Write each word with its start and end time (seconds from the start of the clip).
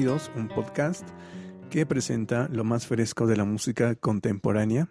un 0.00 0.48
podcast 0.48 1.06
que 1.68 1.84
presenta 1.84 2.48
lo 2.50 2.64
más 2.64 2.86
fresco 2.86 3.26
de 3.26 3.36
la 3.36 3.44
música 3.44 3.94
contemporánea, 3.96 4.88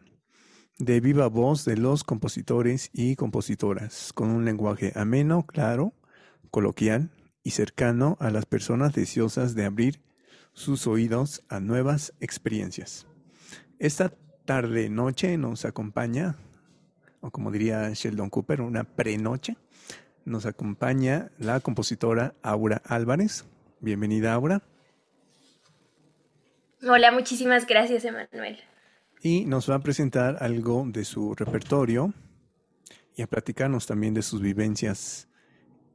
de 0.77 0.99
viva 0.99 1.27
voz 1.27 1.65
de 1.65 1.77
los 1.77 2.03
compositores 2.03 2.91
y 2.93 3.15
compositoras, 3.15 4.13
con 4.13 4.29
un 4.29 4.45
lenguaje 4.45 4.93
ameno, 4.95 5.47
claro, 5.47 5.95
coloquial 6.51 7.09
y 7.41 7.51
cercano 7.51 8.17
a 8.19 8.29
las 8.29 8.45
personas 8.45 8.93
deseosas 8.93 9.55
de 9.55 9.65
abrir 9.65 9.99
sus 10.53 10.85
oídos 10.85 11.43
a 11.49 11.59
nuevas 11.59 12.13
experiencias. 12.19 13.07
Esta 13.79 14.13
tarde-noche 14.45 15.39
nos 15.39 15.65
acompaña, 15.65 16.35
o 17.19 17.31
como 17.31 17.49
diría 17.49 17.89
Sheldon 17.95 18.29
Cooper, 18.29 18.61
una 18.61 18.83
pre-noche, 18.83 19.57
nos 20.23 20.45
acompaña 20.45 21.31
la 21.39 21.61
compositora 21.61 22.35
Aura 22.43 22.83
Álvarez. 22.85 23.45
Bienvenida, 23.81 24.33
Aura. 24.33 24.61
Hola, 26.81 27.11
muchísimas 27.11 27.67
gracias, 27.67 28.05
Emanuel. 28.05 28.57
Y 29.21 29.43
nos 29.43 29.69
va 29.69 29.75
a 29.75 29.79
presentar 29.81 30.37
algo 30.39 30.85
de 30.87 31.03
su 31.03 31.35
repertorio 31.35 32.13
y 33.17 33.21
a 33.21 33.27
platicarnos 33.27 33.85
también 33.85 34.13
de 34.13 34.21
sus 34.21 34.41
vivencias 34.41 35.27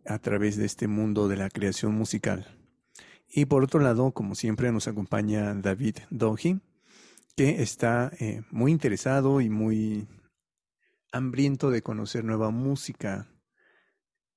a 0.04 0.18
través 0.18 0.58
de 0.58 0.66
este 0.66 0.86
mundo 0.86 1.26
de 1.26 1.38
la 1.38 1.48
creación 1.48 1.94
musical. 1.94 2.58
Y 3.26 3.46
por 3.46 3.64
otro 3.64 3.80
lado, 3.80 4.12
como 4.12 4.34
siempre, 4.34 4.70
nos 4.72 4.86
acompaña 4.86 5.54
David 5.54 5.96
Dohi, 6.10 6.60
que 7.34 7.62
está 7.62 8.12
eh, 8.20 8.42
muy 8.50 8.70
interesado 8.70 9.40
y 9.40 9.48
muy 9.48 10.06
hambriento 11.12 11.70
de 11.70 11.80
conocer 11.80 12.24
nueva 12.24 12.50
música 12.50 13.26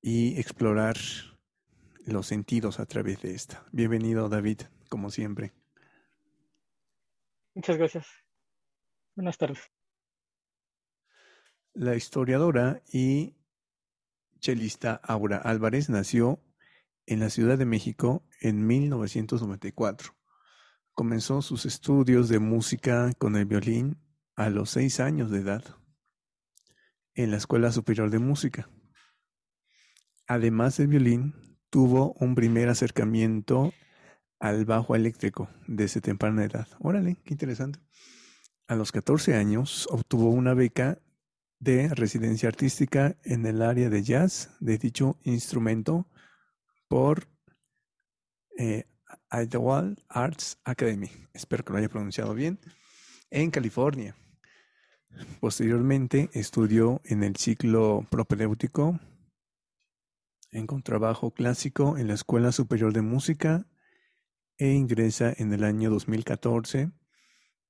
y 0.01 0.39
explorar 0.39 0.95
los 2.05 2.25
sentidos 2.25 2.79
a 2.79 2.85
través 2.85 3.21
de 3.21 3.35
esta. 3.35 3.65
Bienvenido, 3.73 4.29
David, 4.29 4.61
como 4.87 5.11
siempre. 5.11 5.56
Muchas 7.57 7.77
gracias. 7.77 8.05
Buenas 9.15 9.35
tardes. 9.39 9.57
La 11.73 11.95
historiadora 11.95 12.83
y 12.93 13.35
chelista 14.39 15.01
Aura 15.03 15.37
Álvarez 15.37 15.89
nació 15.89 16.39
en 17.07 17.19
la 17.19 17.31
Ciudad 17.31 17.57
de 17.57 17.65
México 17.65 18.23
en 18.41 18.67
1994. 18.67 20.15
Comenzó 20.93 21.41
sus 21.41 21.65
estudios 21.65 22.29
de 22.29 22.37
música 22.37 23.11
con 23.17 23.35
el 23.35 23.45
violín 23.45 23.97
a 24.35 24.51
los 24.51 24.69
seis 24.69 24.99
años 24.99 25.31
de 25.31 25.39
edad 25.39 25.63
en 27.15 27.31
la 27.31 27.37
Escuela 27.37 27.71
Superior 27.71 28.11
de 28.11 28.19
Música. 28.19 28.69
Además 30.27 30.77
del 30.77 30.89
violín, 30.89 31.33
tuvo 31.71 32.13
un 32.19 32.35
primer 32.35 32.69
acercamiento 32.69 33.73
al 34.39 34.65
bajo 34.65 34.95
eléctrico 34.95 35.49
desde 35.67 36.01
temprana 36.01 36.45
edad. 36.45 36.67
Órale, 36.79 37.17
qué 37.23 37.33
interesante. 37.33 37.79
A 38.67 38.75
los 38.75 38.91
14 38.91 39.35
años 39.35 39.87
obtuvo 39.91 40.29
una 40.29 40.53
beca 40.53 40.99
de 41.59 41.87
residencia 41.89 42.49
artística 42.49 43.15
en 43.23 43.45
el 43.45 43.61
área 43.61 43.89
de 43.89 44.03
jazz 44.03 44.51
de 44.59 44.77
dicho 44.77 45.17
instrumento 45.23 46.07
por 46.87 47.27
eh, 48.57 48.85
Arts 49.29 50.59
Academy, 50.63 51.09
espero 51.33 51.63
que 51.63 51.71
lo 51.71 51.79
haya 51.79 51.89
pronunciado 51.89 52.33
bien, 52.33 52.59
en 53.29 53.51
California. 53.51 54.15
Posteriormente 55.39 56.29
estudió 56.33 57.01
en 57.05 57.23
el 57.23 57.35
ciclo 57.35 58.05
propedéutico 58.09 58.99
en 60.51 60.67
contrabajo 60.67 61.31
clásico 61.31 61.97
en 61.97 62.07
la 62.07 62.13
Escuela 62.13 62.51
Superior 62.51 62.93
de 62.93 63.01
Música 63.01 63.65
e 64.57 64.71
ingresa 64.71 65.33
en 65.37 65.53
el 65.53 65.63
año 65.63 65.91
2014 65.91 66.91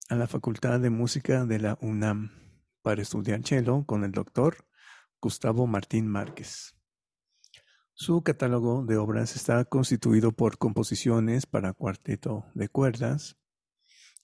a 0.09 0.15
la 0.15 0.27
Facultad 0.27 0.79
de 0.79 0.89
Música 0.89 1.45
de 1.45 1.59
la 1.59 1.77
UNAM 1.81 2.31
para 2.81 3.01
estudiar 3.01 3.43
cello 3.43 3.85
con 3.85 4.05
el 4.05 4.13
doctor 4.13 4.65
Gustavo 5.19 5.67
Martín 5.67 6.07
Márquez. 6.07 6.75
Su 7.93 8.23
catálogo 8.23 8.85
de 8.85 8.95
obras 8.95 9.35
está 9.35 9.65
constituido 9.65 10.31
por 10.31 10.57
composiciones 10.57 11.45
para 11.45 11.73
cuarteto 11.73 12.45
de 12.53 12.69
cuerdas, 12.69 13.37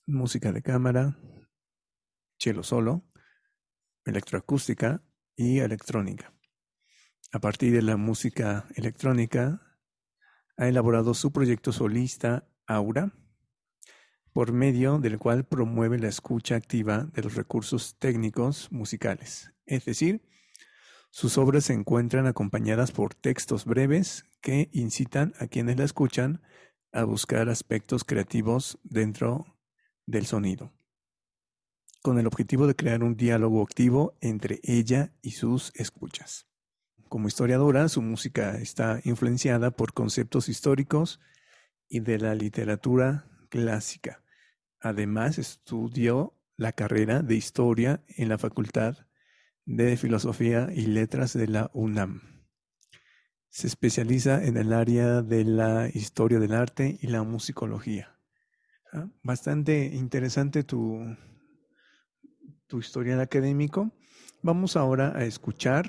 música 0.06 0.54
de 0.54 0.62
cámara, 0.62 1.18
cello 2.40 2.64
solo, 2.64 3.04
electroacústica 4.06 5.04
y 5.36 5.60
electrónica. 5.60 6.34
A 7.34 7.40
partir 7.40 7.74
de 7.74 7.82
la 7.82 7.98
música 7.98 8.68
electrónica, 8.76 9.62
ha 10.56 10.68
elaborado 10.68 11.14
su 11.14 11.32
proyecto 11.32 11.74
solista 11.74 12.48
Aura, 12.68 13.14
por 14.34 14.52
medio 14.52 14.98
del 14.98 15.20
cual 15.20 15.46
promueve 15.46 16.00
la 16.00 16.08
escucha 16.08 16.56
activa 16.56 17.10
de 17.14 17.22
los 17.22 17.36
recursos 17.36 17.98
técnicos 18.00 18.72
musicales. 18.72 19.54
Es 19.66 19.86
decir, 19.86 20.28
sus 21.12 21.38
obras 21.38 21.66
se 21.66 21.74
encuentran 21.74 22.26
acompañadas 22.26 22.92
por 22.92 23.14
textos 23.14 23.66
breves 23.66 24.26
que 24.42 24.70
incitan 24.74 25.34
a 25.40 25.48
quienes 25.48 25.78
la 25.78 25.86
escuchan 25.86 26.42
a 26.92 27.04
buscar 27.04 27.50
aspectos 27.50 28.04
creativos 28.04 28.80
dentro 28.84 29.46
del 30.08 30.26
sonido, 30.26 30.74
con 32.02 32.18
el 32.18 32.28
objetivo 32.28 32.68
de 32.68 32.76
crear 32.76 33.04
un 33.04 33.16
diálogo 33.16 33.62
activo 33.62 34.18
entre 34.22 34.60
ella 34.64 35.14
y 35.22 35.32
sus 35.32 35.72
escuchas. 35.76 36.48
Como 37.10 37.28
historiadora, 37.28 37.90
su 37.90 38.02
música 38.02 38.58
está 38.58 39.00
influenciada 39.04 39.70
por 39.70 39.94
conceptos 39.94 40.50
históricos 40.50 41.20
y 41.94 42.00
de 42.00 42.18
la 42.18 42.34
literatura 42.34 43.28
clásica. 43.50 44.24
Además, 44.80 45.38
estudió 45.38 46.34
la 46.58 46.72
carrera 46.72 47.22
de 47.22 47.36
historia 47.36 48.04
en 48.18 48.30
la 48.30 48.40
Facultad 48.40 49.06
de 49.66 49.96
Filosofía 49.96 50.70
y 50.74 50.88
Letras 50.88 51.34
de 51.34 51.48
la 51.48 51.70
UNAM. 51.72 52.48
Se 53.50 53.68
especializa 53.68 54.44
en 54.44 54.58
el 54.58 54.74
área 54.74 55.22
de 55.22 55.44
la 55.44 55.88
historia 55.88 56.40
del 56.40 56.56
arte 56.56 56.98
y 57.00 57.06
la 57.08 57.22
musicología. 57.22 58.18
Ah, 58.92 59.08
bastante 59.22 59.86
interesante 59.94 60.64
tu, 60.64 61.00
tu 62.66 62.80
historial 62.80 63.22
académico. 63.22 63.92
Vamos 64.42 64.76
ahora 64.78 65.16
a 65.16 65.26
escuchar 65.26 65.86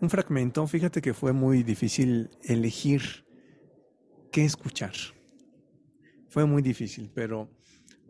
un 0.00 0.08
fragmento, 0.08 0.66
fíjate 0.66 1.02
que 1.02 1.12
fue 1.12 1.34
muy 1.34 1.64
difícil 1.64 2.30
elegir 2.42 3.29
qué 4.30 4.44
escuchar. 4.44 4.92
Fue 6.28 6.44
muy 6.44 6.62
difícil, 6.62 7.10
pero 7.14 7.50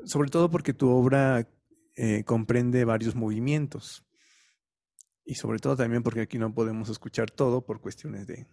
sobre 0.04 0.30
todo 0.30 0.50
porque 0.50 0.74
tu 0.74 0.90
obra 0.90 1.48
eh, 1.96 2.24
comprende 2.24 2.84
varios 2.84 3.14
movimientos. 3.14 4.04
Y 5.24 5.34
sobre 5.34 5.58
todo 5.58 5.76
también 5.76 6.02
porque 6.02 6.22
aquí 6.22 6.38
no 6.38 6.54
podemos 6.54 6.88
escuchar 6.88 7.30
todo 7.30 7.64
por 7.64 7.80
cuestiones 7.80 8.26
de 8.26 8.46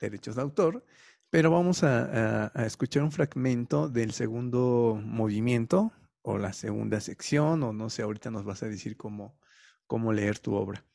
derechos 0.00 0.36
de 0.36 0.42
autor, 0.42 0.84
pero 1.30 1.50
vamos 1.50 1.82
a, 1.82 2.52
escuchar 2.64 3.02
un 3.02 3.12
fragmento 3.12 3.88
del 3.88 4.12
segundo 4.12 5.00
movimiento 5.02 5.92
o 6.22 6.38
la 6.38 6.52
segunda 6.52 7.00
sección, 7.00 7.62
o 7.62 7.72
no 7.72 7.90
sé, 7.90 8.02
ahorita 8.02 8.30
nos 8.30 8.44
vas 8.44 8.62
a 8.62 8.68
decir 8.68 8.96
cómo, 8.96 9.38
cómo 9.86 10.12
leer 10.12 10.38
tu 10.38 10.54
obra. 10.54 10.86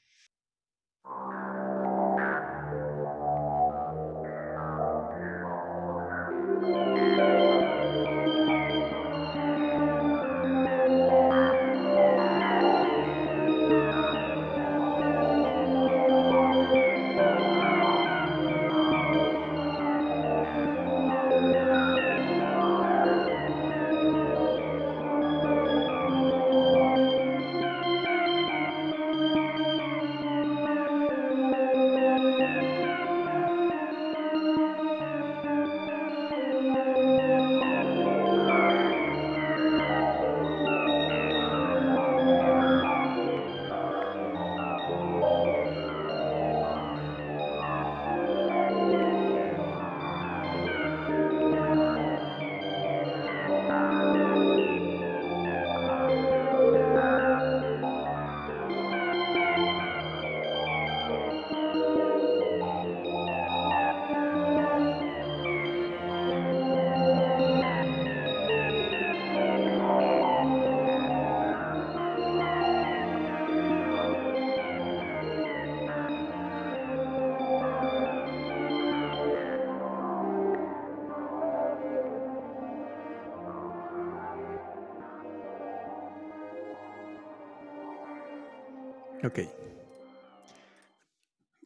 Ok. 89.30 89.42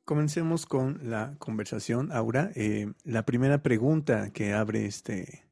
Comencemos 0.03 0.65
con 0.65 0.99
la 1.09 1.37
conversación, 1.39 2.11
Aura. 2.11 2.51
Eh, 2.55 2.91
la 3.05 3.23
primera 3.25 3.63
pregunta 3.63 4.33
que 4.33 4.51
abre 4.51 4.85
este, 4.85 5.45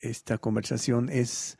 esta 0.00 0.38
conversación 0.38 1.08
es 1.08 1.58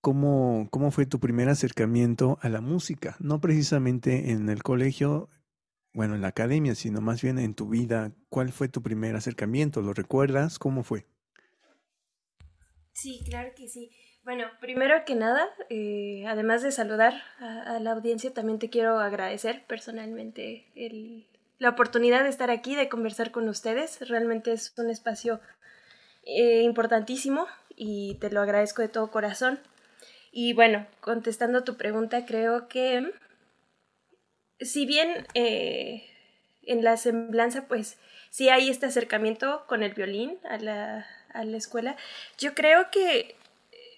¿cómo, 0.00 0.66
¿cómo 0.72 0.90
fue 0.90 1.06
tu 1.06 1.20
primer 1.20 1.48
acercamiento 1.48 2.36
a 2.42 2.48
la 2.48 2.60
música? 2.60 3.14
No 3.20 3.40
precisamente 3.40 4.32
en 4.32 4.48
el 4.48 4.64
colegio, 4.64 5.30
bueno, 5.92 6.16
en 6.16 6.22
la 6.22 6.28
academia, 6.28 6.74
sino 6.74 7.00
más 7.00 7.22
bien 7.22 7.38
en 7.38 7.54
tu 7.54 7.68
vida. 7.68 8.12
¿Cuál 8.28 8.50
fue 8.50 8.66
tu 8.66 8.82
primer 8.82 9.14
acercamiento? 9.14 9.82
¿Lo 9.82 9.92
recuerdas? 9.92 10.58
¿Cómo 10.58 10.82
fue? 10.82 11.06
Sí, 12.92 13.22
claro 13.24 13.52
que 13.54 13.68
sí. 13.68 13.92
Bueno, 14.24 14.46
primero 14.58 15.04
que 15.04 15.14
nada, 15.14 15.46
eh, 15.68 16.24
además 16.26 16.62
de 16.62 16.72
saludar 16.72 17.22
a, 17.40 17.78
la 17.78 17.92
audiencia, 17.92 18.32
también 18.32 18.58
te 18.58 18.70
quiero 18.70 18.98
agradecer 18.98 19.64
personalmente 19.66 20.64
la 21.58 21.68
oportunidad 21.68 22.22
de 22.22 22.30
estar 22.30 22.50
aquí, 22.50 22.74
de 22.74 22.88
conversar 22.88 23.30
con 23.32 23.46
ustedes. 23.50 24.08
Realmente 24.08 24.52
es 24.52 24.72
un 24.78 24.88
espacio 24.88 25.40
eh, 26.22 26.62
importantísimo 26.62 27.46
y 27.76 28.14
te 28.14 28.30
lo 28.30 28.40
agradezco 28.40 28.80
de 28.80 28.88
todo 28.88 29.10
corazón. 29.10 29.60
Y 30.32 30.54
bueno, 30.54 30.86
contestando 31.00 31.62
tu 31.62 31.76
pregunta, 31.76 32.24
creo 32.24 32.66
que 32.66 33.12
si 34.58 34.86
bien 34.86 35.26
eh, 35.34 36.08
en 36.62 36.82
la 36.82 36.96
semblanza, 36.96 37.68
pues 37.68 37.98
sí 38.30 38.48
hay 38.48 38.70
este 38.70 38.86
acercamiento 38.86 39.66
con 39.66 39.82
el 39.82 39.92
violín 39.92 40.38
a 40.48 40.56
la, 40.56 41.06
a 41.34 41.44
la 41.44 41.58
escuela, 41.58 41.96
yo 42.38 42.54
creo 42.54 42.90
que 42.90 43.36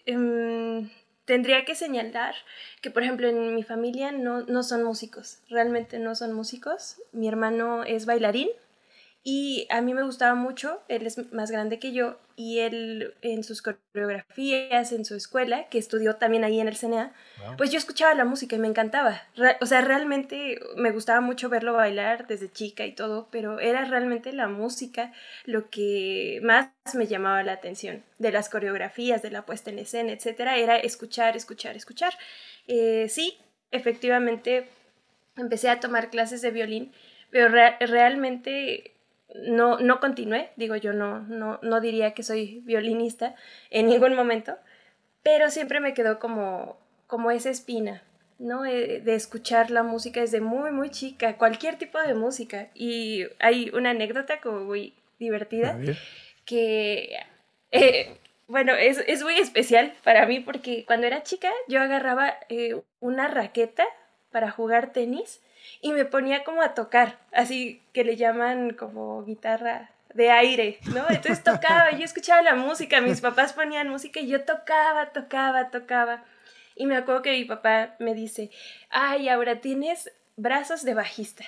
Em, 0.06 0.88
tendría 1.24 1.64
que 1.64 1.74
señalar 1.74 2.34
que, 2.80 2.90
por 2.90 3.02
ejemplo, 3.02 3.28
en 3.28 3.54
mi 3.54 3.62
familia 3.62 4.12
no, 4.12 4.42
no 4.42 4.62
son 4.62 4.82
músicos, 4.84 5.40
realmente 5.50 5.98
no 5.98 6.14
son 6.14 6.32
músicos. 6.32 7.02
Mi 7.12 7.28
hermano 7.28 7.84
es 7.84 8.06
bailarín 8.06 8.48
y 9.28 9.66
a 9.70 9.80
mí 9.80 9.92
me 9.92 10.04
gustaba 10.04 10.36
mucho, 10.36 10.80
él 10.86 11.04
es 11.04 11.32
más 11.32 11.50
grande 11.50 11.80
que 11.80 11.90
yo, 11.90 12.16
y 12.36 12.60
él 12.60 13.12
en 13.22 13.42
sus 13.42 13.60
coreografías, 13.60 14.92
en 14.92 15.04
su 15.04 15.16
escuela, 15.16 15.68
que 15.68 15.78
estudió 15.78 16.14
también 16.14 16.44
ahí 16.44 16.60
en 16.60 16.68
el 16.68 16.76
CNA, 16.76 17.12
pues 17.58 17.72
yo 17.72 17.78
escuchaba 17.78 18.14
la 18.14 18.24
música 18.24 18.54
y 18.54 18.60
me 18.60 18.68
encantaba. 18.68 19.20
o 19.60 19.66
sea, 19.66 19.80
realmente 19.80 20.60
me 20.76 20.92
gustaba 20.92 21.20
mucho 21.20 21.48
verlo 21.48 21.72
bailar 21.72 22.28
desde 22.28 22.52
chica 22.52 22.86
y 22.86 22.92
todo, 22.92 23.26
pero 23.32 23.58
era 23.58 23.84
realmente 23.84 24.32
la 24.32 24.46
música 24.46 25.12
lo 25.44 25.70
que 25.70 26.38
más 26.44 26.70
me 26.94 27.08
llamaba 27.08 27.42
la 27.42 27.54
atención, 27.54 28.04
de 28.20 28.30
las 28.30 28.48
coreografías, 28.48 29.22
de 29.22 29.32
la 29.32 29.44
puesta 29.44 29.70
en 29.70 29.80
escena, 29.80 30.12
etcétera, 30.12 30.56
era 30.56 30.76
escuchar, 30.76 31.36
escuchar, 31.36 31.74
escuchar. 31.74 32.14
Eh, 32.68 33.08
sí, 33.08 33.36
efectivamente, 33.72 34.68
empecé 35.36 35.68
a 35.68 35.80
tomar 35.80 36.10
clases 36.10 36.42
de 36.42 36.52
violín, 36.52 36.92
pero 37.32 37.48
realmente 37.48 38.92
no, 39.34 39.78
no 39.78 40.00
continué, 40.00 40.50
digo 40.56 40.76
yo 40.76 40.92
no, 40.92 41.20
no, 41.20 41.58
no 41.62 41.80
diría 41.80 42.14
que 42.14 42.22
soy 42.22 42.60
violinista 42.64 43.34
en 43.70 43.86
ningún 43.86 44.14
momento, 44.14 44.56
pero 45.22 45.50
siempre 45.50 45.80
me 45.80 45.94
quedó 45.94 46.18
como, 46.18 46.78
como 47.06 47.30
esa 47.30 47.50
espina, 47.50 48.02
¿no? 48.38 48.64
Eh, 48.64 49.00
de 49.00 49.14
escuchar 49.14 49.70
la 49.70 49.82
música 49.82 50.20
desde 50.20 50.40
muy, 50.40 50.70
muy 50.70 50.90
chica, 50.90 51.36
cualquier 51.36 51.76
tipo 51.76 51.98
de 51.98 52.14
música. 52.14 52.68
Y 52.74 53.26
hay 53.40 53.70
una 53.70 53.90
anécdota 53.90 54.40
como 54.40 54.60
muy 54.60 54.94
divertida 55.18 55.78
que, 56.44 57.16
eh, 57.72 58.18
bueno, 58.46 58.74
es, 58.74 59.02
es, 59.06 59.22
muy 59.22 59.34
especial 59.34 59.94
para 60.04 60.26
mí 60.26 60.40
porque 60.40 60.84
cuando 60.86 61.06
era 61.06 61.22
chica 61.22 61.50
yo 61.68 61.80
agarraba 61.80 62.34
eh, 62.48 62.80
una 63.00 63.28
raqueta 63.28 63.84
para 64.30 64.50
jugar 64.50 64.92
tenis 64.92 65.40
y 65.80 65.92
me 65.92 66.04
ponía 66.04 66.44
como 66.44 66.62
a 66.62 66.74
tocar, 66.74 67.18
así 67.32 67.82
que 67.92 68.04
le 68.04 68.16
llaman 68.16 68.74
como 68.74 69.24
guitarra 69.24 69.90
de 70.14 70.30
aire, 70.30 70.78
¿no? 70.94 71.04
Entonces 71.08 71.44
tocaba, 71.44 71.92
yo 71.92 72.04
escuchaba 72.04 72.42
la 72.42 72.54
música, 72.54 73.00
mis 73.00 73.20
papás 73.20 73.52
ponían 73.52 73.88
música 73.88 74.20
y 74.20 74.28
yo 74.28 74.44
tocaba, 74.44 75.12
tocaba, 75.12 75.70
tocaba. 75.70 76.24
Y 76.74 76.86
me 76.86 76.96
acuerdo 76.96 77.22
que 77.22 77.32
mi 77.32 77.44
papá 77.44 77.94
me 77.98 78.14
dice, 78.14 78.50
ay, 78.90 79.28
ahora 79.28 79.60
tienes 79.60 80.12
brazos 80.36 80.84
de 80.84 80.94
bajista. 80.94 81.44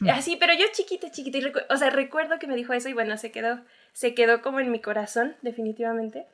Hmm. 0.00 0.10
Así, 0.10 0.36
pero 0.36 0.52
yo 0.54 0.66
chiquita, 0.72 1.10
chiquita, 1.10 1.38
y 1.38 1.52
o 1.70 1.76
sea, 1.76 1.90
recuerdo 1.90 2.38
que 2.38 2.46
me 2.46 2.56
dijo 2.56 2.72
eso 2.72 2.88
y 2.88 2.92
bueno, 2.92 3.16
se 3.18 3.30
quedó, 3.30 3.60
se 3.92 4.14
quedó 4.14 4.42
como 4.42 4.60
en 4.60 4.70
mi 4.70 4.80
corazón, 4.80 5.36
definitivamente. 5.42 6.26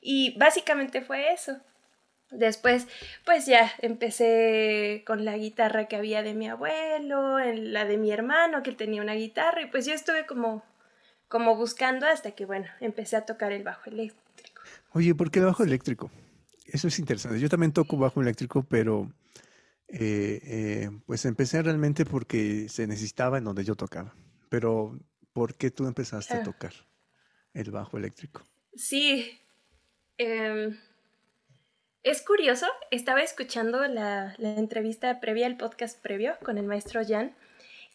Y 0.00 0.36
básicamente 0.38 1.00
fue 1.02 1.32
eso. 1.32 1.58
Después, 2.32 2.86
pues 3.26 3.44
ya 3.44 3.70
empecé 3.78 5.04
con 5.06 5.24
la 5.24 5.36
guitarra 5.36 5.86
que 5.86 5.96
había 5.96 6.22
de 6.22 6.32
mi 6.32 6.48
abuelo, 6.48 7.38
en 7.38 7.74
la 7.74 7.84
de 7.84 7.98
mi 7.98 8.10
hermano 8.10 8.62
que 8.62 8.72
tenía 8.72 9.02
una 9.02 9.14
guitarra 9.14 9.62
y 9.62 9.66
pues 9.66 9.84
yo 9.84 9.92
estuve 9.92 10.26
como, 10.26 10.64
como 11.28 11.56
buscando 11.56 12.06
hasta 12.06 12.30
que, 12.30 12.46
bueno, 12.46 12.66
empecé 12.80 13.16
a 13.16 13.26
tocar 13.26 13.52
el 13.52 13.62
bajo 13.62 13.90
eléctrico. 13.90 14.62
Oye, 14.92 15.14
¿por 15.14 15.30
qué 15.30 15.40
el 15.40 15.46
bajo 15.46 15.62
eléctrico? 15.62 16.10
Eso 16.66 16.88
es 16.88 16.98
interesante. 16.98 17.38
Yo 17.38 17.50
también 17.50 17.72
toco 17.72 17.98
bajo 17.98 18.22
eléctrico, 18.22 18.62
pero 18.62 19.12
eh, 19.88 20.40
eh, 20.42 20.90
pues 21.04 21.26
empecé 21.26 21.62
realmente 21.62 22.06
porque 22.06 22.66
se 22.70 22.86
necesitaba 22.86 23.36
en 23.36 23.44
donde 23.44 23.62
yo 23.62 23.74
tocaba. 23.74 24.14
Pero, 24.48 24.98
¿por 25.34 25.54
qué 25.54 25.70
tú 25.70 25.86
empezaste 25.86 26.38
a 26.38 26.42
tocar 26.42 26.72
el 27.52 27.70
bajo 27.70 27.98
eléctrico? 27.98 28.42
Sí. 28.74 29.38
Eh, 30.16 30.74
es 32.04 32.22
curioso, 32.22 32.66
estaba 32.90 33.22
escuchando 33.22 33.86
la, 33.86 34.34
entrevista 34.38 35.20
previa, 35.20 35.46
el 35.46 35.56
podcast 35.56 36.00
previo 36.00 36.36
con 36.42 36.58
el 36.58 36.64
maestro 36.64 37.02
Jan, 37.06 37.32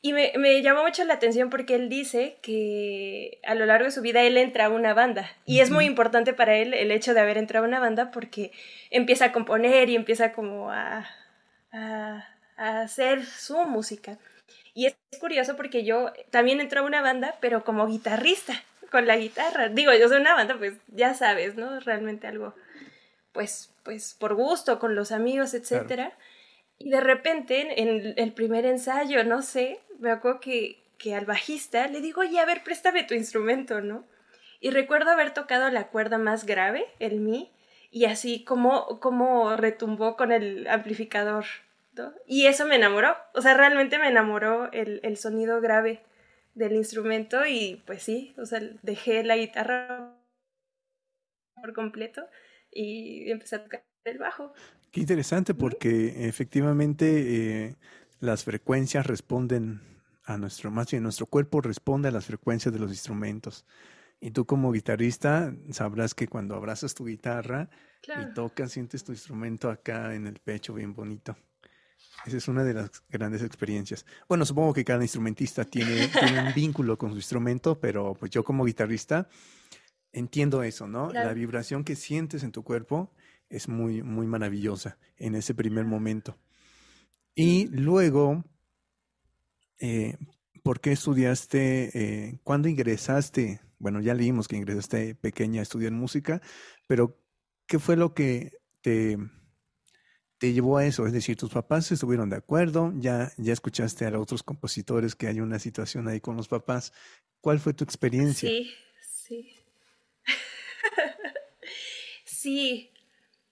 y 0.01 0.13
me, 0.13 0.61
llamó 0.61 0.83
mucho 0.83 1.03
la 1.03 1.15
atención 1.15 1.49
porque 1.49 1.75
él 1.75 1.89
dice 1.89 2.37
que 2.41 3.39
a 3.43 3.55
lo 3.55 3.65
largo 3.65 3.85
de 3.85 3.91
su 3.91 4.01
vida 4.01 4.21
él 4.21 4.37
entra 4.37 4.65
a 4.65 4.69
una 4.69 4.93
banda. 4.93 5.29
Y 5.43 5.59
es 5.59 5.71
muy 5.71 5.85
importante 5.85 6.33
para 6.33 6.55
él 6.55 6.75
el 6.75 6.91
hecho 6.91 7.15
de 7.15 7.19
haber 7.19 7.37
entrado 7.37 7.65
a 7.65 7.67
una 7.67 7.79
banda 7.79 8.11
porque 8.11 8.51
empieza 8.91 9.25
a 9.25 9.31
componer 9.31 9.89
y 9.89 9.95
empieza 9.95 10.33
como 10.33 10.71
a, 10.71 11.07
a, 11.71 12.27
hacer 12.57 13.25
su 13.25 13.57
música. 13.65 14.19
Y 14.75 14.85
es 14.85 14.95
curioso 15.19 15.57
porque 15.57 15.83
yo 15.83 16.13
también 16.29 16.61
entré 16.61 16.79
a 16.79 16.83
una 16.83 17.01
banda, 17.01 17.35
pero 17.41 17.63
como 17.63 17.87
guitarrista, 17.87 18.53
con 18.91 19.07
la 19.07 19.17
guitarra. 19.17 19.67
Digo, 19.69 19.91
yo 19.93 20.07
soy 20.07 20.21
una 20.21 20.35
banda, 20.35 20.55
pues 20.57 20.75
ya 20.89 21.15
sabes, 21.15 21.55
¿no? 21.55 21.79
Realmente 21.79 22.27
algo 22.27 22.53
pues, 23.37 23.71
pues 23.83 24.15
por 24.15 24.33
gusto, 24.33 24.79
con 24.79 24.95
los 24.95 25.11
amigos, 25.11 25.53
etcétera. 25.53 26.17
Y 26.79 26.89
de 26.89 27.01
repente, 27.01 27.79
en 27.79 28.15
el 28.17 28.33
primer 28.33 28.65
ensayo, 28.65 29.23
no 29.23 29.43
sé, 29.43 29.79
me 29.99 30.09
acuerdo 30.09 30.39
que, 30.39 30.83
que 30.97 31.13
al 31.13 31.25
bajista 31.25 31.87
le 31.87 32.01
digo, 32.01 32.21
oye, 32.21 32.39
a 32.39 32.45
ver, 32.45 32.63
préstame 32.63 33.03
tu 33.03 33.13
instrumento, 33.13 33.79
¿no? 33.79 34.05
Y 34.59 34.71
recuerdo 34.71 35.11
haber 35.11 35.35
tocado 35.35 35.69
la 35.69 35.89
cuerda 35.89 36.17
más 36.17 36.47
grave, 36.47 36.87
el 36.97 37.19
mi, 37.19 37.51
y 37.91 38.05
así 38.05 38.43
como, 38.43 38.99
como 38.99 39.55
retumbó 39.55 40.17
con 40.17 40.31
el 40.31 40.67
amplificador, 40.67 41.45
¿no? 41.93 42.11
Y 42.25 42.47
eso 42.47 42.65
me 42.65 42.77
enamoró, 42.77 43.17
o 43.35 43.41
sea, 43.43 43.53
realmente 43.53 43.99
me 43.99 44.07
enamoró 44.07 44.71
el, 44.71 44.99
el 45.03 45.15
sonido 45.17 45.61
grave 45.61 46.01
del 46.55 46.73
instrumento 46.73 47.45
y 47.45 47.83
pues 47.85 48.01
sí, 48.01 48.33
o 48.39 48.47
sea, 48.47 48.61
dejé 48.81 49.23
la 49.23 49.37
guitarra 49.37 50.15
por 51.61 51.73
completo 51.73 52.27
y 52.77 53.31
empecé 53.31 53.55
a 53.55 53.63
tocar 53.63 53.83
el 54.03 54.19
bajo. 54.19 54.53
Qué 54.91 54.99
interesante 54.99 55.53
porque 55.55 56.27
efectivamente 56.27 57.65
eh, 57.65 57.75
las 58.19 58.43
frecuencias 58.43 59.07
responden 59.07 59.81
a 60.23 60.37
nuestro, 60.37 60.69
más 60.69 60.91
bien 60.91 61.03
nuestro 61.03 61.25
cuerpo 61.25 61.61
responde 61.61 62.09
a 62.09 62.11
las 62.11 62.25
frecuencias 62.25 62.73
de 62.73 62.79
los 62.79 62.91
instrumentos. 62.91 63.65
Y 64.19 64.31
tú 64.31 64.45
como 64.45 64.71
guitarrista 64.71 65.53
sabrás 65.71 66.13
que 66.13 66.27
cuando 66.27 66.55
abrazas 66.55 66.93
tu 66.93 67.05
guitarra 67.05 67.69
y 68.03 68.33
tocas, 68.33 68.71
sientes 68.71 69.03
tu 69.03 69.11
instrumento 69.11 69.69
acá 69.69 70.13
en 70.13 70.27
el 70.27 70.39
pecho 70.39 70.73
bien 70.73 70.93
bonito. 70.93 71.35
Esa 72.25 72.37
es 72.37 72.47
una 72.47 72.63
de 72.63 72.73
las 72.73 73.03
grandes 73.09 73.43
experiencias. 73.43 74.05
Bueno, 74.27 74.45
supongo 74.45 74.73
que 74.73 74.83
cada 74.83 75.03
instrumentista 75.03 75.65
tiene, 75.65 76.07
tiene 76.07 76.47
un 76.47 76.53
vínculo 76.53 76.97
con 76.97 77.11
su 77.11 77.17
instrumento, 77.17 77.79
pero 77.79 78.15
pues 78.15 78.31
yo 78.31 78.43
como 78.43 78.65
guitarrista 78.65 79.29
entiendo 80.17 80.63
eso, 80.63 80.87
¿no? 80.87 81.11
La 81.11 81.33
vibración 81.33 81.83
que 81.83 81.95
sientes 81.95 82.43
en 82.43 82.51
tu 82.51 82.63
cuerpo 82.63 83.11
es 83.49 83.67
muy, 83.67 84.03
muy 84.03 84.27
maravillosa 84.27 84.97
en 85.17 85.35
ese 85.35 85.53
primer 85.53 85.85
momento. 85.85 86.37
Y 87.35 87.67
luego, 87.67 88.43
eh, 89.79 90.17
¿por 90.63 90.81
qué 90.81 90.91
estudiaste? 90.91 91.91
Eh, 91.93 92.39
¿Cuándo 92.43 92.67
ingresaste? 92.67 93.61
Bueno, 93.79 94.01
ya 94.01 94.15
leímos 94.15 94.47
que 94.47 94.57
ingresaste 94.57 95.13
pequeña 95.15 95.59
a 95.59 95.63
estudiar 95.63 95.91
música, 95.91 96.41
pero 96.87 97.21
¿qué 97.67 97.77
fue 97.77 97.95
lo 97.95 98.15
que 98.15 98.53
te, 98.81 99.17
te 100.39 100.51
llevó 100.51 100.77
a 100.77 100.85
eso? 100.85 101.05
Es 101.05 101.13
decir, 101.13 101.37
tus 101.37 101.51
papás 101.51 101.91
estuvieron 101.91 102.31
de 102.31 102.37
acuerdo, 102.37 102.91
ya, 102.97 103.31
ya 103.37 103.53
escuchaste 103.53 104.07
a 104.07 104.19
otros 104.19 104.41
compositores 104.41 105.15
que 105.15 105.27
hay 105.27 105.41
una 105.41 105.59
situación 105.59 106.07
ahí 106.07 106.19
con 106.19 106.35
los 106.35 106.47
papás. 106.47 106.91
¿Cuál 107.39 107.59
fue 107.59 107.75
tu 107.75 107.83
experiencia? 107.83 108.49
Sí, 108.49 108.71
sí. 109.07 109.56
sí, 112.25 112.91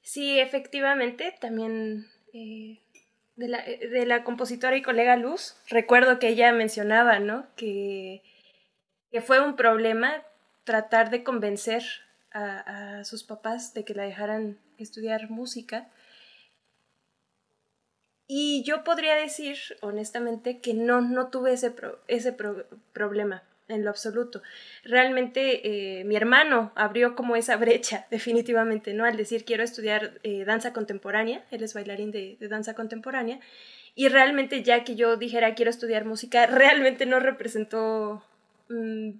sí, 0.01 0.39
efectivamente, 0.39 1.35
también 1.39 2.07
eh, 2.33 2.79
de 3.35 3.47
la, 3.47 3.63
de 3.63 4.05
la 4.05 4.23
compositora 4.23 4.75
y 4.77 4.81
colega 4.81 5.15
Luz, 5.17 5.55
recuerdo 5.67 6.19
que 6.19 6.29
ella 6.29 6.51
mencionaba, 6.51 7.19
¿no? 7.19 7.47
Que, 7.55 8.23
que 9.11 9.21
fue 9.21 9.39
un 9.39 9.55
problema 9.55 10.23
tratar 10.63 11.09
de 11.09 11.23
convencer 11.23 11.83
a, 12.31 13.03
sus 13.05 13.23
papás 13.23 13.73
de 13.73 13.85
que 13.85 13.93
la 13.93 14.03
dejaran 14.03 14.59
estudiar 14.77 15.29
música. 15.29 15.89
Y 18.27 18.63
yo 18.63 18.83
podría 18.83 19.15
decir, 19.15 19.57
honestamente, 19.81 20.59
que 20.59 20.73
no, 20.73 20.99
no 20.99 21.29
tuve 21.29 21.53
ese, 21.53 21.73
ese 22.07 22.35
problema 22.91 23.43
en 23.67 23.83
lo 23.83 23.89
absoluto. 23.89 24.41
Realmente 24.83 25.99
eh, 25.99 26.03
mi 26.03 26.15
hermano 26.15 26.71
abrió 26.75 27.15
como 27.15 27.35
esa 27.35 27.57
brecha, 27.57 28.05
definitivamente, 28.11 28.93
¿no? 28.93 29.05
Al 29.05 29.17
decir 29.17 29.45
quiero 29.45 29.63
estudiar 29.63 30.19
eh, 30.23 30.45
danza 30.45 30.73
contemporánea, 30.73 31.43
él 31.51 31.63
es 31.63 31.73
bailarín 31.73 32.11
de, 32.11 32.37
danza 32.41 32.73
contemporánea, 32.73 33.39
y 33.95 34.09
realmente 34.09 34.63
ya 34.63 34.83
que 34.83 34.95
yo 34.95 35.17
dijera 35.17 35.55
quiero 35.55 35.71
estudiar 35.71 36.05
música, 36.05 36.45
realmente 36.47 37.05
no 37.05 37.19
representó 37.19 38.23
mm, 38.69 39.11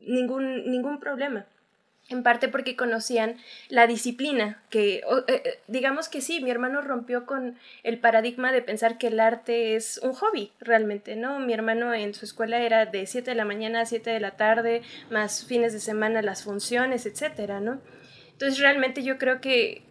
ningún, 0.00 0.70
ningún 0.70 1.00
problema 1.00 1.46
en 2.12 2.22
parte 2.22 2.48
porque 2.48 2.76
conocían 2.76 3.36
la 3.68 3.86
disciplina, 3.86 4.62
que 4.70 4.96
eh, 4.96 5.02
eh, 5.28 5.58
digamos 5.66 6.08
que 6.08 6.20
sí, 6.20 6.42
mi 6.42 6.50
hermano 6.50 6.80
rompió 6.80 7.26
con 7.26 7.56
el 7.82 7.98
paradigma 7.98 8.52
de 8.52 8.62
pensar 8.62 8.98
que 8.98 9.08
el 9.08 9.20
arte 9.20 9.76
es 9.76 9.98
un 10.02 10.12
hobby 10.12 10.52
realmente, 10.60 11.16
¿no? 11.16 11.40
Mi 11.40 11.52
hermano 11.52 11.92
en 11.94 12.14
su 12.14 12.24
escuela 12.24 12.60
era 12.60 12.86
de 12.86 13.06
7 13.06 13.30
de 13.30 13.34
la 13.34 13.44
mañana 13.44 13.80
a 13.80 13.86
7 13.86 14.10
de 14.10 14.20
la 14.20 14.36
tarde, 14.36 14.82
más 15.10 15.44
fines 15.44 15.72
de 15.72 15.80
semana 15.80 16.22
las 16.22 16.44
funciones, 16.44 17.06
etcétera, 17.06 17.60
¿no? 17.60 17.80
Entonces 18.32 18.58
realmente 18.58 19.02
yo 19.02 19.18
creo 19.18 19.40
que, 19.40 19.82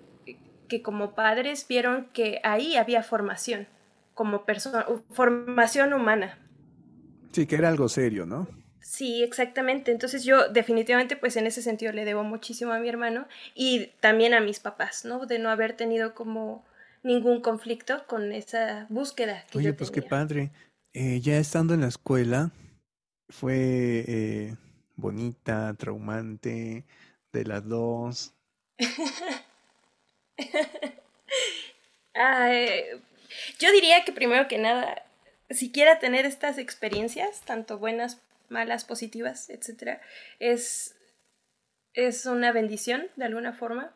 que 0.67 0.81
como 0.81 1.15
padres 1.15 1.65
vieron 1.67 2.09
que 2.13 2.39
ahí 2.43 2.77
había 2.77 3.03
formación, 3.03 3.67
como 4.13 4.45
persona, 4.45 4.85
formación 5.11 5.93
humana. 5.93 6.37
Sí, 7.31 7.45
que 7.45 7.55
era 7.55 7.69
algo 7.69 7.87
serio, 7.87 8.25
¿no? 8.25 8.60
Sí, 8.81 9.23
exactamente. 9.23 9.91
Entonces 9.91 10.23
yo 10.23 10.49
definitivamente 10.49 11.15
pues 11.15 11.35
en 11.37 11.47
ese 11.47 11.61
sentido 11.61 11.93
le 11.93 12.05
debo 12.05 12.23
muchísimo 12.23 12.73
a 12.73 12.79
mi 12.79 12.89
hermano 12.89 13.27
y 13.55 13.87
también 13.99 14.33
a 14.33 14.41
mis 14.41 14.59
papás, 14.59 15.05
¿no? 15.05 15.25
De 15.25 15.39
no 15.39 15.49
haber 15.49 15.73
tenido 15.73 16.13
como 16.15 16.65
ningún 17.03 17.41
conflicto 17.41 18.05
con 18.07 18.31
esa 18.31 18.85
búsqueda 18.89 19.45
que 19.49 19.59
Oye, 19.59 19.73
pues 19.73 19.91
qué 19.91 20.01
padre. 20.01 20.51
Eh, 20.93 21.19
ya 21.21 21.37
estando 21.37 21.73
en 21.73 21.81
la 21.81 21.87
escuela, 21.87 22.51
fue 23.29 24.03
eh, 24.07 24.55
bonita, 24.95 25.73
traumante, 25.77 26.83
de 27.31 27.45
las 27.45 27.67
dos. 27.67 28.33
yo 33.59 33.71
diría 33.71 34.03
que 34.03 34.11
primero 34.11 34.47
que 34.47 34.57
nada, 34.57 35.05
si 35.49 35.71
quiera 35.71 35.99
tener 35.99 36.25
estas 36.25 36.57
experiencias, 36.57 37.41
tanto 37.41 37.77
buenas 37.77 38.19
malas, 38.51 38.85
positivas, 38.85 39.49
etcétera, 39.49 40.01
es, 40.39 40.95
es 41.93 42.25
una 42.25 42.51
bendición 42.51 43.07
de 43.15 43.25
alguna 43.25 43.53
forma, 43.53 43.95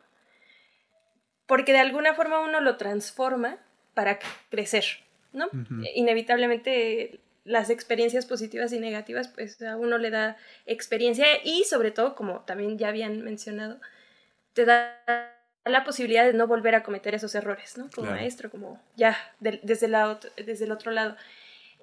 porque 1.45 1.73
de 1.73 1.79
alguna 1.79 2.15
forma 2.15 2.39
uno 2.39 2.61
lo 2.61 2.77
transforma 2.77 3.59
para 3.93 4.19
crecer, 4.49 4.85
¿no? 5.33 5.49
Inevitablemente 5.93 7.19
las 7.43 7.69
experiencias 7.69 8.25
positivas 8.25 8.73
y 8.73 8.79
negativas, 8.79 9.27
pues 9.27 9.61
a 9.61 9.77
uno 9.77 9.99
le 9.99 10.09
da 10.09 10.35
experiencia 10.65 11.27
y 11.43 11.63
sobre 11.65 11.91
todo, 11.91 12.15
como 12.15 12.41
también 12.41 12.77
ya 12.77 12.87
habían 12.87 13.21
mencionado, 13.21 13.79
te 14.53 14.65
da 14.65 14.99
la 15.63 15.83
posibilidad 15.83 16.25
de 16.25 16.33
no 16.33 16.47
volver 16.47 16.75
a 16.75 16.83
cometer 16.83 17.13
esos 17.13 17.35
errores, 17.35 17.77
¿no? 17.77 17.89
Como 17.93 18.11
maestro, 18.11 18.49
como 18.49 18.81
ya, 18.95 19.17
desde, 19.39 19.87
la, 19.87 20.19
desde 20.37 20.65
el 20.65 20.71
otro 20.71 20.91
lado. 20.91 21.15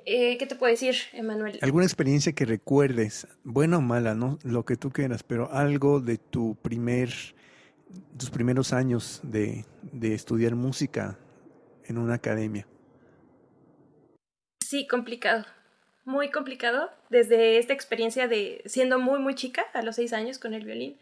Eh, 0.04 0.36
¿Qué 0.38 0.46
te 0.46 0.56
puedo 0.56 0.70
decir, 0.70 0.96
Emanuel? 1.12 1.58
¿Alguna 1.62 1.84
experiencia 1.84 2.32
que 2.32 2.44
recuerdes, 2.44 3.26
buena 3.44 3.78
o 3.78 3.80
mala, 3.80 4.14
no? 4.14 4.38
Lo 4.42 4.64
que 4.64 4.76
tú 4.76 4.90
quieras, 4.90 5.22
pero 5.22 5.52
algo 5.52 6.00
de 6.00 6.18
tu 6.18 6.56
primer, 6.56 7.10
tus 8.18 8.30
primeros 8.30 8.72
años 8.72 9.20
de, 9.22 9.64
de 9.92 10.14
estudiar 10.14 10.54
música 10.54 11.18
en 11.86 11.98
una 11.98 12.14
academia. 12.14 12.66
Sí, 14.60 14.86
complicado. 14.86 15.44
Muy 16.04 16.30
complicado. 16.30 16.90
Desde 17.10 17.58
esta 17.58 17.72
experiencia 17.72 18.26
de 18.26 18.62
siendo 18.66 18.98
muy, 18.98 19.20
muy 19.20 19.34
chica, 19.34 19.66
a 19.74 19.82
los 19.82 19.96
seis 19.96 20.12
años 20.12 20.38
con 20.38 20.54
el 20.54 20.64
violín. 20.64 20.98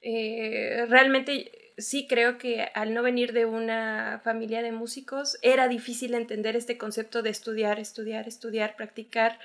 Eh, 0.00 0.86
realmente 0.88 1.63
sí 1.76 2.06
creo 2.06 2.38
que 2.38 2.68
al 2.74 2.94
no 2.94 3.02
venir 3.02 3.32
de 3.32 3.46
una 3.46 4.20
familia 4.24 4.62
de 4.62 4.72
músicos 4.72 5.38
era 5.42 5.68
difícil 5.68 6.14
entender 6.14 6.56
este 6.56 6.78
concepto 6.78 7.22
de 7.22 7.30
estudiar, 7.30 7.78
estudiar, 7.78 8.28
estudiar, 8.28 8.76
practicar 8.76 9.38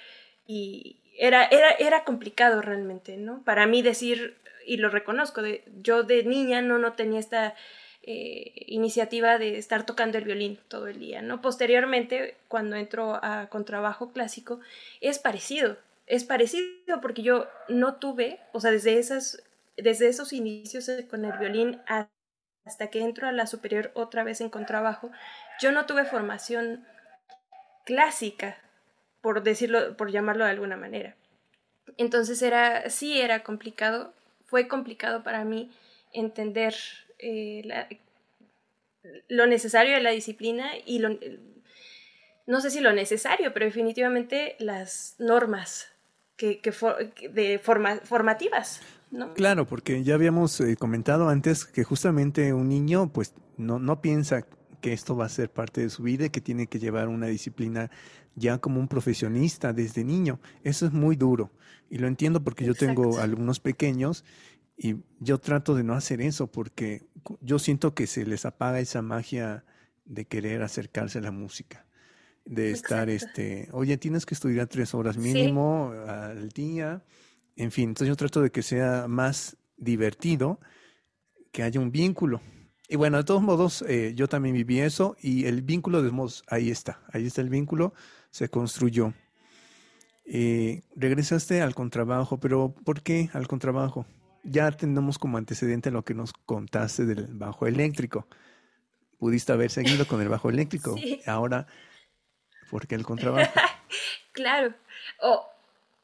y 0.45 0.97
era, 1.17 1.45
era, 1.45 1.71
era 1.71 2.03
complicado 2.03 2.61
realmente, 2.61 3.17
¿no? 3.17 3.43
Para 3.43 3.67
mí 3.67 3.81
decir, 3.81 4.37
y 4.65 4.77
lo 4.77 4.89
reconozco, 4.89 5.41
de, 5.41 5.63
yo 5.81 6.03
de 6.03 6.23
niña 6.23 6.61
no, 6.61 6.77
no 6.77 6.93
tenía 6.93 7.19
esta 7.19 7.55
eh, 8.03 8.53
iniciativa 8.67 9.37
de 9.37 9.57
estar 9.57 9.85
tocando 9.85 10.17
el 10.17 10.23
violín 10.23 10.59
todo 10.67 10.87
el 10.87 10.99
día, 10.99 11.21
¿no? 11.21 11.41
Posteriormente, 11.41 12.37
cuando 12.47 12.77
entro 12.77 13.19
a 13.21 13.47
contrabajo 13.49 14.11
clásico, 14.11 14.59
es 15.01 15.19
parecido, 15.19 15.77
es 16.07 16.23
parecido 16.23 17.01
porque 17.01 17.21
yo 17.21 17.47
no 17.67 17.95
tuve, 17.95 18.39
o 18.53 18.61
sea, 18.61 18.71
desde 18.71 18.97
esas 18.97 19.43
desde 19.81 20.07
esos 20.07 20.33
inicios 20.33 20.89
con 21.09 21.25
el 21.25 21.37
violín 21.37 21.79
hasta 22.69 22.91
que 22.91 23.01
entro 23.01 23.27
a 23.27 23.31
la 23.31 23.47
superior 23.47 23.89
otra 23.95 24.23
vez 24.23 24.41
en 24.41 24.49
contrabajo, 24.49 25.09
yo 25.59 25.71
no 25.71 25.87
tuve 25.87 26.05
formación 26.05 26.85
clásica, 27.83 28.57
por 29.21 29.41
decirlo, 29.41 29.97
por 29.97 30.11
llamarlo 30.11 30.45
de 30.45 30.51
alguna 30.51 30.77
manera. 30.77 31.15
Entonces 31.97 32.43
era, 32.43 32.87
sí 32.91 33.19
era 33.19 33.41
complicado, 33.41 34.13
fue 34.45 34.67
complicado 34.67 35.23
para 35.23 35.43
mí 35.43 35.71
entender 36.13 36.75
eh, 37.17 37.67
lo 39.27 39.47
necesario 39.47 39.95
de 39.95 40.01
la 40.01 40.11
disciplina 40.11 40.69
y 40.85 40.99
lo, 40.99 41.17
no 42.45 42.61
sé 42.61 42.69
si 42.69 42.81
lo 42.81 42.93
necesario, 42.93 43.51
pero 43.51 43.65
definitivamente 43.65 44.55
las 44.59 45.15
normas 45.17 45.91
que, 46.37 46.59
que 46.59 46.71
de 47.29 47.57
forma, 47.57 47.95
formativas. 47.97 48.81
Claro, 49.35 49.65
porque 49.65 50.03
ya 50.03 50.15
habíamos 50.15 50.59
eh, 50.61 50.75
comentado 50.75 51.29
antes 51.29 51.65
que 51.65 51.83
justamente 51.83 52.53
un 52.53 52.69
niño 52.69 53.11
pues 53.11 53.33
no, 53.57 53.79
no 53.79 54.01
piensa 54.01 54.45
que 54.81 54.93
esto 54.93 55.15
va 55.15 55.25
a 55.25 55.29
ser 55.29 55.51
parte 55.51 55.81
de 55.81 55.89
su 55.89 56.03
vida 56.03 56.25
y 56.25 56.29
que 56.29 56.41
tiene 56.41 56.67
que 56.67 56.79
llevar 56.79 57.07
una 57.07 57.27
disciplina 57.27 57.89
ya 58.35 58.59
como 58.59 58.79
un 58.79 58.87
profesionista 58.87 59.73
desde 59.73 60.03
niño. 60.03 60.39
Eso 60.63 60.85
es 60.85 60.93
muy 60.93 61.15
duro. 61.15 61.51
Y 61.89 61.97
lo 61.97 62.07
entiendo 62.07 62.43
porque 62.43 62.65
yo 62.65 62.75
tengo 62.75 63.19
alumnos 63.19 63.59
pequeños 63.59 64.23
y 64.77 64.97
yo 65.19 65.39
trato 65.39 65.75
de 65.75 65.83
no 65.83 65.93
hacer 65.93 66.21
eso 66.21 66.47
porque 66.47 67.07
yo 67.41 67.59
siento 67.59 67.93
que 67.93 68.07
se 68.07 68.25
les 68.25 68.45
apaga 68.45 68.79
esa 68.79 69.01
magia 69.01 69.65
de 70.05 70.25
querer 70.25 70.61
acercarse 70.61 71.17
a 71.17 71.21
la 71.21 71.31
música, 71.31 71.85
de 72.45 72.71
estar, 72.71 73.09
este, 73.09 73.67
oye, 73.71 73.97
tienes 73.97 74.25
que 74.25 74.35
estudiar 74.35 74.67
tres 74.67 74.93
horas 74.93 75.17
mínimo 75.17 75.93
al 76.07 76.49
día 76.49 77.03
en 77.59 77.71
fin, 77.71 77.89
entonces 77.89 78.07
yo 78.07 78.15
trato 78.15 78.41
de 78.41 78.51
que 78.51 78.63
sea 78.63 79.07
más 79.09 79.57
divertido, 79.75 80.61
que 81.51 81.61
haya 81.61 81.81
un 81.81 81.91
vínculo. 81.91 82.39
Y 82.87 82.95
bueno, 82.95 83.17
de 83.17 83.25
todos 83.25 83.41
modos, 83.41 83.83
eh, 83.85 84.13
yo 84.15 84.29
también 84.29 84.55
viví 84.55 84.79
eso 84.79 85.17
y 85.19 85.45
el 85.45 85.61
vínculo, 85.61 86.01
de 86.01 86.09
modos, 86.09 86.45
ahí 86.47 86.71
está, 86.71 87.01
ahí 87.11 87.27
está 87.27 87.41
el 87.41 87.49
vínculo, 87.49 87.93
se 88.31 88.47
construyó. 88.47 89.13
Eh, 90.23 90.83
regresaste 90.95 91.61
al 91.61 91.75
contrabajo, 91.75 92.39
pero 92.39 92.73
¿por 92.85 93.01
qué 93.01 93.29
al 93.33 93.49
contrabajo? 93.49 94.05
Ya 94.45 94.71
tenemos 94.71 95.19
como 95.19 95.37
antecedente 95.37 95.91
lo 95.91 96.05
que 96.05 96.13
nos 96.13 96.31
contaste 96.31 97.03
del 97.03 97.27
bajo 97.27 97.67
eléctrico. 97.67 98.25
Pudiste 99.17 99.51
haber 99.51 99.69
seguido 99.69 100.07
con 100.07 100.21
el 100.21 100.29
bajo 100.29 100.49
eléctrico. 100.49 100.95
Ahora, 101.25 101.67
¿por 102.71 102.87
qué 102.87 102.95
el 102.95 103.03
contrabajo? 103.03 103.51
claro. 104.31 104.73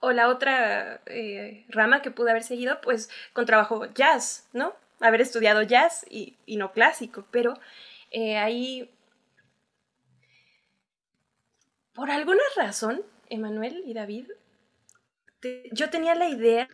O 0.06 0.12
la 0.12 0.30
otra 0.30 1.02
eh, 1.08 1.66
rama 1.70 2.04
que 2.04 2.12
pude 2.12 2.30
haber 2.30 2.44
seguido, 2.44 2.80
pues 2.82 3.10
con 3.34 3.48
trabajo 3.48 3.88
jazz, 3.88 4.48
¿no? 4.54 4.76
Haber 5.00 5.20
estudiado 5.20 5.64
jazz 5.64 6.06
y, 6.08 6.38
no 6.46 6.72
clásico, 6.74 7.26
pero 7.32 7.56
eh, 8.12 8.38
ahí, 8.38 8.92
por 11.96 12.12
alguna 12.12 12.44
razón, 12.56 13.02
Emanuel 13.30 13.82
y 13.88 13.96
David, 13.96 14.28
yo 15.72 15.90
tenía 15.90 16.14
la 16.14 16.30
idea 16.30 16.70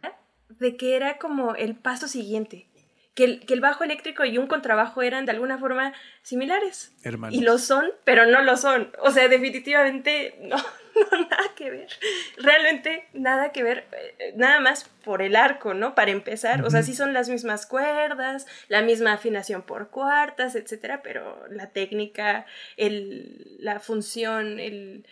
de 0.50 0.76
que 0.76 0.98
era 0.98 1.18
como 1.18 1.56
el 1.56 1.76
paso 1.76 2.10
siguiente, 2.10 2.68
que 3.14 3.26
el, 3.26 3.46
que 3.46 3.54
el, 3.54 3.62
bajo 3.62 3.84
eléctrico 3.84 4.24
y 4.24 4.38
un 4.38 4.48
contrabajo 4.48 5.02
eran 5.02 5.26
de 5.26 5.32
alguna 5.32 5.58
forma 5.58 5.94
similares. 6.22 6.94
Hermanos. 7.04 7.36
Y 7.36 7.42
lo 7.42 7.58
son, 7.58 7.92
pero 8.06 8.26
no 8.26 8.42
lo 8.42 8.56
son. 8.56 8.92
O 9.00 9.12
sea, 9.12 9.28
definitivamente 9.28 10.36
no, 10.42 10.56
no, 11.12 11.20
nada 11.30 11.54
que 11.56 11.70
ver. 11.70 11.90
Realmente 12.38 13.08
nada 13.14 13.52
que 13.52 13.64
ver. 13.64 13.86
Eh, 13.92 14.34
nada 14.36 14.60
más 14.60 14.86
por 15.04 15.22
el 15.22 15.36
arco, 15.36 15.74
¿no? 15.74 15.94
Para 15.94 16.12
empezar. 16.12 16.64
O 16.64 16.70
sea, 16.70 16.84
sí 16.84 16.94
son 16.94 17.14
las 17.14 17.28
mismas 17.30 17.66
cuerdas, 17.66 18.48
la 18.70 18.82
misma 18.82 19.14
afinación 19.14 19.64
por 19.64 19.90
cuartas, 19.90 20.56
etcétera, 20.56 21.02
pero 21.04 21.48
la 21.50 21.70
técnica, 21.70 22.46
el, 22.78 23.58
la 23.60 23.80
función, 23.80 24.60
el. 24.60 25.06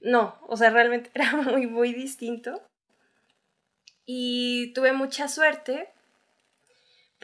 No, 0.00 0.38
o 0.48 0.56
sea, 0.56 0.70
realmente 0.70 1.10
era 1.14 1.36
muy, 1.36 1.66
muy 1.66 1.92
distinto. 1.92 2.62
Y 4.06 4.72
tuve 4.74 4.92
mucha 4.92 5.28
suerte 5.28 5.93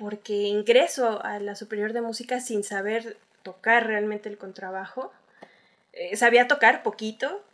porque 0.00 0.32
ingreso 0.32 1.22
a 1.22 1.38
la 1.40 1.54
superior 1.54 1.92
de 1.92 2.00
música 2.00 2.40
sin 2.40 2.64
saber 2.64 3.18
tocar 3.42 3.86
realmente 3.86 4.30
el 4.30 4.38
contrabajo. 4.38 5.12
Eh, 5.92 6.16
sabía 6.16 6.48
tocar 6.48 6.82
poquito, 6.82 7.44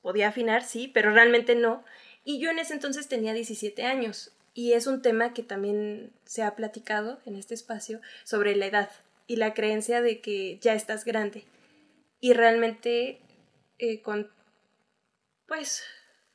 podía 0.00 0.28
afinar, 0.28 0.64
sí, 0.64 0.88
pero 0.88 1.10
realmente 1.10 1.54
no. 1.54 1.84
Y 2.24 2.38
yo 2.38 2.50
en 2.50 2.60
ese 2.60 2.72
entonces 2.72 3.08
tenía 3.08 3.34
17 3.34 3.84
años 3.84 4.32
y 4.54 4.72
es 4.72 4.86
un 4.86 5.02
tema 5.02 5.34
que 5.34 5.42
también 5.42 6.12
se 6.24 6.42
ha 6.42 6.56
platicado 6.56 7.20
en 7.26 7.36
este 7.36 7.52
espacio 7.52 8.00
sobre 8.24 8.56
la 8.56 8.64
edad 8.64 8.90
y 9.26 9.36
la 9.36 9.52
creencia 9.52 10.00
de 10.00 10.22
que 10.22 10.58
ya 10.62 10.72
estás 10.72 11.04
grande. 11.04 11.44
Y 12.20 12.32
realmente 12.32 13.20
eh, 13.78 14.00
con, 14.00 14.30
pues, 15.46 15.84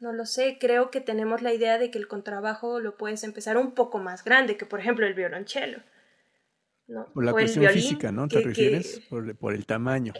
no 0.01 0.13
lo 0.13 0.25
sé, 0.25 0.57
creo 0.59 0.89
que 0.89 0.99
tenemos 0.99 1.43
la 1.43 1.53
idea 1.53 1.77
de 1.77 1.91
que 1.91 1.99
el 1.99 2.07
contrabajo 2.07 2.79
lo 2.79 2.97
puedes 2.97 3.23
empezar 3.23 3.55
un 3.55 3.73
poco 3.73 3.99
más 3.99 4.23
grande 4.23 4.57
que, 4.57 4.65
por 4.65 4.79
ejemplo, 4.79 5.05
el 5.05 5.13
violonchelo. 5.13 5.79
¿no? 6.87 7.05
Por 7.13 7.23
la 7.23 7.31
cuestión 7.31 7.71
física, 7.71 8.11
¿no? 8.11 8.27
¿Te 8.27 8.41
refieres? 8.41 8.99
Por, 9.09 9.53
el 9.53 9.65
tamaño. 9.65 10.11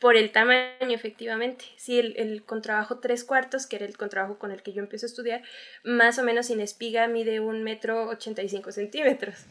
por 0.00 0.16
el 0.16 0.32
tamaño, 0.32 0.70
efectivamente. 0.80 1.66
Sí, 1.76 1.98
el, 1.98 2.16
el, 2.16 2.42
contrabajo 2.42 2.98
tres 2.98 3.22
cuartos, 3.22 3.66
que 3.66 3.76
era 3.76 3.84
el 3.84 3.96
contrabajo 3.96 4.38
con 4.38 4.50
el 4.50 4.62
que 4.62 4.72
yo 4.72 4.82
empiezo 4.82 5.06
a 5.06 5.10
estudiar, 5.10 5.42
más 5.84 6.18
o 6.18 6.24
menos 6.24 6.46
sin 6.46 6.60
espiga 6.60 7.06
mide 7.06 7.38
un 7.38 7.62
metro 7.62 8.08
ochenta 8.08 8.42
y 8.42 8.48
cinco 8.48 8.72
centímetros. 8.72 9.44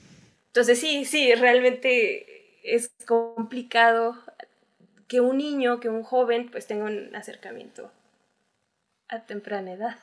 Entonces 0.48 0.80
sí, 0.80 1.06
sí, 1.06 1.34
realmente 1.36 2.25
es 2.64 2.92
complicado 3.06 4.18
que 5.08 5.22
un 5.22 5.38
niño, 5.38 5.80
que 5.80 5.88
un 5.88 6.04
joven, 6.04 6.50
pues 6.50 6.66
tenga 6.66 6.86
un 6.86 7.16
acercamiento 7.16 7.92
a 9.09 9.25
temprana 9.25 9.74
edad. 9.74 9.95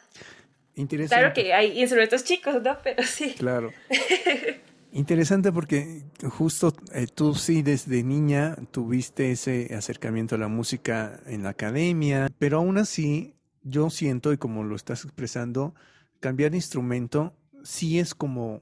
Interesante. 0.75 1.21
Claro 1.21 1.35
que 1.35 1.53
hay 1.53 1.81
instrumentos 1.81 2.25
chicos, 2.25 2.63
¿no? 2.63 2.79
Pero 2.83 3.03
sí. 3.03 3.35
Claro. 3.35 3.73
Interesante 4.95 5.53
porque 5.53 6.03
justo 6.25 6.75
eh, 6.93 7.07
tú 7.07 7.35
sí 7.35 7.63
desde 7.63 8.03
niña 8.03 8.57
tuviste 8.71 9.31
ese 9.31 9.75
acercamiento 9.75 10.35
a 10.35 10.39
la 10.39 10.49
música 10.49 11.19
en 11.27 11.45
la 11.45 11.51
academia, 11.51 12.29
pero 12.39 12.59
aún 12.59 12.77
así 12.77 13.35
yo 13.63 13.89
siento, 13.89 14.35
y 14.35 14.37
como 14.37 14.65
lo 14.65 14.77
estás 14.77 15.05
expresando, 15.05 15.75
cambiar 16.21 16.51
de 16.51 16.59
instrumento 16.59 17.35
sí 17.65 17.99
es 17.99 18.15
como, 18.15 18.61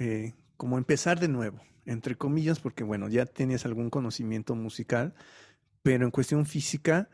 eh, 0.00 0.32
como 0.56 0.76
empezar 0.76 1.20
de 1.20 1.28
nuevo, 1.28 1.60
entre 1.86 2.16
comillas, 2.16 2.58
porque 2.58 2.82
bueno, 2.82 3.08
ya 3.08 3.24
tienes 3.24 3.64
algún 3.64 3.90
conocimiento 3.90 4.56
musical, 4.56 5.14
pero 5.84 6.04
en 6.04 6.10
cuestión 6.10 6.46
física 6.46 7.08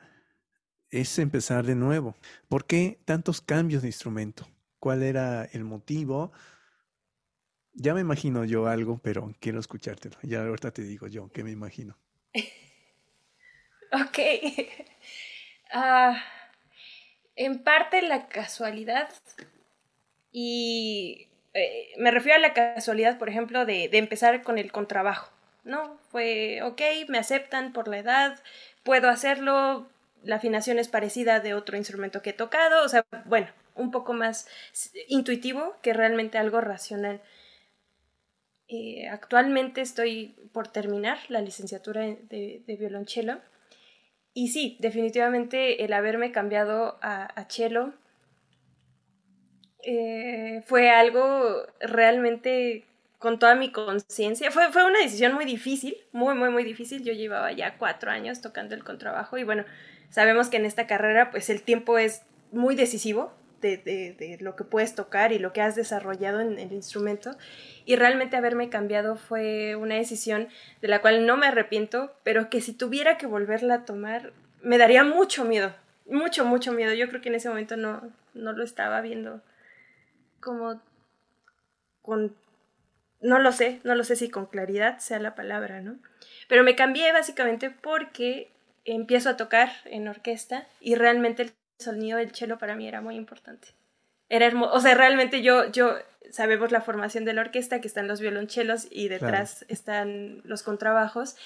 es 0.91 1.19
empezar 1.19 1.65
de 1.65 1.75
nuevo. 1.75 2.15
¿Por 2.49 2.67
qué 2.67 2.99
tantos 3.05 3.41
cambios 3.41 3.83
de 3.83 3.89
instrumento? 3.89 4.47
¿Cuál 4.79 5.03
era 5.03 5.45
el 5.45 5.65
motivo? 5.65 6.33
Ya 7.75 7.95
me 7.95 8.01
imagino 8.01 8.45
yo 8.45 8.67
algo, 8.67 8.99
pero 9.03 9.35
quiero 9.41 9.61
escuchártelo. 9.61 10.17
Ya 10.23 10.45
ahorita 10.45 10.71
te 10.73 10.83
digo 10.83 11.07
yo 11.07 11.31
qué 11.33 11.45
me 11.45 11.51
imagino. 11.51 11.97
ok. 13.93 14.19
Ah, 15.71 16.19
en 17.37 17.63
parte 17.63 18.01
la 18.01 18.29
casualidad 18.29 19.11
y 20.33 21.29
eh, 21.53 21.91
me 21.99 22.11
refiero 22.11 22.39
a 22.39 22.41
la 22.41 22.55
casualidad, 22.55 23.19
por 23.19 23.29
ejemplo, 23.29 23.67
de, 23.67 23.91
de 23.91 23.99
empezar 23.99 24.43
con 24.43 24.57
el 24.57 24.73
contrabajo. 24.73 25.31
¿no? 25.69 25.99
Fue, 26.11 26.63
ok, 26.63 26.81
me 27.09 27.19
aceptan 27.19 27.73
por 27.73 27.89
la 27.89 27.99
edad, 27.99 28.43
puedo 28.83 29.09
hacerlo, 29.09 29.87
la 30.23 30.37
afinación 30.37 30.79
es 30.79 30.89
parecida 30.89 31.41
de 31.41 31.55
otro 31.55 31.77
instrumento 31.77 32.23
que 32.23 32.31
he 32.31 32.35
tocado, 32.35 32.85
o 32.85 32.89
sea, 32.89 33.05
bueno, 33.27 33.49
un 33.75 33.91
poco 33.91 34.13
más 34.13 34.49
intuitivo 35.09 35.77
que 35.83 35.93
realmente 35.93 36.39
algo 36.39 36.61
racional. 36.61 37.23
Eh, 38.69 39.09
actualmente 39.09 39.81
estoy 39.81 40.37
por 40.53 40.69
terminar 40.69 41.19
la 41.29 41.41
licenciatura 41.41 42.03
de, 42.03 42.77
violonchelo 42.79 43.41
y 44.35 44.49
sí, 44.49 44.77
definitivamente 44.81 45.85
el 45.85 45.93
haberme 45.95 46.33
cambiado 46.33 46.99
a, 47.01 47.25
a 47.25 47.49
cello 47.49 47.95
eh, 49.85 50.63
fue 50.67 50.91
algo 50.91 51.65
realmente 51.81 52.85
con 53.19 53.39
toda 53.39 53.55
mi 53.55 53.73
conciencia. 53.73 54.51
Fue, 54.51 54.71
fue 54.73 54.85
una 54.85 55.01
decisión 55.01 55.35
muy 55.35 55.45
difícil, 55.45 55.97
muy, 56.13 56.35
muy, 56.35 56.51
muy 56.51 56.65
difícil. 56.65 57.03
Yo 57.05 57.13
llevaba 57.13 57.53
ya 57.53 57.79
cuatro 57.79 58.11
años 58.11 58.41
tocando 58.41 58.75
el 58.75 58.85
contrabajo 58.85 59.39
y 59.39 59.45
bueno, 59.45 59.65
Sabemos 60.11 60.49
que 60.49 60.57
en 60.57 60.65
esta 60.65 60.87
carrera 60.87 61.31
pues 61.31 61.51
el 61.51 61.63
tiempo 61.63 61.99
es 61.99 62.23
muy 62.51 62.75
decisivo 62.75 63.33
de, 63.61 63.77
de, 63.77 64.39
lo 64.41 64.57
que 64.57 64.65
puedes 64.65 64.95
tocar 64.95 65.33
y 65.33 65.39
lo 65.39 65.53
que 65.53 65.61
has 65.61 65.75
desarrollado 65.75 66.41
en 66.41 66.59
el 66.59 66.73
instrumento. 66.73 67.37
Y 67.85 67.97
realmente 67.97 68.37
haberme 68.37 68.69
cambiado 68.69 69.17
fue 69.17 69.77
una 69.77 69.97
decisión 69.97 70.49
de 70.81 70.89
la 70.89 71.01
cual 71.01 71.27
no 71.27 71.37
me 71.37 71.47
arrepiento, 71.47 72.15
pero 72.23 72.51
que 72.51 72.61
si 72.61 72.73
tuviera 72.73 73.19
que 73.19 73.27
volverla 73.27 73.75
a 73.75 73.85
tomar, 73.85 74.33
me 74.63 74.79
daría 74.79 75.05
mucho 75.05 75.45
miedo, 75.45 75.75
mucho, 76.07 76.45
mucho 76.45 76.73
miedo. 76.73 76.93
Yo 76.95 77.09
creo 77.09 77.21
que 77.21 77.29
en 77.29 77.35
ese 77.35 77.49
momento 77.49 77.77
no, 77.77 78.11
no 78.35 78.53
lo 78.53 78.65
estaba 78.65 79.01
viendo 79.01 79.43
como 80.41 80.81
con... 82.03 82.37
No 83.21 83.41
lo 83.41 83.51
sé, 83.51 83.81
no 83.83 83.97
lo 83.97 84.05
sé 84.05 84.15
si 84.15 84.31
con 84.31 84.47
claridad 84.47 84.99
sea 84.99 85.19
la 85.19 85.35
palabra, 85.35 85.81
¿no? 85.81 85.99
Pero 86.49 86.63
me 86.63 86.77
cambié 86.77 87.11
básicamente 87.13 87.69
porque 87.69 88.53
empiezo 88.95 89.31
a 89.31 89.37
tocar 89.37 89.71
en 89.85 90.09
orquesta 90.09 90.67
y 90.81 90.95
realmente 90.95 91.43
el 91.43 91.53
sonido 91.79 92.19
del 92.19 92.35
cello 92.35 92.59
para 92.59 92.75
mí 92.75 92.89
era 92.89 93.01
muy 93.01 93.17
importante. 93.17 93.69
Era 94.29 94.47
hermoso, 94.47 94.75
o 94.75 94.81
sea, 94.81 94.95
realmente 94.95 95.43
yo, 95.43 95.71
yo, 95.71 95.95
sabemos 96.31 96.71
la 96.71 96.83
formación 96.83 97.25
de 97.25 97.33
la 97.33 97.41
orquesta, 97.41 97.81
que 97.81 97.89
están 97.89 98.09
los 98.09 98.21
violonchelos 98.21 98.87
y 98.91 99.09
detrás 99.09 99.65
están 99.69 100.43
los 100.45 100.63
contrabajos 100.63 101.37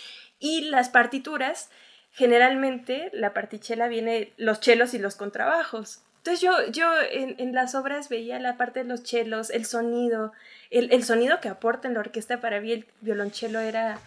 y 0.40 0.62
las 0.62 0.88
partituras, 0.88 1.70
generalmente 2.11 3.11
la 3.12 3.33
partichela 3.33 3.87
viene 3.87 4.33
los 4.37 4.61
chelos 4.61 4.94
y 4.94 4.98
los 4.98 5.14
contrabajos. 5.14 6.00
Entonces 6.18 6.40
yo, 6.40 6.52
yo 6.70 6.88
en, 7.11 7.35
en, 7.38 7.52
las 7.52 7.74
obras 7.74 8.09
veía 8.09 8.38
la 8.38 8.57
parte 8.57 8.83
de 8.83 8.88
los 8.88 9.02
chelos, 9.02 9.50
el 9.50 9.64
sonido, 9.64 10.33
el, 10.70 10.92
el 10.92 11.05
sonido 11.05 11.40
que 11.40 11.48
aporta 11.48 11.88
en 11.88 11.94
la 11.94 12.00
orquesta 12.00 12.40
para 12.40 12.61
mí 12.61 12.72
el 12.72 12.87
violonchelo 13.00 13.59
era 13.61 13.98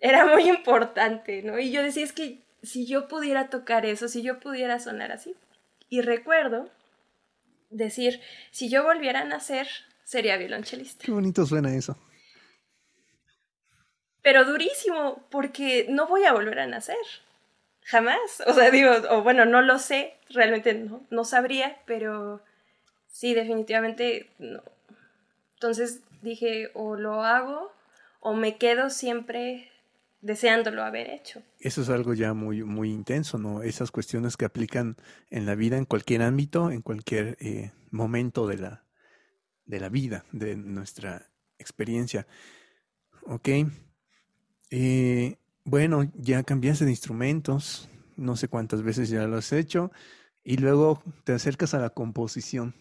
era 0.00 0.26
muy 0.26 0.48
importante, 0.48 1.42
¿no? 1.42 1.58
Y 1.58 1.70
yo 1.70 1.82
decía, 1.82 2.04
es 2.04 2.12
que 2.12 2.42
si 2.62 2.86
yo 2.86 3.08
pudiera 3.08 3.48
tocar 3.48 3.86
eso, 3.86 4.08
si 4.08 4.22
yo 4.22 4.40
pudiera 4.40 4.80
sonar 4.80 5.12
así. 5.12 5.34
Y 5.88 6.00
recuerdo 6.02 6.70
decir, 7.70 8.20
si 8.50 8.68
yo 8.68 8.82
volviera 8.82 9.20
a 9.20 9.24
nacer, 9.24 9.68
sería 10.04 10.36
violonchelista. 10.36 11.04
Qué 11.04 11.12
bonito 11.12 11.46
suena 11.46 11.74
eso. 11.74 11.96
Pero 14.22 14.44
durísimo, 14.44 15.26
porque 15.30 15.86
no 15.88 16.06
voy 16.06 16.24
a 16.24 16.32
volver 16.32 16.60
a 16.60 16.66
nacer. 16.66 16.96
Jamás. 17.82 18.42
O 18.46 18.52
sea, 18.52 18.70
digo, 18.70 18.90
o 19.10 19.22
bueno, 19.22 19.44
no 19.46 19.62
lo 19.62 19.78
sé, 19.78 20.14
realmente 20.28 20.74
no, 20.74 21.06
no 21.10 21.24
sabría, 21.24 21.80
pero 21.86 22.42
sí, 23.06 23.34
definitivamente 23.34 24.30
no. 24.38 24.62
Entonces 25.54 26.00
dije, 26.22 26.70
o 26.74 26.96
lo 26.96 27.22
hago, 27.24 27.72
o 28.20 28.34
me 28.34 28.58
quedo 28.58 28.90
siempre 28.90 29.69
deseándolo 30.20 30.82
haber 30.82 31.10
hecho. 31.10 31.42
Eso 31.58 31.82
es 31.82 31.88
algo 31.88 32.14
ya 32.14 32.34
muy, 32.34 32.62
muy 32.62 32.90
intenso, 32.90 33.38
¿no? 33.38 33.62
Esas 33.62 33.90
cuestiones 33.90 34.36
que 34.36 34.44
aplican 34.44 34.96
en 35.30 35.46
la 35.46 35.54
vida, 35.54 35.76
en 35.76 35.84
cualquier 35.84 36.22
ámbito, 36.22 36.70
en 36.70 36.82
cualquier 36.82 37.36
eh, 37.40 37.72
momento 37.90 38.46
de 38.46 38.58
la, 38.58 38.84
de 39.64 39.80
la 39.80 39.88
vida, 39.88 40.24
de 40.32 40.56
nuestra 40.56 41.30
experiencia. 41.58 42.26
Ok. 43.22 43.48
Eh, 44.70 45.36
bueno, 45.64 46.10
ya 46.14 46.42
cambiaste 46.42 46.84
de 46.84 46.90
instrumentos, 46.90 47.88
no 48.16 48.36
sé 48.36 48.48
cuántas 48.48 48.82
veces 48.82 49.08
ya 49.08 49.26
lo 49.26 49.36
has 49.36 49.52
hecho, 49.52 49.90
y 50.42 50.56
luego 50.56 51.02
te 51.24 51.32
acercas 51.32 51.74
a 51.74 51.78
la 51.78 51.90
composición. 51.90 52.74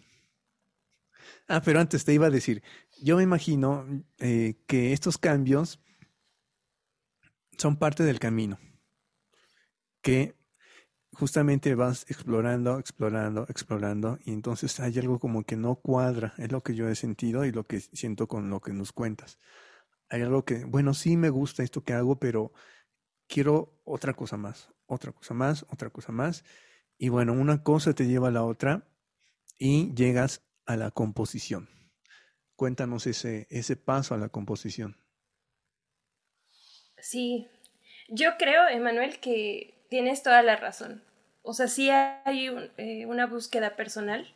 Ah, 1.48 1.62
pero 1.64 1.80
antes 1.80 2.06
te 2.06 2.14
iba 2.14 2.28
a 2.28 2.32
decir, 2.32 2.64
yo 3.02 3.18
me 3.18 3.24
imagino 3.24 3.86
eh, 4.20 4.56
que 4.68 4.94
estos 4.94 5.18
cambios 5.18 5.80
son 7.60 7.78
parte 7.78 8.04
del 8.04 8.20
camino. 8.20 8.58
Que 10.02 10.36
justamente 11.12 11.76
vas 11.76 12.06
explorando, 12.10 12.80
explorando, 12.80 13.46
explorando 13.50 14.20
y 14.24 14.32
entonces 14.32 14.80
hay 14.80 14.98
algo 15.00 15.20
como 15.20 15.44
que 15.44 15.58
no 15.58 15.76
cuadra, 15.76 16.34
es 16.38 16.52
lo 16.52 16.62
que 16.62 16.76
yo 16.76 16.88
he 16.88 16.96
sentido 16.96 17.46
y 17.46 17.52
lo 17.52 17.66
que 17.66 17.82
siento 17.82 18.28
con 18.28 18.50
lo 18.50 18.62
que 18.62 18.74
nos 18.74 18.94
cuentas. 18.94 19.40
Hay 20.10 20.22
algo 20.22 20.46
que, 20.46 20.64
bueno, 20.66 20.94
sí 20.94 21.18
me 21.18 21.30
gusta 21.30 21.64
esto 21.64 21.84
que 21.84 21.94
hago, 21.94 22.20
pero 22.20 22.54
quiero 23.28 23.82
otra 23.84 24.14
cosa 24.14 24.38
más, 24.38 24.70
otra 24.86 25.12
cosa 25.12 25.34
más, 25.34 25.66
otra 25.70 25.90
cosa 25.90 26.12
más. 26.12 26.44
Y 26.98 27.10
bueno, 27.10 27.34
una 27.34 27.64
cosa 27.64 27.94
te 27.94 28.08
lleva 28.08 28.30
a 28.30 28.32
la 28.32 28.44
otra 28.44 28.88
y 29.60 29.94
llegas 29.94 30.42
a 30.66 30.78
la 30.78 30.92
composición. 30.92 31.70
Cuéntanos 32.56 33.06
ese, 33.08 33.48
ese 33.50 33.76
paso 33.76 34.16
a 34.16 34.18
la 34.18 34.30
composición. 34.30 34.98
Sí, 37.02 37.48
yo 38.08 38.38
creo, 38.38 38.68
Emanuel, 38.68 39.20
que 39.20 39.74
tienes 39.90 40.24
toda 40.24 40.42
la 40.42 40.56
razón. 40.56 41.04
O 41.42 41.54
sea, 41.54 41.68
sí 41.68 41.90
hay 41.90 42.50
eh, 42.78 43.06
una 43.06 43.28
búsqueda 43.28 43.76
personal, 43.76 44.28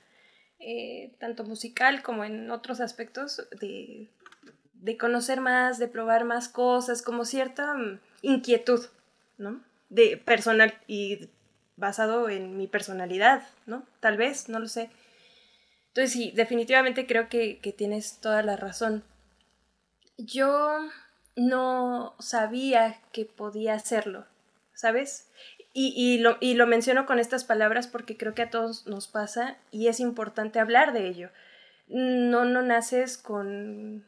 eh, 0.60 1.14
tanto 1.20 1.44
musical 1.44 2.02
como 2.04 2.24
en 2.24 2.50
otros 2.52 2.80
aspectos, 2.80 3.48
de, 3.60 4.10
de, 4.74 4.98
conocer 4.98 5.42
más, 5.42 5.80
de 5.80 5.88
probar 5.88 6.24
más 6.24 6.50
cosas, 6.50 7.02
como 7.02 7.26
cierta 7.26 7.74
mm, 7.74 8.00
inquietud, 8.22 8.86
¿no? 9.38 9.62
De 9.90 10.18
personal 10.18 10.74
y 10.88 11.30
basado 11.76 12.30
en 12.30 12.58
mi 12.58 12.68
personalidad, 12.68 13.44
¿no? 13.66 13.86
Tal 14.00 14.18
vez, 14.18 14.50
no 14.50 14.60
lo 14.60 14.68
sé. 14.68 14.90
Entonces 15.90 16.12
sí, 16.12 16.32
definitivamente 16.34 17.06
creo 17.06 17.30
que, 17.30 17.60
que 17.60 17.72
tienes 17.74 18.20
toda 18.20 18.42
la 18.42 18.56
razón. 18.56 19.04
Yo 20.18 20.80
no 21.36 22.16
sabía 22.20 22.98
que 23.12 23.26
podía 23.26 23.74
hacerlo, 23.74 24.26
¿sabes? 24.74 25.30
Y, 25.74 25.94
y, 25.96 26.20
lo, 26.20 26.38
y, 26.40 26.54
lo, 26.54 26.68
menciono 26.68 27.06
con 27.06 27.20
estas 27.20 27.44
palabras 27.44 27.88
porque 27.88 28.16
creo 28.16 28.36
que 28.36 28.44
a 28.44 28.50
todos 28.52 28.86
nos 28.86 29.08
pasa 29.08 29.58
y 29.72 29.88
es 29.88 30.00
importante 30.00 30.60
hablar 30.60 30.94
de 30.94 31.08
ello. 31.08 31.30
No, 31.88 32.46
no 32.46 32.62
naces 32.62 33.18
con, 33.18 34.06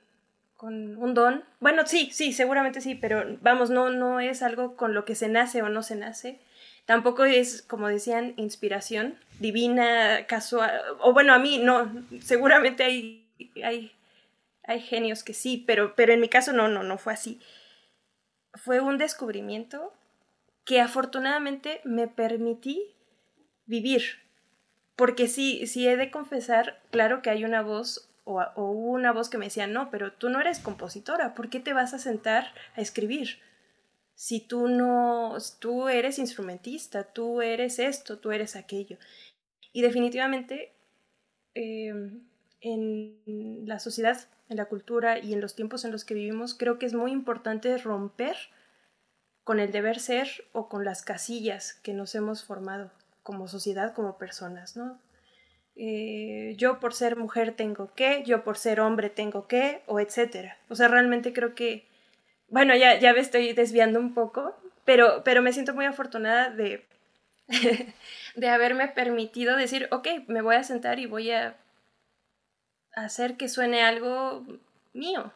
con 0.57 0.97
un 0.97 1.13
don. 1.15 1.43
Bueno, 1.59 1.87
sí, 1.87 2.09
sí, 2.13 2.33
seguramente 2.33 2.81
sí, 2.81 2.93
pero 2.95 3.37
vamos, 3.41 3.71
no, 3.71 3.89
no 3.89 4.19
es 4.19 4.43
algo 4.43 4.75
con 4.75 4.93
lo 4.93 5.05
que 5.05 5.15
se 5.15 5.27
nace 5.27 5.63
o 5.63 5.69
no 5.69 5.81
se 5.81 5.95
nace. 5.95 6.39
Tampoco 6.85 7.25
es, 7.25 7.63
como 7.63 7.87
decían, 7.87 8.33
inspiración 8.37 9.15
divina, 9.39 10.27
casual. 10.27 10.71
O 10.99 11.13
bueno, 11.13 11.33
a 11.33 11.39
mí 11.39 11.57
no, 11.57 11.91
seguramente 12.21 12.83
hay, 12.83 13.25
hay 13.63 13.94
hay 14.67 14.81
genios 14.81 15.23
que 15.23 15.33
sí, 15.33 15.63
pero, 15.65 15.95
pero 15.95 16.13
en 16.13 16.19
mi 16.19 16.29
caso 16.29 16.53
no, 16.53 16.67
no, 16.67 16.83
no 16.83 16.97
fue 16.97 17.13
así. 17.13 17.39
Fue 18.53 18.79
un 18.79 18.97
descubrimiento 18.97 19.93
que 20.63 20.81
afortunadamente 20.81 21.81
me 21.83 22.07
permití 22.07 22.95
vivir. 23.65 24.03
Porque 24.95 25.27
sí, 25.27 25.67
sí 25.67 25.87
he 25.87 25.97
de 25.97 26.09
confesar, 26.09 26.81
claro 26.89 27.21
que 27.21 27.29
hay 27.29 27.43
una 27.43 27.61
voz 27.61 28.09
o, 28.23 28.41
o 28.55 28.71
una 28.71 29.11
voz 29.11 29.29
que 29.29 29.37
me 29.37 29.45
decía, 29.45 29.67
no, 29.67 29.91
pero 29.91 30.13
tú 30.13 30.29
no 30.29 30.39
eres 30.39 30.59
compositora, 30.59 31.35
¿por 31.35 31.49
qué 31.49 31.59
te 31.59 31.73
vas 31.73 31.93
a 31.93 31.99
sentar 31.99 32.53
a 32.75 32.81
escribir? 32.81 33.39
Si 34.15 34.39
tú 34.39 34.69
no, 34.69 35.35
tú 35.59 35.89
eres 35.89 36.17
instrumentista, 36.17 37.03
tú 37.03 37.41
eres 37.41 37.77
esto, 37.77 38.17
tú 38.17 38.31
eres 38.31 38.55
aquello. 38.55 38.97
Y 39.73 39.81
definitivamente 39.81 40.71
em, 41.53 42.21
en 42.61 43.67
la 43.67 43.79
sociedad 43.79 44.25
en 44.49 44.57
la 44.57 44.65
cultura 44.65 45.19
y 45.19 45.33
en 45.33 45.41
los 45.41 45.55
tiempos 45.55 45.85
en 45.85 45.91
los 45.91 46.05
que 46.05 46.13
vivimos, 46.13 46.53
creo 46.53 46.77
que 46.77 46.85
es 46.85 46.93
muy 46.93 47.11
importante 47.11 47.77
romper 47.77 48.35
con 49.43 49.59
el 49.59 49.71
deber 49.71 49.99
ser 49.99 50.27
o 50.53 50.69
con 50.69 50.85
las 50.85 51.03
casillas 51.03 51.73
que 51.83 51.93
nos 51.93 52.15
hemos 52.15 52.43
formado 52.43 52.91
como 53.23 53.47
sociedad, 53.47 53.93
como 53.93 54.17
personas, 54.17 54.75
¿no? 54.75 54.99
Eh, 55.75 56.55
yo 56.57 56.79
por 56.79 56.93
ser 56.93 57.17
mujer 57.17 57.53
tengo 57.55 57.93
que, 57.93 58.23
yo 58.25 58.43
por 58.43 58.57
ser 58.57 58.79
hombre 58.79 59.09
tengo 59.09 59.47
que, 59.47 59.83
o 59.87 59.99
etcétera. 59.99 60.57
O 60.69 60.75
sea, 60.75 60.87
realmente 60.87 61.33
creo 61.33 61.53
que, 61.53 61.87
bueno, 62.47 62.75
ya, 62.75 62.97
ya 62.97 63.13
me 63.13 63.19
estoy 63.19 63.51
desviando 63.53 63.99
un 63.99 64.13
poco, 64.13 64.55
pero, 64.85 65.23
pero 65.23 65.41
me 65.41 65.51
siento 65.51 65.73
muy 65.73 65.85
afortunada 65.85 66.49
de, 66.49 66.85
de 68.35 68.49
haberme 68.49 68.87
permitido 68.87 69.57
decir, 69.57 69.87
ok, 69.91 70.07
me 70.27 70.41
voy 70.41 70.55
a 70.55 70.63
sentar 70.63 70.99
y 70.99 71.07
voy 71.07 71.31
a 71.31 71.57
hacer 72.95 73.37
que 73.37 73.49
suene 73.49 73.83
algo 73.83 74.45
mío. 74.93 75.33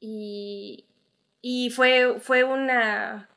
Y, 0.00 0.86
y 1.40 1.70
fue, 1.70 2.18
fue 2.20 2.44
una, 2.44 3.28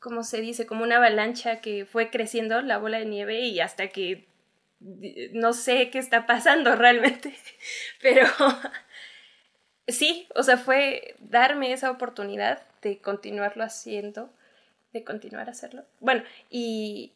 ¿cómo 0.00 0.22
se 0.22 0.40
dice? 0.40 0.66
Como 0.66 0.84
una 0.84 0.96
avalancha 0.96 1.60
que 1.60 1.86
fue 1.86 2.10
creciendo 2.10 2.60
la 2.62 2.78
bola 2.78 2.98
de 2.98 3.06
nieve 3.06 3.40
y 3.40 3.60
hasta 3.60 3.88
que 3.88 4.26
no 4.80 5.52
sé 5.52 5.90
qué 5.90 5.98
está 5.98 6.26
pasando 6.26 6.76
realmente, 6.76 7.34
pero 8.02 8.26
sí, 9.88 10.28
o 10.34 10.42
sea, 10.42 10.58
fue 10.58 11.16
darme 11.20 11.72
esa 11.72 11.90
oportunidad 11.90 12.62
de 12.82 12.98
continuarlo 12.98 13.64
haciendo, 13.64 14.30
de 14.92 15.04
continuar 15.04 15.48
a 15.48 15.52
hacerlo. 15.52 15.84
Bueno, 16.00 16.22
y, 16.50 17.12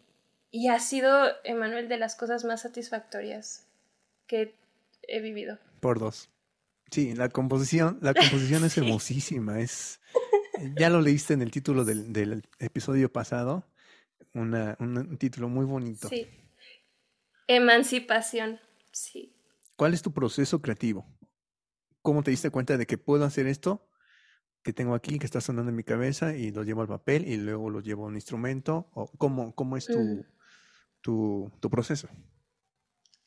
y 0.51 0.69
ha 0.69 0.81
sido, 0.81 1.31
Emanuel, 1.45 1.89
de 1.89 1.99
las 1.99 2.17
cosas 2.17 2.45
más 2.45 2.63
satisfactorias 2.63 3.67
que 4.27 4.55
he 5.09 5.21
vivido. 5.21 5.59
Por 5.81 5.99
dos. 5.99 6.31
Sí, 6.91 7.15
la 7.15 7.29
composición, 7.29 7.99
la 8.01 8.15
composición 8.15 8.65
es 8.65 8.77
hermosísima, 8.79 9.61
es 9.61 10.01
ya 10.77 10.91
lo 10.91 11.01
leíste 11.01 11.35
en 11.35 11.43
el 11.43 11.51
título 11.51 11.85
del, 11.85 12.13
del 12.13 12.43
episodio 12.59 13.13
pasado, 13.13 13.69
una, 14.35 14.77
un 14.81 15.19
título 15.19 15.49
muy 15.49 15.65
bonito. 15.65 16.09
Sí. 16.09 16.27
Emancipación, 17.47 18.61
sí. 18.93 19.35
¿Cuál 19.77 19.95
es 19.95 20.03
tu 20.03 20.13
proceso 20.13 20.61
creativo? 20.61 21.07
¿Cómo 22.03 22.23
te 22.23 22.31
diste 22.31 22.51
cuenta 22.51 22.77
de 22.77 22.87
que 22.87 22.99
puedo 22.99 23.25
hacer 23.25 23.47
esto 23.47 23.89
que 24.63 24.73
tengo 24.73 24.95
aquí, 24.95 25.19
que 25.19 25.27
está 25.27 25.41
sonando 25.41 25.71
en 25.71 25.77
mi 25.77 25.85
cabeza, 25.85 26.37
y 26.37 26.51
lo 26.51 26.63
llevo 26.63 26.83
al 26.83 26.89
papel 26.89 27.27
y 27.27 27.37
luego 27.37 27.71
lo 27.71 27.81
llevo 27.81 28.05
a 28.05 28.09
un 28.09 28.17
instrumento? 28.17 28.91
¿O 28.93 29.11
cómo, 29.19 29.55
cómo 29.55 29.77
es 29.77 29.87
tu, 29.87 29.99
mm. 29.99 30.25
tu, 31.01 31.53
tu 31.61 31.71
proceso? 31.71 32.09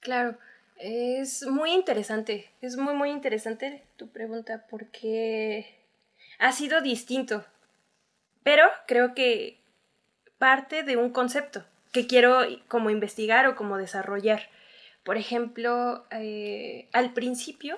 Claro. 0.01 0.37
Es 0.83 1.45
muy 1.45 1.73
interesante, 1.73 2.49
es 2.59 2.75
muy 2.75 2.95
muy 2.95 3.11
interesante 3.11 3.83
tu 3.97 4.09
pregunta 4.09 4.65
porque 4.67 5.75
ha 6.39 6.51
sido 6.53 6.81
distinto, 6.81 7.45
pero 8.41 8.63
creo 8.87 9.13
que 9.13 9.59
parte 10.39 10.81
de 10.81 10.97
un 10.97 11.11
concepto 11.11 11.63
que 11.93 12.07
quiero 12.07 12.39
como 12.67 12.89
investigar 12.89 13.45
o 13.45 13.55
como 13.55 13.77
desarrollar. 13.77 14.49
Por 15.03 15.17
ejemplo, 15.17 16.07
eh, 16.09 16.89
al 16.93 17.13
principio 17.13 17.77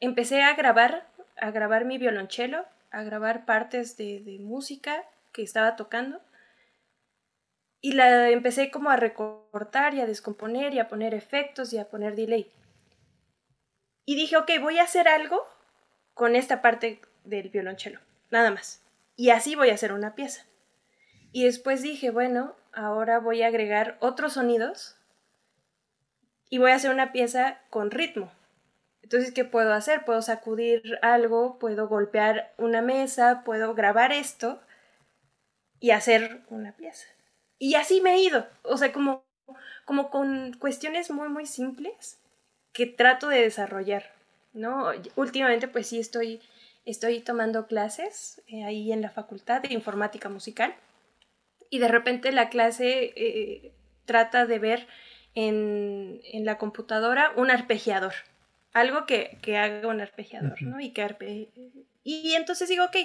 empecé 0.00 0.40
a 0.40 0.54
grabar, 0.54 1.06
a 1.36 1.50
grabar 1.50 1.84
mi 1.84 1.98
violonchelo, 1.98 2.64
a 2.90 3.02
grabar 3.02 3.44
partes 3.44 3.98
de, 3.98 4.20
de 4.20 4.38
música 4.38 5.04
que 5.32 5.42
estaba 5.42 5.76
tocando 5.76 6.22
y 7.82 7.92
la 7.92 8.30
empecé 8.30 8.70
como 8.70 8.90
a 8.90 8.96
recortar 8.96 9.92
y 9.94 10.00
a 10.00 10.06
descomponer 10.06 10.72
y 10.72 10.78
a 10.78 10.88
poner 10.88 11.14
efectos 11.14 11.72
y 11.72 11.78
a 11.78 11.90
poner 11.90 12.14
delay. 12.14 12.50
Y 14.06 14.14
dije, 14.14 14.36
ok, 14.36 14.50
voy 14.60 14.78
a 14.78 14.84
hacer 14.84 15.08
algo 15.08 15.44
con 16.14 16.36
esta 16.36 16.62
parte 16.62 17.02
del 17.24 17.50
violonchelo, 17.50 18.00
nada 18.30 18.52
más. 18.52 18.86
Y 19.16 19.30
así 19.30 19.56
voy 19.56 19.70
a 19.70 19.74
hacer 19.74 19.92
una 19.92 20.14
pieza. 20.14 20.46
Y 21.32 21.44
después 21.44 21.82
dije, 21.82 22.10
bueno, 22.10 22.54
ahora 22.72 23.18
voy 23.18 23.42
a 23.42 23.48
agregar 23.48 23.96
otros 24.00 24.34
sonidos 24.34 24.96
y 26.48 26.58
voy 26.58 26.70
a 26.70 26.76
hacer 26.76 26.92
una 26.92 27.10
pieza 27.10 27.58
con 27.68 27.90
ritmo. 27.90 28.30
Entonces, 29.02 29.32
¿qué 29.32 29.44
puedo 29.44 29.72
hacer? 29.72 30.04
Puedo 30.04 30.22
sacudir 30.22 30.98
algo, 31.02 31.58
puedo 31.58 31.88
golpear 31.88 32.54
una 32.58 32.80
mesa, 32.80 33.42
puedo 33.44 33.74
grabar 33.74 34.12
esto 34.12 34.62
y 35.80 35.90
hacer 35.90 36.42
una 36.48 36.76
pieza. 36.76 37.06
Y 37.62 37.76
así 37.76 38.00
me 38.00 38.16
he 38.16 38.18
ido, 38.18 38.44
o 38.64 38.76
sea, 38.76 38.92
como, 38.92 39.24
como 39.84 40.10
con 40.10 40.52
cuestiones 40.54 41.12
muy, 41.12 41.28
muy 41.28 41.46
simples 41.46 42.18
que 42.72 42.86
trato 42.86 43.28
de 43.28 43.40
desarrollar, 43.40 44.10
¿no? 44.52 44.90
Últimamente, 45.14 45.68
pues 45.68 45.86
sí, 45.86 46.00
estoy, 46.00 46.40
estoy 46.86 47.20
tomando 47.20 47.68
clases 47.68 48.42
eh, 48.48 48.64
ahí 48.64 48.90
en 48.90 49.00
la 49.00 49.10
Facultad 49.10 49.62
de 49.62 49.72
Informática 49.74 50.28
Musical 50.28 50.74
y 51.70 51.78
de 51.78 51.86
repente 51.86 52.32
la 52.32 52.48
clase 52.48 53.12
eh, 53.14 53.72
trata 54.06 54.44
de 54.44 54.58
ver 54.58 54.88
en, 55.36 56.20
en, 56.32 56.44
la 56.44 56.58
computadora 56.58 57.30
un 57.36 57.52
arpegiador, 57.52 58.14
algo 58.72 59.06
que, 59.06 59.38
que 59.40 59.56
haga 59.56 59.86
un 59.86 60.00
arpegiador, 60.00 60.60
¿no? 60.62 60.80
Y, 60.80 60.90
que 60.90 61.02
arpe... 61.02 61.48
y 62.02 62.34
entonces 62.34 62.68
digo, 62.68 62.86
ok, 62.86 62.96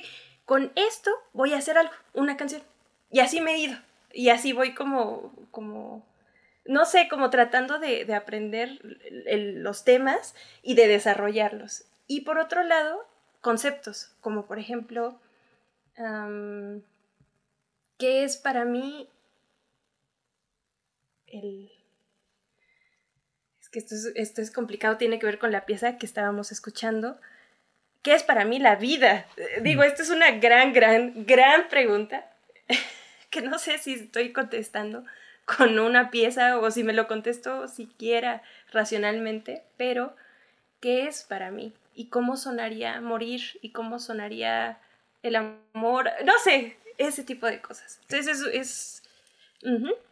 con 0.45 0.71
esto 0.73 1.11
voy 1.33 1.53
a 1.53 1.59
hacer 1.59 1.77
algo, 1.77 1.93
una 2.13 2.37
canción. 2.37 2.63
Y 3.11 3.19
así 3.19 3.39
me 3.39 3.53
he 3.53 3.59
ido. 3.59 3.77
Y 4.17 4.32
así 4.32 4.51
voy 4.51 4.73
como, 4.73 5.32
como, 5.51 6.03
no 6.65 6.86
sé, 6.86 7.08
como 7.08 7.30
tratando 7.30 7.77
de, 7.77 8.12
aprender 8.15 8.80
los 9.27 9.84
temas 9.84 10.34
y 10.63 10.73
de 10.73 10.88
desarrollarlos. 10.88 11.86
Y 12.08 12.21
por 12.21 12.39
otro 12.39 12.63
lado, 12.63 13.08
conceptos, 13.41 14.15
como 14.19 14.47
por 14.47 14.58
ejemplo, 14.58 15.21
¿qué 17.99 18.23
es 18.23 18.38
para 18.38 18.65
mí 18.65 19.08
el... 21.27 21.71
Es 23.62 23.69
que 23.69 23.77
esto 23.77 23.93
es, 23.93 24.12
esto 24.15 24.41
es 24.41 24.49
complicado, 24.49 24.97
tiene 24.97 25.19
que 25.19 25.27
ver 25.27 25.38
con 25.38 25.51
la 25.51 25.67
pieza 25.67 25.99
que 25.99 26.08
estábamos 26.08 26.51
escuchando. 26.51 27.19
¿Qué 28.01 28.15
es 28.15 28.23
para 28.23 28.45
mí 28.45 28.58
la 28.58 28.77
vida? 28.77 29.27
Digo, 29.62 29.84
esto 29.84 30.01
es 30.01 30.10
una 30.10 30.32
gran, 30.32 30.73
gran, 30.73 31.23
gran 31.27 31.67
pregunta 31.69 32.27
que 33.29 33.41
no 33.41 33.59
sé 33.59 33.77
si 33.77 33.93
estoy 33.93 34.31
contestando 34.33 35.03
con 35.45 35.79
una 35.79 36.11
pieza 36.11 36.57
o 36.57 36.69
si 36.71 36.83
me 36.83 36.93
lo 36.93 37.07
contesto 37.07 37.67
siquiera 37.67 38.41
racionalmente, 38.71 39.63
pero 39.77 40.15
¿qué 40.81 41.07
es 41.07 41.23
para 41.23 41.51
mí? 41.51 41.73
¿Y 41.95 42.07
cómo 42.07 42.35
sonaría 42.35 42.99
morir? 43.01 43.41
¿Y 43.61 43.71
cómo 43.71 43.99
sonaría 43.99 44.79
el 45.23 45.35
amor? 45.35 46.09
No 46.25 46.33
sé, 46.43 46.77
ese 46.97 47.23
tipo 47.23 47.47
de 47.47 47.61
cosas. 47.61 47.99
Entonces 48.03 48.41
es... 48.41 48.53
es 48.53 49.03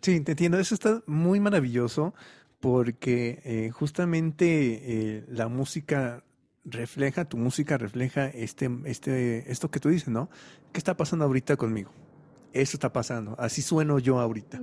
Sí, 0.00 0.20
te 0.20 0.32
entiendo. 0.32 0.60
Eso 0.60 0.74
está 0.74 1.02
muy 1.06 1.40
maravilloso 1.40 2.14
porque 2.60 3.40
eh, 3.44 3.70
justamente 3.70 4.46
eh, 4.46 5.24
la 5.28 5.48
música 5.48 6.22
refleja, 6.64 7.24
tu 7.24 7.36
música 7.36 7.78
refleja 7.78 8.28
este, 8.28 8.70
este, 8.84 9.50
esto 9.50 9.70
que 9.70 9.80
tú 9.80 9.88
dices, 9.88 10.08
¿no? 10.08 10.28
¿Qué 10.72 10.78
está 10.78 10.96
pasando 10.96 11.24
ahorita 11.24 11.56
conmigo? 11.56 11.90
Eso 12.52 12.76
está 12.76 12.92
pasando. 12.92 13.34
Así 13.38 13.62
sueno 13.62 13.98
yo 13.98 14.20
ahorita. 14.20 14.60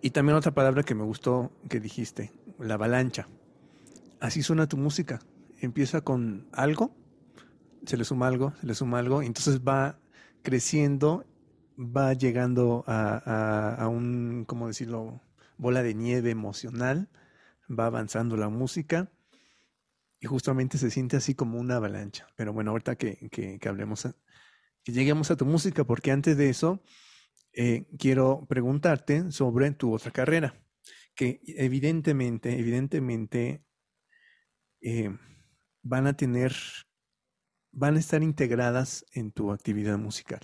Y 0.00 0.10
también 0.10 0.36
otra 0.36 0.52
palabra 0.52 0.82
que 0.82 0.94
me 0.94 1.04
gustó 1.04 1.50
que 1.68 1.80
dijiste, 1.80 2.32
la 2.58 2.74
avalancha. 2.74 3.28
Así 4.20 4.42
suena 4.42 4.68
tu 4.68 4.76
música. 4.76 5.20
Empieza 5.60 6.00
con 6.00 6.46
algo, 6.52 6.94
se 7.84 7.96
le 7.96 8.04
suma 8.04 8.28
algo, 8.28 8.52
se 8.60 8.66
le 8.66 8.74
suma 8.74 8.98
algo, 8.98 9.22
y 9.22 9.26
entonces 9.26 9.60
va 9.60 9.98
creciendo, 10.42 11.24
va 11.78 12.12
llegando 12.12 12.84
a, 12.86 13.74
a 13.74 13.88
un, 13.88 14.44
¿cómo 14.46 14.68
decirlo? 14.68 15.20
Bola 15.56 15.82
de 15.82 15.94
nieve 15.94 16.30
emocional, 16.30 17.08
va 17.68 17.86
avanzando 17.86 18.36
la 18.36 18.48
música 18.48 19.10
y 20.20 20.26
justamente 20.26 20.78
se 20.78 20.90
siente 20.90 21.16
así 21.16 21.34
como 21.34 21.58
una 21.58 21.76
avalancha. 21.76 22.26
Pero 22.36 22.52
bueno, 22.52 22.72
ahorita 22.72 22.96
que, 22.96 23.28
que, 23.30 23.68
hablemos, 23.68 24.08
que 24.82 24.92
lleguemos 24.92 25.30
a 25.30 25.36
tu 25.36 25.44
música, 25.44 25.84
porque 25.84 26.10
antes 26.10 26.36
de 26.36 26.48
eso 26.48 26.82
eh, 27.52 27.86
quiero 27.98 28.46
preguntarte 28.48 29.30
sobre 29.30 29.70
tu 29.72 29.94
otra 29.94 30.10
carrera, 30.10 30.60
que 31.14 31.40
evidentemente, 31.46 32.58
evidentemente 32.58 33.64
eh, 34.80 35.16
van 35.82 36.06
a 36.06 36.16
tener, 36.16 36.54
van 37.70 37.96
a 37.96 38.00
estar 38.00 38.22
integradas 38.22 39.04
en 39.12 39.30
tu 39.32 39.52
actividad 39.52 39.98
musical, 39.98 40.40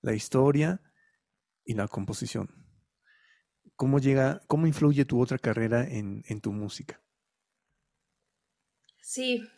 la 0.00 0.14
historia 0.14 0.82
y 1.64 1.74
la 1.74 1.86
composición. 1.86 2.48
¿Cómo 3.76 3.98
llega, 3.98 4.42
cómo 4.46 4.66
influye 4.66 5.04
tu 5.04 5.20
otra 5.20 5.38
carrera 5.38 5.84
en, 5.84 6.22
en 6.26 6.40
tu 6.40 6.52
música? 6.52 7.02
Sí. 9.02 9.50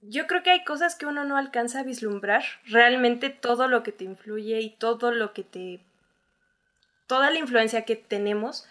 Yo 0.00 0.26
creo 0.26 0.42
que 0.42 0.50
hay 0.50 0.64
cosas 0.64 0.94
que 0.94 1.04
uno 1.06 1.24
no 1.24 1.36
alcanza 1.36 1.80
a 1.80 1.82
vislumbrar. 1.82 2.44
Realmente 2.64 3.28
todo 3.28 3.68
lo 3.68 3.82
que 3.82 3.92
te 3.92 4.04
influye 4.04 4.60
y 4.60 4.70
todo 4.70 5.10
lo 5.12 5.32
que 5.34 5.42
te... 5.42 5.80
toda 7.06 7.30
la 7.30 7.38
influencia 7.38 7.84
que 7.84 7.96
tenemos. 7.96 8.66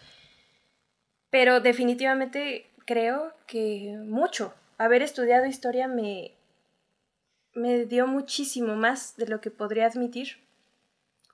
Pero 1.30 1.60
definitivamente 1.60 2.70
creo 2.86 3.34
que 3.48 3.98
mucho. 4.00 4.54
Haber 4.78 5.02
estudiado 5.02 5.46
historia 5.46 5.88
me, 5.88 6.32
me 7.54 7.86
dio 7.86 8.08
muchísimo 8.08 8.76
más 8.76 9.16
de 9.18 9.28
lo 9.28 9.42
que 9.42 9.52
podría 9.52 9.88
admitir. 9.88 10.38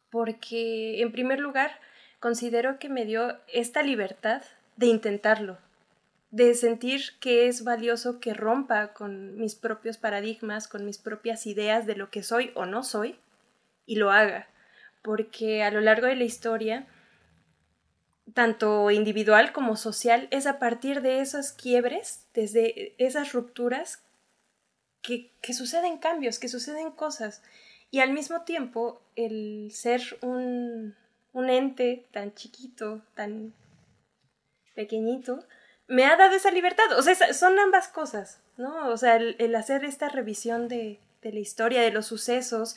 Porque, 0.10 1.02
en 1.02 1.12
primer 1.12 1.40
lugar, 1.40 1.80
considero 2.20 2.80
que 2.80 2.90
me 2.90 3.06
dio 3.06 3.40
esta 3.48 3.84
libertad 3.84 4.42
de 4.78 4.88
intentarlo, 4.88 5.58
de 6.38 6.54
sentir 6.54 7.02
que 7.20 7.48
es 7.48 7.64
valioso 7.64 8.20
que 8.20 8.36
rompa 8.36 8.94
con 8.94 9.38
mis 9.38 9.56
propios 9.56 9.98
paradigmas, 9.98 10.68
con 10.68 10.86
mis 10.86 11.00
propias 11.00 11.48
ideas 11.48 11.88
de 11.88 11.96
lo 11.96 12.12
que 12.12 12.22
soy 12.22 12.52
o 12.54 12.68
no 12.68 12.84
soy, 12.84 13.20
y 13.88 13.96
lo 13.96 14.12
haga, 14.12 14.48
porque 15.02 15.64
a 15.64 15.72
lo 15.72 15.82
largo 15.82 16.06
de 16.06 16.16
la 16.16 16.26
historia, 16.26 16.86
tanto 18.36 18.92
individual 18.92 19.52
como 19.52 19.76
social, 19.76 20.28
es 20.30 20.46
a 20.46 20.60
partir 20.60 21.02
de 21.02 21.22
esos 21.22 21.52
quiebres, 21.54 22.28
desde 22.36 22.94
esas 23.04 23.34
rupturas, 23.34 24.04
que, 25.02 25.32
que 25.42 25.54
suceden 25.54 25.98
cambios, 25.98 26.38
que 26.38 26.50
suceden 26.50 26.92
cosas, 26.92 27.42
y 27.90 28.02
al 28.02 28.14
mismo 28.14 28.42
tiempo 28.44 29.02
el 29.16 29.72
ser 29.72 30.04
un, 30.22 30.96
un 31.34 31.50
ente 31.50 32.06
tan 32.12 32.36
chiquito, 32.36 33.02
tan 33.16 33.56
pequeñito, 34.76 35.40
me 35.88 36.06
ha 36.06 36.16
dado 36.16 36.36
esa 36.36 36.52
libertad. 36.52 36.86
O 36.98 37.02
sea, 37.02 37.34
son 37.34 37.58
ambas 37.60 37.88
cosas, 37.88 38.42
¿no? 38.58 38.90
O 38.90 38.98
sea, 38.98 39.16
el, 39.16 39.56
hacer 39.56 39.84
esta 39.86 40.10
revisión 40.10 40.68
de, 40.68 41.00
de, 41.22 41.32
la 41.32 41.40
historia, 41.40 41.82
de 41.82 41.92
los 41.92 42.06
sucesos, 42.06 42.76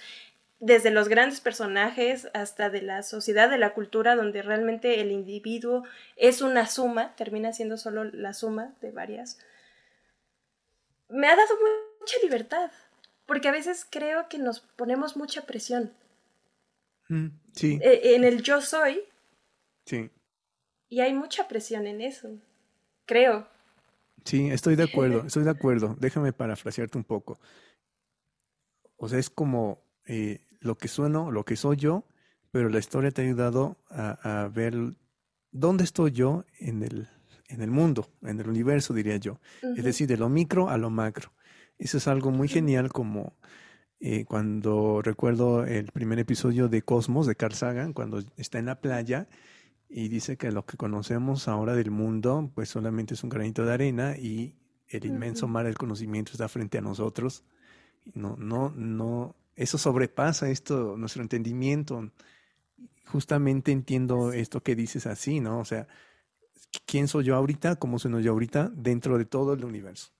desde 0.61 0.91
los 0.91 1.09
grandes 1.09 1.41
personajes 1.41 2.29
hasta 2.35 2.71
de 2.71 2.83
la 2.83 3.03
sociedad, 3.03 3.51
de 3.51 3.59
la 3.59 3.75
cultura, 3.75 4.15
donde 4.15 4.43
realmente 4.43 5.01
el 5.01 5.11
individuo 5.11 5.85
es 6.17 6.43
una 6.43 6.67
suma, 6.67 7.15
termina 7.17 7.53
siendo 7.53 7.77
solo 7.77 8.05
la 8.05 8.35
suma 8.35 8.75
de 8.81 8.93
varias, 8.93 9.39
me 11.09 11.27
ha 11.27 11.35
dado 11.35 11.55
mucha 12.01 12.17
libertad, 12.23 12.71
porque 13.27 13.49
a 13.49 13.53
veces 13.53 13.87
creo 13.89 14.29
que 14.29 14.39
nos 14.39 14.61
ponemos 14.61 15.17
mucha 15.17 15.43
presión. 15.43 15.93
Mm, 17.09 17.29
sí. 17.53 17.81
E, 17.83 18.15
en 18.15 18.23
el 18.23 18.43
yo 18.43 18.61
soy. 18.61 19.03
Sí. 19.87 20.11
Y 20.89 21.01
hay 21.01 21.13
mucha 21.15 21.49
presión 21.49 21.87
en 21.89 22.01
eso 22.01 22.39
creo. 23.11 23.45
Sí, 24.25 24.51
estoy 24.51 24.77
de 24.77 24.85
acuerdo, 24.85 25.25
estoy 25.27 25.43
de 25.43 25.51
acuerdo. 25.51 25.97
Déjame 25.99 26.33
parafrasearte 26.33 26.97
un 26.97 27.05
poco. 27.05 27.41
O 28.97 29.09
sea, 29.09 29.19
es 29.19 29.31
como 29.31 29.83
eh, 30.07 30.47
lo 30.61 30.77
que 30.77 30.87
sueno, 30.87 31.33
lo 31.33 31.45
que 31.45 31.57
soy 31.57 31.77
yo, 31.77 32.05
pero 32.53 32.69
la 32.69 32.79
historia 32.79 33.11
te 33.11 33.23
ha 33.23 33.25
ayudado 33.25 33.79
a, 33.89 34.49
ver 34.55 34.75
dónde 35.51 35.85
estoy 35.85 36.13
yo 36.13 36.45
en 36.59 36.85
el, 36.85 37.09
en 37.49 37.63
el 37.63 37.71
mundo, 37.71 38.09
en 38.23 38.39
el 38.39 38.49
universo, 38.49 38.95
diría 38.95 39.17
yo. 39.17 39.41
Es 39.77 39.83
decir, 39.83 40.07
de 40.07 40.17
lo 40.17 40.29
micro 40.29 40.69
a 40.69 40.79
lo 40.79 40.91
macro. 40.91 41.33
Eso 41.79 41.97
es 41.97 42.07
algo 42.07 42.31
muy 42.31 42.47
genial 42.47 42.93
como 42.93 43.35
eh, 43.99 44.25
cuando 44.25 45.03
recuerdo 45.03 45.65
el 45.65 45.87
primer 45.93 46.19
episodio 46.19 46.69
de 46.69 46.83
Cosmos 46.83 47.27
de 47.27 47.35
Carl 47.35 47.55
Sagan, 47.55 47.93
cuando 47.93 48.23
está 48.37 48.59
en 48.59 48.67
la 48.67 48.81
playa 48.81 49.27
y 49.93 50.09
dice 50.09 50.37
que 50.37 50.53
lo 50.53 50.65
que 50.65 50.77
conocemos 50.77 51.49
ahora 51.49 51.75
del 51.75 51.91
mundo 51.91 52.51
pues 52.55 52.69
solamente 52.69 53.15
es 53.15 53.25
un 53.25 53.31
granito 53.31 53.67
de 53.67 53.73
arena 53.73 54.17
y 54.17 54.55
el 54.87 55.05
inmenso 55.05 55.49
mar 55.49 55.67
del 55.67 55.77
conocimiento 55.77 56.33
está 56.33 56.49
frente 56.49 56.79
a 56.79 56.81
nosotros. 56.81 57.43
No, 58.15 58.37
no, 58.37 58.71
no, 58.71 59.35
eso 59.57 59.79
sobrepasa 59.79 60.49
esto, 60.49 60.97
nuestro 60.97 61.23
entendimiento. 61.23 62.11
Justamente 63.07 63.73
entiendo 63.73 64.33
esto 64.33 64.63
que 64.63 64.77
dices 64.77 65.07
así, 65.07 65.41
¿no? 65.41 65.59
O 65.59 65.65
sea, 65.65 65.89
¿quién 66.87 67.09
soy 67.09 67.25
yo 67.25 67.35
ahorita? 67.35 67.77
¿Cómo 67.77 67.99
soy 67.99 68.23
yo 68.23 68.31
ahorita? 68.31 68.71
Dentro 68.73 69.19
de 69.19 69.25
todo 69.25 69.55
el 69.55 69.65
universo. 69.65 70.13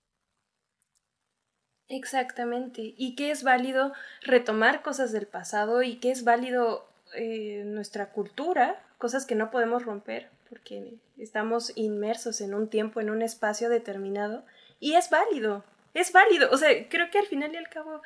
Exactamente. 1.87 2.93
Y 2.97 3.15
que 3.15 3.31
es 3.31 3.43
válido 3.43 3.93
retomar 4.21 4.81
cosas 4.81 5.11
del 5.11 5.27
pasado 5.27 5.81
y 5.83 5.97
que 5.97 6.11
es 6.11 6.23
válido 6.23 6.90
eh, 7.15 7.63
nuestra 7.65 8.11
cultura 8.11 8.81
cosas 8.97 9.25
que 9.25 9.35
no 9.35 9.51
podemos 9.51 9.83
romper 9.83 10.29
porque 10.49 10.95
estamos 11.17 11.71
inmersos 11.75 12.41
en 12.41 12.53
un 12.53 12.69
tiempo, 12.69 12.99
en 12.99 13.09
un 13.09 13.21
espacio 13.21 13.69
determinado 13.69 14.45
y 14.79 14.93
es 14.93 15.09
válido, 15.09 15.63
es 15.93 16.11
válido. 16.11 16.49
O 16.51 16.57
sea, 16.57 16.69
creo 16.89 17.09
que 17.09 17.19
al 17.19 17.25
final 17.25 17.53
y 17.53 17.57
al 17.57 17.69
cabo 17.69 18.01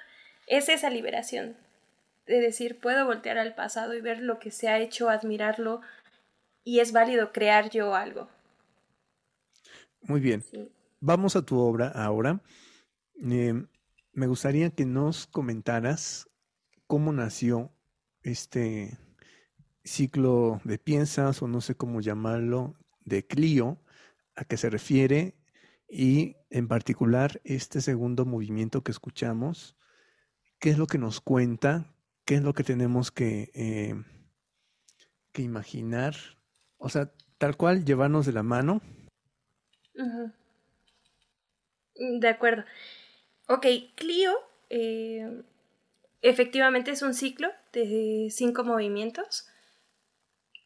es 0.47 0.69
esa 0.69 0.89
liberación 0.89 1.57
de 2.27 2.39
decir, 2.39 2.79
puedo 2.79 3.05
voltear 3.05 3.37
al 3.37 3.55
pasado 3.55 3.93
y 3.93 4.01
ver 4.01 4.19
lo 4.19 4.39
que 4.39 4.51
se 4.51 4.67
ha 4.67 4.79
hecho, 4.79 5.09
admirarlo 5.09 5.81
y 6.63 6.79
es 6.79 6.91
válido 6.91 7.31
crear 7.31 7.69
yo 7.69 7.95
algo. 7.95 8.29
Muy 10.01 10.19
bien. 10.19 10.43
Vamos 10.99 11.35
a 11.35 11.43
tu 11.43 11.59
obra 11.59 11.89
ahora. 11.89 12.41
Eh, 13.23 13.65
me 14.13 14.27
gustaría 14.27 14.69
que 14.69 14.85
nos 14.85 15.27
comentaras 15.27 16.29
cómo 16.87 17.11
nació 17.11 17.71
este 18.25 18.97
ciclo 19.83 20.59
de 20.63 20.79
piezas 20.79 21.41
o 21.41 21.47
no 21.47 21.61
sé 21.61 21.75
cómo 21.75 22.01
llamarlo, 22.01 22.75
de 23.05 23.25
Clio, 23.25 23.79
a 24.35 24.45
qué 24.45 24.57
se 24.57 24.69
refiere 24.69 25.35
y 25.88 26.35
en 26.49 26.67
particular 26.67 27.39
este 27.43 27.81
segundo 27.81 28.25
movimiento 28.25 28.83
que 28.83 28.91
escuchamos, 28.91 29.77
qué 30.59 30.71
es 30.71 30.77
lo 30.77 30.88
que 30.88 30.97
nos 30.97 31.21
cuenta, 31.21 31.93
qué 32.25 32.35
es 32.35 32.41
lo 32.41 32.53
que 32.53 32.63
tenemos 32.63 33.11
que, 33.11 33.51
eh, 33.53 33.93
que 35.31 35.43
imaginar, 35.43 36.15
o 36.77 36.89
sea, 36.89 37.13
tal 37.38 37.55
cual 37.55 37.85
llevarnos 37.85 38.25
de 38.25 38.33
la 38.33 38.43
mano. 38.43 38.81
De 41.93 42.27
acuerdo. 42.27 42.63
Ok, 43.47 43.67
Clio 43.95 44.33
eh, 44.69 45.43
efectivamente 46.29 46.91
es 46.91 47.01
un 47.01 47.13
ciclo 47.13 47.51
de 47.71 48.29
cinco 48.31 48.63
movimientos 48.63 49.47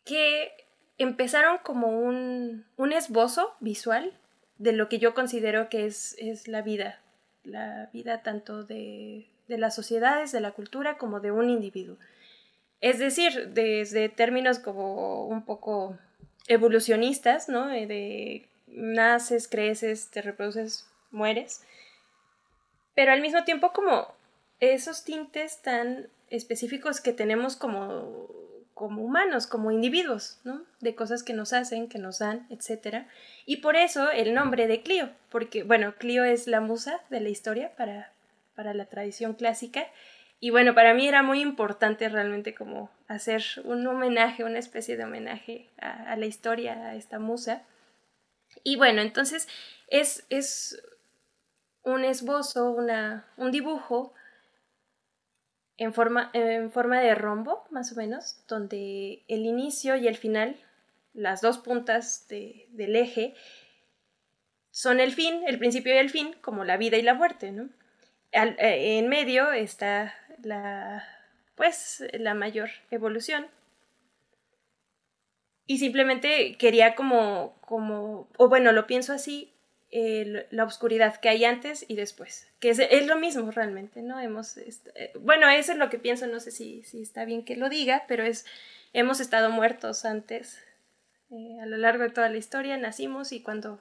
que 0.06 0.52
empezaron 0.98 1.58
como 1.60 1.88
un, 1.88 2.66
un 2.78 2.94
esbozo 2.94 3.56
visual 3.60 4.14
de 4.58 4.74
lo 4.74 4.90
que 4.90 5.00
yo 5.00 5.14
considero 5.14 5.70
que 5.70 5.86
es, 5.86 6.16
es 6.18 6.48
la 6.48 6.62
vida, 6.62 7.02
la 7.44 7.90
vida 7.92 8.24
tanto 8.24 8.64
de, 8.64 9.28
de, 9.48 9.58
las 9.58 9.76
sociedades, 9.76 10.32
de 10.32 10.42
la 10.42 10.52
cultura, 10.52 10.98
como 10.98 11.20
de 11.20 11.32
un 11.32 11.50
individuo. 11.50 11.98
Es 12.82 13.00
decir, 13.00 13.50
desde 13.50 14.10
términos 14.10 14.60
como 14.60 15.28
un 15.28 15.44
poco 15.44 15.98
evolucionistas, 16.48 17.50
¿no? 17.50 17.68
De 17.68 18.48
naces, 18.68 19.48
creces, 19.48 20.10
te 20.10 20.22
reproduces, 20.22 20.88
mueres, 21.12 21.64
pero 22.96 23.12
al 23.12 23.22
mismo 23.22 23.44
tiempo 23.44 23.72
como 23.74 24.19
esos 24.60 25.04
tintes 25.04 25.62
tan 25.62 26.10
específicos 26.30 27.02
que 27.02 27.14
tenemos 27.14 27.56
como 27.56 28.28
como 28.80 29.04
humanos, 29.04 29.46
como 29.46 29.72
individuos. 29.72 30.40
De 30.80 30.96
cosas 30.96 31.22
que 31.22 31.34
nos 31.34 31.52
hacen, 31.52 31.90
que 31.90 32.00
nos 32.00 32.20
dan, 32.20 32.48
etc. 32.50 33.08
Y 33.46 33.58
por 33.58 33.76
eso 33.76 34.10
el 34.10 34.34
nombre 34.34 34.68
de 34.68 34.82
Clio, 34.82 35.10
porque, 35.30 35.64
bueno, 35.64 35.96
Clio 35.98 36.24
es 36.24 36.48
la 36.48 36.62
musa 36.62 37.02
de 37.10 37.20
la 37.20 37.28
historia 37.28 37.76
para, 37.76 38.14
para 38.56 38.74
la 38.74 38.86
tradición 38.86 39.34
clásica. 39.34 39.86
Y 40.40 40.52
bueno, 40.52 40.74
para 40.76 40.94
mí 40.94 41.06
era 41.06 41.24
muy 41.24 41.42
importante 41.42 42.08
realmente 42.08 42.56
como 42.56 42.90
hacer 43.10 43.44
un 43.66 43.86
homenaje, 43.86 44.46
una 44.46 44.60
especie 44.60 44.96
de 44.96 45.04
homenaje 45.04 45.68
a, 45.82 46.16
la 46.16 46.26
historia, 46.26 46.88
a 46.88 46.96
esta 46.96 47.20
musa. 47.20 47.64
Y 48.64 48.78
bueno, 48.78 49.02
entonces 49.02 49.50
es, 49.90 50.26
es 50.30 50.82
un 51.84 52.06
esbozo, 52.06 52.72
una, 52.72 53.28
un 53.36 53.52
dibujo 53.52 54.14
en 55.80 55.94
forma, 55.94 56.30
en 56.34 56.72
forma 56.72 57.00
de 57.00 57.16
rombo, 57.16 57.66
más 57.72 57.94
o 57.94 57.96
menos, 57.96 58.44
donde 58.48 59.24
el 59.30 59.46
inicio 59.46 59.96
y 59.96 60.10
el 60.10 60.18
final, 60.18 60.58
las 61.14 61.40
dos 61.40 61.58
puntas 61.58 62.28
del 62.28 62.96
eje, 62.98 63.34
son 64.72 65.00
el 65.00 65.14
fin, 65.14 65.42
el 65.48 65.58
principio 65.58 65.94
y 65.94 65.98
el 65.98 66.10
fin, 66.10 66.36
como 66.42 66.66
la 66.66 66.76
vida 66.76 66.98
y 66.98 67.02
la 67.02 67.14
muerte, 67.14 67.52
¿no? 67.52 67.70
Eh, 68.34 69.00
en 69.00 69.08
medio 69.08 69.54
está 69.54 70.14
la, 70.44 71.08
pues, 71.56 72.04
la 72.12 72.34
mayor 72.34 72.70
evolución. 72.92 73.48
Y 75.66 75.78
simplemente 75.78 76.58
quería 76.58 76.94
como, 76.94 77.58
como, 77.62 78.28
o 78.38 78.50
bueno, 78.50 78.74
lo 78.74 78.86
pienso 78.86 79.14
así, 79.14 79.54
la 79.92 80.66
oscuridad 80.66 81.20
que 81.20 81.30
hay 81.30 81.46
antes 81.46 81.84
y 81.88 81.96
después, 81.96 82.48
que 82.60 82.70
es, 82.70 83.08
lo 83.08 83.18
mismo 83.18 83.50
realmente, 83.50 84.02
¿no? 84.02 84.20
Hemos, 84.20 84.58
eh, 84.58 85.12
bueno, 85.20 85.50
eso 85.50 85.72
es 85.72 85.78
lo 85.78 85.90
que 85.90 85.98
pienso, 85.98 86.28
no 86.28 86.40
sé 86.40 86.52
si, 86.52 86.84
si 86.84 87.02
está 87.02 87.26
bien 87.26 87.44
que 87.44 87.56
lo 87.56 87.70
diga, 87.70 88.04
pero 88.08 88.24
es, 88.24 88.46
hemos 88.94 89.20
estado 89.20 89.50
muertos 89.50 90.06
antes, 90.06 90.62
eh, 91.32 91.58
a 91.62 91.66
lo 91.66 91.78
largo 91.78 92.04
de 92.04 92.12
toda 92.12 92.30
la 92.30 92.38
historia, 92.38 92.78
nacimos 92.78 93.32
y 93.32 93.42
cuando 93.42 93.80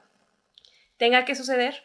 tenga 0.97 1.25
que 1.25 1.35
suceder, 1.35 1.75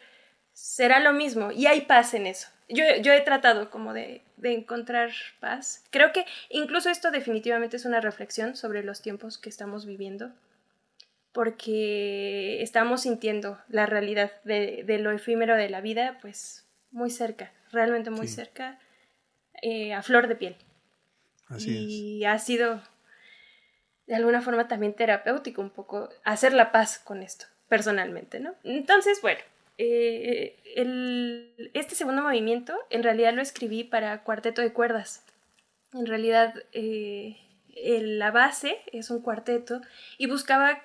será 0.53 0.99
lo 0.99 1.13
mismo 1.13 1.51
y 1.51 1.67
hay 1.67 1.81
paz 1.81 2.13
en 2.15 2.25
eso. 2.25 2.47
Yo, 2.67 2.83
yo 3.01 3.13
he 3.13 3.21
tratado 3.21 3.69
como 3.69 3.93
de, 3.93 4.23
de 4.37 4.53
encontrar 4.53 5.11
paz. 5.39 5.83
Creo 5.91 6.11
que 6.11 6.25
incluso 6.49 6.89
esto 6.89 7.11
definitivamente 7.11 7.77
es 7.77 7.85
una 7.85 8.01
reflexión 8.01 8.55
sobre 8.55 8.83
los 8.83 9.03
tiempos 9.03 9.37
que 9.37 9.49
estamos 9.49 9.85
viviendo 9.85 10.31
porque 11.35 12.61
estamos 12.63 13.01
sintiendo 13.01 13.59
la 13.67 13.85
realidad 13.85 14.31
de, 14.45 14.85
lo 15.01 15.11
efímero 15.11 15.57
de 15.57 15.69
la 15.69 15.81
vida, 15.81 16.17
pues 16.21 16.65
muy 16.91 17.09
cerca, 17.09 17.51
realmente 17.73 18.09
muy 18.09 18.29
cerca, 18.29 18.79
eh, 19.61 19.93
a 19.93 20.01
flor 20.01 20.29
de 20.29 20.37
piel. 20.37 20.55
Así 21.47 22.19
y 22.19 22.25
ha 22.25 22.39
sido 22.39 22.81
de 24.07 24.15
alguna 24.15 24.41
forma 24.41 24.69
también 24.69 24.93
terapéutico 24.93 25.61
un 25.61 25.71
poco 25.71 26.07
hacer 26.23 26.53
la 26.53 26.71
paz 26.71 26.99
con 26.99 27.21
esto, 27.21 27.47
personalmente, 27.67 28.39
¿no? 28.39 28.55
Entonces, 28.63 29.19
bueno, 29.21 29.41
eh, 29.77 30.55
este 31.73 31.95
segundo 31.95 32.21
movimiento 32.21 32.79
en 32.89 33.03
realidad 33.03 33.33
lo 33.33 33.41
escribí 33.41 33.83
para 33.83 34.23
cuarteto 34.23 34.61
de 34.61 34.71
cuerdas. 34.71 35.25
En 35.91 36.05
realidad, 36.05 36.53
eh, 36.71 37.35
la 37.75 38.31
base 38.31 38.77
es 38.93 39.09
un 39.09 39.21
cuarteto 39.21 39.81
y 40.17 40.27
buscaba 40.27 40.81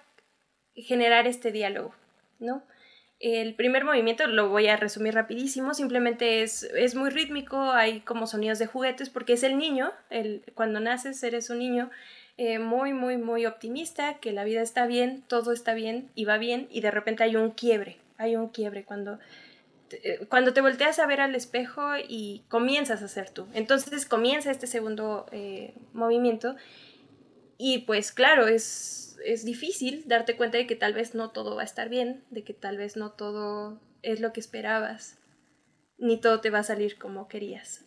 generar 0.82 1.26
este 1.26 1.52
diálogo, 1.52 1.94
¿no? 2.38 2.62
El 3.20 3.54
primer 3.54 3.84
movimiento 3.84 4.26
lo 4.26 4.48
voy 4.48 4.68
a 4.68 4.78
resumir 4.78 5.14
rapidísimo, 5.14 5.74
simplemente 5.74 6.42
es, 6.42 6.62
es 6.62 6.94
muy 6.94 7.10
rítmico, 7.10 7.60
hay 7.72 8.00
como 8.00 8.26
sonidos 8.26 8.58
de 8.58 8.66
juguetes 8.66 9.10
porque 9.10 9.34
es 9.34 9.42
el 9.42 9.58
niño, 9.58 9.92
el, 10.08 10.42
cuando 10.54 10.80
naces 10.80 11.22
eres 11.22 11.50
un 11.50 11.58
niño 11.58 11.90
eh, 12.38 12.58
muy, 12.58 12.94
muy, 12.94 13.18
muy 13.18 13.44
optimista, 13.44 14.14
que 14.20 14.32
la 14.32 14.44
vida 14.44 14.62
está 14.62 14.86
bien, 14.86 15.22
todo 15.28 15.52
está 15.52 15.74
bien 15.74 16.08
y 16.14 16.24
va 16.24 16.38
bien 16.38 16.66
y 16.70 16.80
de 16.80 16.90
repente 16.90 17.22
hay 17.22 17.36
un 17.36 17.50
quiebre, 17.50 17.98
hay 18.16 18.36
un 18.36 18.48
quiebre 18.48 18.84
cuando 18.84 19.18
te, 19.88 20.20
cuando 20.30 20.54
te 20.54 20.62
volteas 20.62 20.98
a 20.98 21.06
ver 21.06 21.20
al 21.20 21.34
espejo 21.34 21.82
y 22.08 22.42
comienzas 22.48 23.02
a 23.02 23.08
ser 23.08 23.28
tú. 23.28 23.46
Entonces 23.52 24.06
comienza 24.06 24.50
este 24.50 24.66
segundo 24.66 25.26
eh, 25.30 25.74
movimiento 25.92 26.56
y 27.60 27.80
pues 27.80 28.10
claro, 28.12 28.48
es 28.48 29.00
es 29.24 29.44
difícil 29.44 30.04
darte 30.06 30.36
cuenta 30.36 30.58
de 30.58 30.66
que 30.66 30.76
tal 30.76 30.94
vez 30.94 31.14
no 31.14 31.30
todo 31.30 31.56
va 31.56 31.62
a 31.62 31.66
estar 31.66 31.88
bien, 31.88 32.24
de 32.30 32.44
que 32.44 32.54
tal 32.54 32.76
vez 32.76 32.96
no 32.96 33.12
todo 33.12 33.80
es 34.02 34.20
lo 34.20 34.32
que 34.32 34.40
esperabas, 34.40 35.18
ni 35.98 36.18
todo 36.20 36.40
te 36.40 36.50
va 36.50 36.60
a 36.60 36.64
salir 36.64 36.98
como 36.98 37.28
querías. 37.28 37.84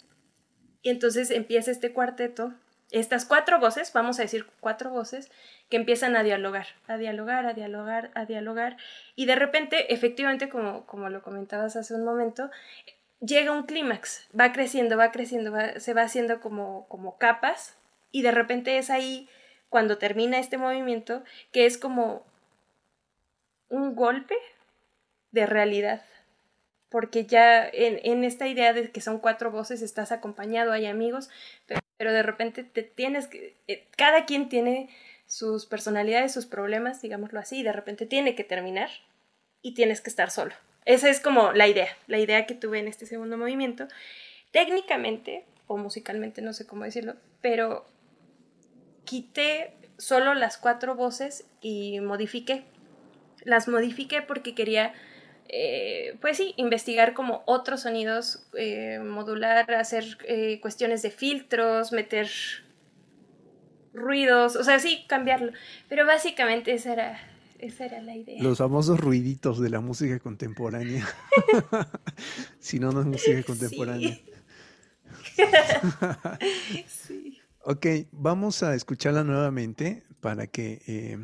Y 0.82 0.90
entonces 0.90 1.32
empieza 1.32 1.72
este 1.72 1.94
cuarteto, 1.94 2.54
estas 2.92 3.26
cuatro 3.26 3.60
voces, 3.60 3.92
vamos 3.94 4.20
a 4.20 4.24
decir 4.24 4.46
cuatro 4.60 4.92
voces, 4.92 5.32
que 5.70 5.78
empiezan 5.78 6.16
a 6.16 6.24
dialogar, 6.24 6.68
a 6.88 6.98
dialogar, 6.98 7.46
a 7.46 7.54
dialogar, 7.54 8.12
a 8.14 8.26
dialogar, 8.26 8.78
y 9.16 9.26
de 9.26 9.36
repente, 9.36 9.94
efectivamente, 9.94 10.50
como, 10.50 10.86
como 10.86 11.10
lo 11.10 11.24
comentabas 11.24 11.76
hace 11.76 11.96
un 11.96 12.04
momento, 12.04 12.52
llega 13.20 13.52
un 13.52 13.64
clímax, 13.64 14.28
va 14.40 14.52
creciendo, 14.52 14.98
va 14.98 15.12
creciendo, 15.12 15.54
se 15.78 15.94
va 15.94 16.04
haciendo 16.04 16.40
como, 16.42 16.88
como 16.90 17.18
capas, 17.18 17.76
y 18.12 18.22
de 18.22 18.32
repente 18.32 18.78
es 18.78 18.92
ahí 18.92 19.28
cuando 19.74 19.98
termina 19.98 20.38
este 20.38 20.60
movimiento, 20.60 21.24
que 21.52 21.66
es 21.66 21.80
como 21.80 22.24
un 23.70 23.96
golpe 23.96 24.36
de 25.32 25.48
realidad. 25.48 26.04
Porque 26.90 27.26
ya 27.26 27.68
en, 27.74 28.24
esta 28.24 28.48
idea 28.48 28.72
de 28.74 28.92
que 28.92 29.02
son 29.02 29.18
cuatro 29.18 29.50
voces 29.50 29.82
estás 29.82 30.12
acompañado, 30.12 30.74
hay 30.74 30.86
amigos, 30.86 31.32
pero, 31.66 32.14
de 32.14 32.22
repente 32.22 32.64
te 32.64 32.84
tienes 32.84 33.26
que. 33.26 33.56
Eh, 33.68 33.88
cada 33.98 34.26
quien 34.26 34.48
tiene 34.48 34.92
sus 35.26 35.66
personalidades, 35.66 36.32
sus 36.32 36.46
problemas, 36.46 37.02
digámoslo 37.02 37.40
así, 37.40 37.62
y 37.62 37.64
de 37.64 37.74
repente 37.74 38.06
tiene 38.06 38.36
que 38.36 38.44
terminar 38.44 38.92
y 39.64 39.74
tienes 39.74 40.02
que 40.02 40.12
estar 40.12 40.30
solo. 40.30 40.54
Esa 40.86 41.10
es 41.10 41.20
como 41.20 41.52
la 41.52 41.68
idea, 41.68 41.98
la 42.06 42.20
idea 42.20 42.46
que 42.46 42.54
tuve 42.54 42.78
en 42.78 42.88
este 42.88 43.08
segundo 43.08 43.40
movimiento. 43.40 43.88
Técnicamente, 44.52 45.46
o 45.66 45.78
musicalmente, 45.78 46.44
no 46.44 46.54
sé 46.54 46.68
cómo 46.68 46.84
decirlo, 46.84 47.16
pero 47.42 47.88
quité 49.06 49.74
solo 49.98 50.34
las 50.34 50.58
cuatro 50.58 50.96
voces 50.96 51.46
y 51.62 52.00
modifiqué. 52.00 52.66
Las 53.44 53.68
modifiqué 53.68 54.22
porque 54.22 54.56
quería, 54.56 54.94
eh, 55.50 56.18
pues 56.22 56.38
sí, 56.38 56.54
investigar 56.58 57.14
como 57.14 57.44
otros 57.46 57.82
sonidos, 57.82 58.48
eh, 58.58 59.00
modular, 59.00 59.72
hacer 59.74 60.18
eh, 60.28 60.60
cuestiones 60.62 61.02
de 61.02 61.12
filtros, 61.12 61.92
meter 61.92 62.30
ruidos, 63.94 64.56
o 64.56 64.64
sea, 64.64 64.80
sí, 64.80 65.06
cambiarlo. 65.08 65.52
Pero 65.90 66.06
básicamente 66.06 66.74
esa 66.74 66.94
era, 66.94 67.20
esa 67.60 67.86
era 67.86 68.02
la 68.02 68.16
idea. 68.16 68.42
Los 68.42 68.58
famosos 68.58 69.00
ruiditos 69.00 69.60
de 69.60 69.70
la 69.70 69.82
música 69.82 70.20
contemporánea. 70.20 71.08
si 72.60 72.80
no, 72.80 72.92
no 72.92 73.02
es 73.02 73.08
música 73.08 73.44
contemporánea. 73.44 74.18
sí. 76.88 77.43
Ok, 77.66 77.86
vamos 78.12 78.62
a 78.62 78.76
escucharla 78.76 79.24
nuevamente 79.24 80.04
para 80.20 80.48
que 80.48 80.82
eh, 80.86 81.18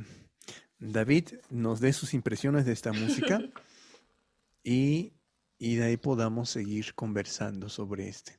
David 0.80 1.32
nos 1.50 1.82
dé 1.82 1.92
sus 1.92 2.14
impresiones 2.14 2.66
de 2.66 2.72
esta 2.72 2.94
música 2.94 3.42
y, 4.64 5.12
y 5.58 5.76
de 5.76 5.84
ahí 5.84 5.98
podamos 5.98 6.50
seguir 6.50 6.96
conversando 6.96 7.68
sobre 7.68 8.08
este. 8.08 8.39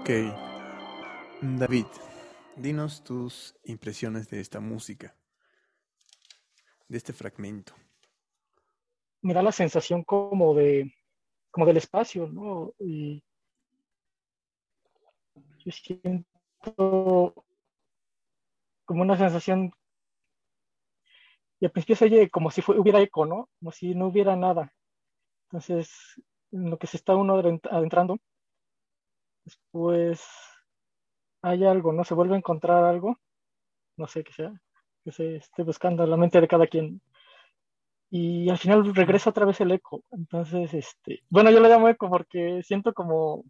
Ok. 0.00 0.10
David, 1.42 1.84
dinos 2.56 3.04
tus 3.04 3.54
impresiones 3.64 4.30
de 4.30 4.40
esta 4.40 4.58
música, 4.58 5.14
de 6.88 6.96
este 6.96 7.12
fragmento. 7.12 7.74
Me 9.20 9.34
da 9.34 9.42
la 9.42 9.52
sensación 9.52 10.02
como 10.02 10.54
de, 10.54 10.90
como 11.50 11.66
del 11.66 11.76
espacio, 11.76 12.28
¿no? 12.28 12.72
Y 12.78 13.22
yo 15.58 15.70
siento 15.70 16.24
como 18.86 19.02
una 19.02 19.18
sensación 19.18 19.70
y 21.60 21.66
al 21.66 21.72
principio 21.72 21.96
se 21.96 22.06
oye 22.06 22.30
como 22.30 22.50
si 22.50 22.62
hubiera 22.68 23.02
eco, 23.02 23.26
¿no? 23.26 23.50
Como 23.58 23.70
si 23.70 23.94
no 23.94 24.06
hubiera 24.06 24.34
nada. 24.34 24.72
Entonces, 25.50 25.90
en 26.52 26.70
lo 26.70 26.78
que 26.78 26.86
se 26.86 26.96
está 26.96 27.14
uno 27.16 27.34
adentrando, 27.70 28.16
después 29.44 30.22
hay 31.42 31.64
algo, 31.64 31.92
¿no? 31.92 32.04
Se 32.04 32.14
vuelve 32.14 32.34
a 32.34 32.38
encontrar 32.38 32.84
algo, 32.84 33.18
no 33.96 34.06
sé 34.06 34.24
qué 34.24 34.32
sea, 34.32 34.52
que 35.04 35.12
se 35.12 35.36
esté 35.36 35.62
buscando 35.62 36.04
en 36.04 36.10
la 36.10 36.16
mente 36.16 36.40
de 36.40 36.48
cada 36.48 36.66
quien. 36.66 37.00
Y 38.10 38.50
al 38.50 38.58
final 38.58 38.94
regresa 38.94 39.30
otra 39.30 39.46
vez 39.46 39.60
el 39.60 39.70
eco. 39.72 40.02
Entonces, 40.10 40.74
este, 40.74 41.22
bueno, 41.30 41.50
yo 41.50 41.60
le 41.60 41.68
llamo 41.68 41.88
eco 41.88 42.10
porque 42.10 42.62
siento 42.64 42.92
como, 42.92 43.44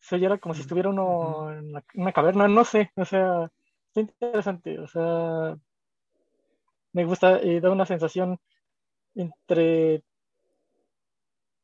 se 0.00 0.16
oyera 0.16 0.38
como 0.38 0.54
si 0.54 0.62
estuviera 0.62 0.90
uno 0.90 1.50
en 1.52 1.72
una 1.94 2.12
caverna, 2.12 2.48
no 2.48 2.64
sé, 2.64 2.90
o 2.96 3.04
sea, 3.04 3.50
está 3.88 4.00
interesante, 4.00 4.78
o 4.80 4.86
sea, 4.88 5.56
me 6.92 7.04
gusta, 7.04 7.38
eh, 7.40 7.60
da 7.60 7.70
una 7.70 7.86
sensación 7.86 8.38
entre 9.14 10.02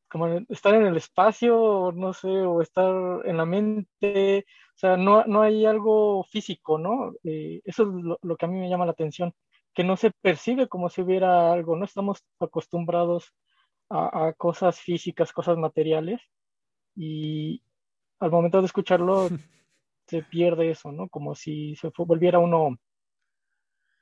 como 0.09 0.27
estar 0.49 0.73
en 0.75 0.85
el 0.85 0.97
espacio, 0.97 1.91
no 1.95 2.13
sé, 2.13 2.27
o 2.27 2.61
estar 2.61 3.25
en 3.25 3.37
la 3.37 3.45
mente, 3.45 4.45
o 4.75 4.77
sea, 4.77 4.97
no, 4.97 5.23
no 5.25 5.41
hay 5.41 5.65
algo 5.65 6.23
físico, 6.23 6.77
¿no? 6.77 7.13
Eh, 7.23 7.61
eso 7.65 7.83
es 7.83 8.17
lo, 8.21 8.37
que 8.37 8.45
a 8.45 8.49
mí 8.49 8.57
me 8.59 8.69
llama 8.69 8.85
la 8.85 8.91
atención, 8.91 9.33
que 9.73 9.83
no 9.83 9.97
se 9.97 10.11
percibe 10.11 10.67
como 10.67 10.89
si 10.89 11.01
hubiera 11.01 11.51
algo, 11.51 11.75
no 11.75 11.85
estamos 11.85 12.23
acostumbrados 12.39 13.33
a, 13.89 14.33
cosas 14.37 14.79
físicas, 14.79 15.31
cosas 15.33 15.57
materiales, 15.57 16.21
y 16.95 17.61
al 18.19 18.31
momento 18.31 18.59
de 18.59 18.65
escucharlo 18.65 19.29
se 20.07 20.23
pierde 20.23 20.71
eso, 20.71 20.91
¿no? 20.91 21.07
Como 21.09 21.35
si 21.35 21.75
se 21.75 21.91
volviera 21.97 22.39
uno 22.39 22.77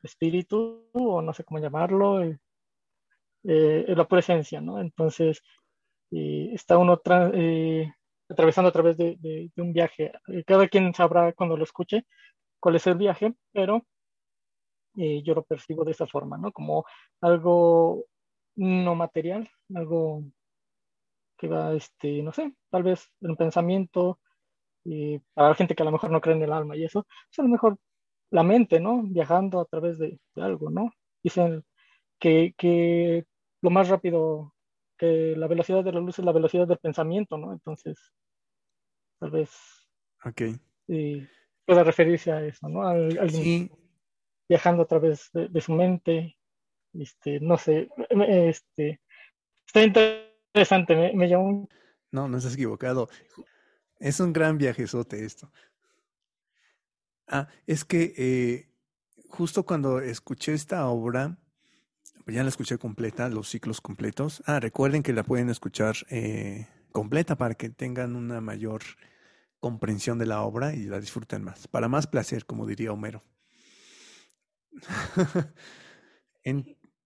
espíritu, 0.04 0.90
o 0.94 1.22
no 1.22 1.34
sé 1.34 1.44
cómo 1.44 1.60
llamarlo, 1.60 2.24
eh, 2.24 2.40
eh, 3.44 3.94
la 3.96 4.08
presencia, 4.08 4.62
¿no? 4.62 4.80
Entonces, 4.80 5.42
eh, 6.12 6.50
está 6.54 6.78
uno 6.78 6.94
atravesando 8.30 8.70
a 8.70 8.72
través 8.74 8.98
de, 8.98 9.52
un 9.58 9.74
viaje. 9.74 10.12
Cada 10.46 10.68
quien 10.68 10.94
sabrá 10.94 11.34
cuando 11.34 11.58
lo 11.58 11.64
escuche 11.64 12.06
cuál 12.60 12.76
es 12.76 12.88
el 12.88 12.96
viaje, 12.96 13.34
pero 13.54 13.86
yo 14.96 15.36
lo 15.36 15.44
percibo 15.44 15.86
de 15.86 15.92
esa 15.92 16.08
forma, 16.08 16.38
¿no? 16.38 16.52
Como 16.52 16.86
algo 17.22 18.06
no 18.56 18.96
material, 18.96 19.50
algo 19.76 20.24
que 21.38 21.48
va, 21.48 21.74
este, 21.74 22.24
no 22.24 22.32
sé, 22.32 22.54
tal 22.70 22.84
vez 22.84 23.12
un 23.22 23.36
pensamiento, 23.36 24.20
para 25.34 25.50
la 25.50 25.56
gente 25.56 25.76
que 25.76 25.84
a 25.84 25.86
lo 25.86 25.92
mejor 25.92 26.12
no 26.12 26.22
cree 26.22 26.36
en 26.36 26.44
el 26.44 26.54
alma 26.54 26.76
y 26.76 26.84
eso, 26.86 27.04
pues 27.04 27.40
a 27.40 27.44
lo 27.44 27.50
mejor 27.50 27.78
la 28.32 28.44
mente, 28.44 28.80
¿no? 28.80 29.04
Viajando 29.04 29.60
a 29.60 29.66
través 29.66 29.98
de, 30.00 30.20
algo, 30.36 30.70
¿no? 30.70 30.92
Dicen 31.24 31.66
que, 32.20 32.54
que, 32.58 33.26
lo 33.62 33.70
más 33.70 33.90
rápido, 33.90 34.54
que 34.98 35.36
la 35.36 35.48
velocidad 35.48 35.84
de 35.84 35.92
la 35.92 36.00
luz 36.00 36.20
es 36.20 36.26
la 36.26 36.32
velocidad 36.32 36.68
del 36.68 36.78
pensamiento, 36.78 37.38
¿no? 37.38 37.54
Entonces, 37.54 37.98
tal 39.20 39.32
vez 39.32 39.52
okay. 40.24 40.60
pueda 41.66 41.84
referirse 41.84 42.32
a 42.32 42.44
eso, 42.44 42.68
¿no? 42.70 42.88
alguien 42.88 43.72
viajando 44.50 44.84
a 44.84 44.88
través 44.88 45.30
de, 45.34 45.62
su 45.62 45.74
mente, 45.74 46.38
este, 46.94 47.40
no 47.42 47.58
sé, 47.58 47.90
este, 48.10 49.02
está 49.66 49.84
interesante, 49.84 50.96
me, 50.96 51.14
me 51.14 51.28
llamó... 51.28 51.68
No, 52.12 52.30
no 52.30 52.38
estás 52.38 52.54
equivocado. 52.54 53.10
Es 54.00 54.20
un 54.22 54.32
gran 54.32 54.58
viajezote 54.58 55.26
esto. 55.26 55.52
Ah, 57.28 57.50
es 57.66 57.84
que 57.84 58.14
eh, 58.18 58.70
justo 59.28 59.66
cuando 59.66 60.00
escuché 60.00 60.54
esta 60.54 60.88
obra, 60.88 61.38
ya 62.26 62.44
la 62.44 62.50
escuché 62.50 62.78
completa, 62.78 63.30
los 63.30 63.50
ciclos 63.50 63.82
completos. 63.82 64.44
Ah, 64.46 64.60
recuerden 64.60 65.04
que 65.04 65.14
la 65.14 65.24
pueden 65.24 65.50
escuchar 65.50 65.96
eh, 66.10 66.68
completa 66.92 67.38
para 67.38 67.56
que 67.56 67.70
tengan 67.70 68.16
una 68.16 68.42
mayor 68.42 68.82
comprensión 69.60 70.18
de 70.20 70.26
la 70.26 70.42
obra 70.42 70.74
y 70.74 70.86
la 70.86 71.00
disfruten 71.00 71.44
más. 71.44 71.68
Para 71.68 71.88
más 71.88 72.08
placer, 72.08 72.46
como 72.46 72.66
diría 72.66 72.92
Homero. 72.92 73.24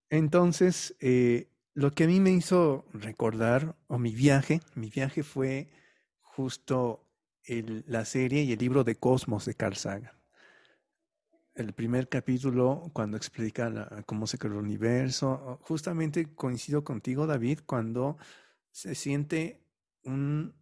entonces, 0.09 0.95
eh, 0.99 1.49
lo 1.73 1.91
que 1.91 2.03
a 2.05 2.07
mí 2.07 2.19
me 2.19 2.31
hizo 2.31 2.85
recordar, 2.93 3.75
o 3.87 3.97
mi 3.97 4.13
viaje, 4.13 4.61
mi 4.75 4.89
viaje 4.89 5.23
fue 5.23 5.69
justo 6.21 7.07
la 7.45 8.05
serie 8.05 8.43
y 8.43 8.53
el 8.53 8.59
libro 8.59 8.83
de 8.83 8.95
Cosmos 8.95 9.45
de 9.45 9.55
Carl 9.55 9.75
Sagan. 9.75 10.20
El 11.61 11.73
primer 11.73 12.09
capítulo, 12.09 12.89
cuando 12.91 13.17
explica 13.17 14.03
cómo 14.07 14.25
se 14.25 14.39
creó 14.39 14.53
el 14.53 14.65
universo, 14.65 15.59
justamente 15.61 16.33
coincido 16.33 16.83
contigo, 16.83 17.27
David, 17.27 17.59
cuando 17.67 18.17
se 18.71 18.95
siente 18.95 19.61
un 20.03 20.55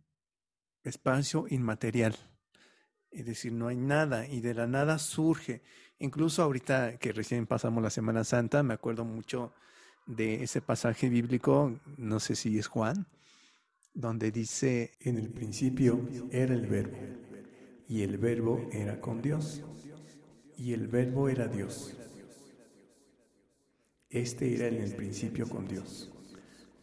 espacio 0.84 1.46
inmaterial. 1.50 2.16
Es 3.12 3.26
decir, 3.26 3.54
no 3.54 3.70
hay 3.70 3.78
nada 3.78 4.28
y 4.28 4.42
de 4.42 4.54
la 4.54 4.68
nada 4.68 5.00
surge. 5.00 5.62
Incluso 6.00 6.44
ahorita 6.44 6.98
que 6.98 7.14
recién 7.14 7.48
pasamos 7.48 7.82
la 7.82 7.90
Semana 7.90 8.26
Santa, 8.26 8.62
me 8.62 8.74
acuerdo 8.74 9.06
mucho 9.06 9.54
de 10.06 10.44
ese 10.44 10.62
pasaje 10.62 11.08
bíblico, 11.08 11.80
no 11.98 12.20
sé 12.20 12.36
si 12.36 12.58
es 12.58 12.68
Juan, 12.68 13.08
donde 13.94 14.32
dice, 14.32 14.92
en 15.00 15.18
el 15.18 15.30
principio 15.30 16.08
era 16.30 16.54
el 16.54 16.68
verbo, 16.68 16.98
y 17.88 18.02
el 18.02 18.18
verbo 18.18 18.68
era 18.74 19.00
con 19.00 19.22
Dios, 19.22 19.64
y 20.60 20.74
el 20.74 20.88
verbo 20.88 21.30
era 21.30 21.48
Dios. 21.48 21.96
Este 24.10 24.56
era 24.56 24.68
en 24.68 24.82
el 24.82 24.96
principio 24.96 25.48
con 25.48 25.68
Dios. 25.68 26.12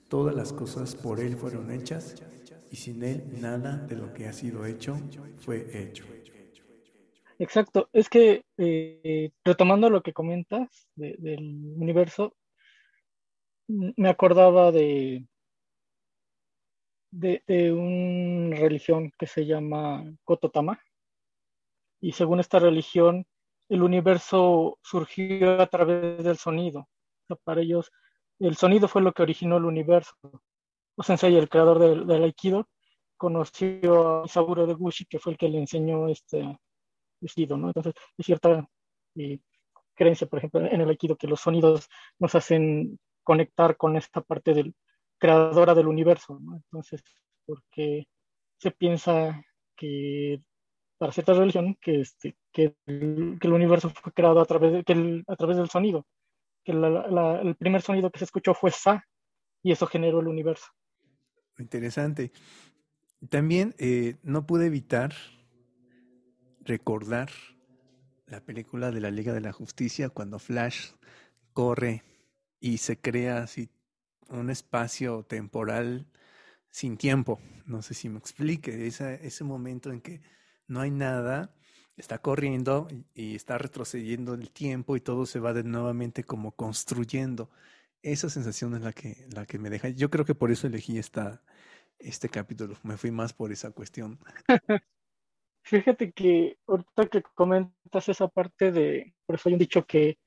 Todas 0.08 0.34
las 0.34 0.52
cosas 0.52 0.94
por 0.94 1.20
Él 1.20 1.36
fueron 1.36 1.70
hechas, 1.70 2.22
y 2.70 2.76
sin 2.76 3.02
Él 3.02 3.22
nada 3.40 3.76
de 3.76 3.96
lo 3.96 4.14
que 4.14 4.28
ha 4.28 4.32
sido 4.32 4.64
hecho 4.64 4.98
fue 5.38 5.68
hecho. 5.72 6.04
Exacto, 7.38 7.90
es 7.92 8.08
que 8.08 8.44
eh, 8.56 9.30
retomando 9.44 9.90
lo 9.90 10.02
que 10.02 10.14
comentas 10.14 10.88
del 10.94 11.74
universo, 11.76 12.34
me 13.68 14.08
acordaba 14.08 14.72
de, 14.72 15.26
de, 17.10 17.72
una 17.72 18.56
religión 18.56 19.12
que 19.18 19.26
se 19.26 19.44
llama 19.44 20.04
Kototama. 20.24 20.80
Y 22.00 22.12
según 22.12 22.40
esta 22.40 22.58
religión, 22.58 23.26
el 23.68 23.82
universo 23.82 24.78
surgió 24.82 25.60
a 25.60 25.66
través 25.66 26.22
del 26.24 26.36
sonido. 26.36 26.88
para 27.44 27.60
ellos, 27.60 27.90
el 28.38 28.56
sonido 28.56 28.88
fue 28.88 29.02
lo 29.02 29.12
que 29.12 29.22
originó 29.22 29.56
el 29.56 29.64
universo. 29.64 30.14
O 30.96 31.02
Sensei, 31.02 31.36
el 31.36 31.48
creador 31.48 31.78
del, 32.06 32.22
Aikido, 32.22 32.68
conoció 33.16 34.22
a 34.22 34.26
Isaburo 34.26 34.66
de 34.66 34.74
Gushi, 34.74 35.06
que 35.06 35.18
fue 35.18 35.32
el 35.32 35.38
que 35.38 35.48
le 35.48 35.58
enseñó 35.58 36.08
este 36.08 36.58
vestido, 37.20 37.56
¿no? 37.56 37.68
Entonces, 37.68 37.94
hay 38.18 38.24
cierta 38.24 38.68
eh, 39.16 39.40
creencia, 39.94 40.26
por 40.26 40.38
ejemplo, 40.38 40.60
en 40.60 40.80
el 40.80 40.88
Aikido, 40.88 41.16
que 41.16 41.26
los 41.26 41.40
sonidos 41.40 41.88
nos 42.18 42.34
hacen 42.34 42.98
conectar 43.22 43.76
con 43.76 43.96
esta 43.96 44.20
parte 44.20 44.54
del, 44.54 44.74
creadora 45.18 45.74
del 45.74 45.88
universo. 45.88 46.38
Entonces, 46.54 47.02
porque 47.44 48.06
se 48.58 48.70
piensa 48.70 49.42
que 49.76 50.40
para 50.99 51.12
cierta 51.12 51.34
religión 51.34 51.76
que, 51.80 52.01
este, 52.01 52.36
que, 52.53 52.74
el, 52.86 53.53
universo 53.53 53.90
fue 53.90 54.12
creado 54.12 54.40
a 54.40 54.47
través, 54.47 54.72
de, 54.72 55.24
a 55.26 55.36
través 55.36 55.57
del 55.57 55.68
sonido, 55.68 56.07
que 56.64 56.72
el 56.72 57.57
primer 57.57 57.82
sonido 57.82 58.11
que 58.11 58.18
se 58.18 58.24
escuchó 58.24 58.55
fue 58.55 58.70
Sa 58.70 59.05
y 59.62 59.72
eso 59.72 59.86
generó 59.86 60.20
el 60.20 60.28
universo. 60.28 60.66
Interesante. 61.59 62.32
También 63.28 63.74
eh, 63.78 64.16
no 64.22 64.47
pude 64.47 64.66
evitar 64.66 65.12
recordar 66.61 67.30
la 68.26 68.40
película 68.40 68.90
de 68.90 69.01
la 69.01 69.11
Liga 69.11 69.32
de 69.32 69.40
la 69.40 69.53
Justicia 69.53 70.09
cuando 70.09 70.38
Flash 70.38 70.90
corre 71.53 72.03
y 72.61 72.78
se 72.78 72.99
crea 72.99 73.38
así 73.38 73.70
un 74.28 74.51
espacio 74.51 75.22
temporal 75.22 76.07
sin 76.68 76.97
tiempo. 76.97 77.40
No 77.64 77.82
sé 77.82 77.94
si 77.94 78.09
me 78.09 78.18
explique. 78.18 78.86
ese 78.86 79.44
momento 79.44 79.92
en 79.92 80.01
que 80.01 80.20
no 80.68 80.80
hay 80.80 80.90
nada, 80.90 81.50
está 81.96 82.18
corriendo 82.18 82.88
y, 83.14 83.36
está 83.36 83.58
retrocediendo 83.58 84.34
el 84.34 84.50
tiempo 84.50 84.96
y 84.96 85.00
todo 85.00 85.26
se 85.26 85.40
va 85.40 85.52
de 85.52 85.64
nuevamente 85.64 86.24
como 86.24 86.52
construyendo. 86.52 87.50
Esa 88.02 88.28
sensación 88.30 88.74
es 88.74 88.82
la 88.82 88.92
que, 88.92 89.26
la 89.34 89.46
que 89.46 89.58
me 89.58 89.70
deja. 89.70 89.88
Yo 89.88 90.10
creo 90.10 90.24
que 90.24 90.34
por 90.34 90.50
eso 90.50 90.66
elegí 90.66 90.98
esta, 90.98 91.42
este 91.98 92.28
capítulo. 92.28 92.76
Me 92.82 92.96
fui 92.96 93.10
más 93.10 93.32
por 93.32 93.52
esa 93.52 93.70
cuestión. 93.72 94.18
Fíjate 95.62 96.12
que 96.12 96.58
ahorita 96.66 97.06
que 97.06 97.22
comentas 97.34 98.08
esa 98.08 98.28
parte 98.28 98.70
de, 98.70 99.14
por 99.26 99.34
eso 99.34 99.48
hay 99.48 99.54
un 99.54 99.58
dicho 99.58 99.84
que 99.84 100.18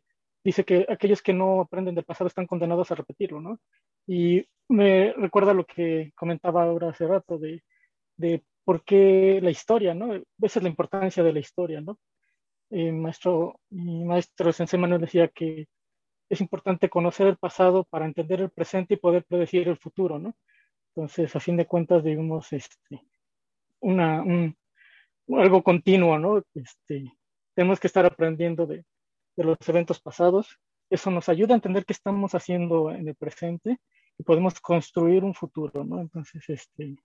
dice 0.43 0.65
que 0.65 0.85
aquellos 0.89 1.21
que 1.21 1.33
no 1.33 1.61
aprenden 1.61 1.95
del 1.95 2.03
pasado 2.03 2.27
están 2.27 2.47
condenados 2.47 2.91
a 2.91 2.95
repetirlo, 2.95 3.39
¿no? 3.39 3.59
Y 4.05 4.45
me 4.67 5.13
recuerda 5.13 5.53
lo 5.53 5.65
que 5.65 6.11
comentaba 6.15 6.63
ahora 6.63 6.89
hace 6.89 7.07
rato 7.07 7.37
de, 7.37 7.63
de 8.17 8.43
por 8.64 8.84
qué 8.84 9.39
la 9.41 9.51
historia, 9.51 9.93
¿no? 9.93 10.14
Esa 10.14 10.60
es 10.60 10.64
la 10.64 10.70
importancia 10.70 11.24
de 11.24 11.34
la 11.34 11.39
historia, 11.39 11.82
¿no? 11.82 11.99
Eh, 12.70 12.91
maestro, 12.91 13.60
mi 13.70 14.05
maestro 14.05 14.53
Sensei 14.53 14.80
Manuel 14.80 15.01
decía 15.01 15.28
que 15.28 15.68
es 16.30 16.41
importante 16.41 16.89
conocer 16.89 17.28
el 17.28 17.38
pasado 17.38 17.84
para 17.86 18.05
entender 18.05 18.41
el 18.41 18.51
presente 18.51 18.93
y 18.93 18.97
poder 18.97 19.26
predecir 19.26 19.68
el 19.68 19.78
futuro, 19.78 20.20
¿no? 20.20 20.36
Entonces, 20.95 21.36
a 21.36 21.39
fin 21.39 21.57
de 21.57 21.66
cuentas, 21.66 22.03
digamos, 22.03 22.53
este, 22.53 23.01
una, 23.80 24.22
un, 24.22 24.55
algo 25.38 25.64
continuo, 25.64 26.20
¿no? 26.20 26.43
Este, 26.53 27.12
tenemos 27.55 27.80
que 27.80 27.88
estar 27.88 28.05
aprendiendo 28.05 28.68
de, 28.68 28.86
de 29.36 29.43
los 29.43 29.57
eventos 29.68 29.99
pasados. 29.99 30.60
Eso 30.89 31.10
nos 31.12 31.30
ayuda 31.30 31.53
a 31.53 31.55
entender 31.55 31.86
qué 31.86 31.93
estamos 31.93 32.36
haciendo 32.36 32.91
en 32.91 33.07
el 33.07 33.16
presente 33.16 33.80
y 34.18 34.24
podemos 34.24 34.60
construir 34.60 35.24
un 35.24 35.34
futuro, 35.34 35.84
¿no? 35.84 36.01
Entonces, 36.01 36.43
este, 36.49 36.97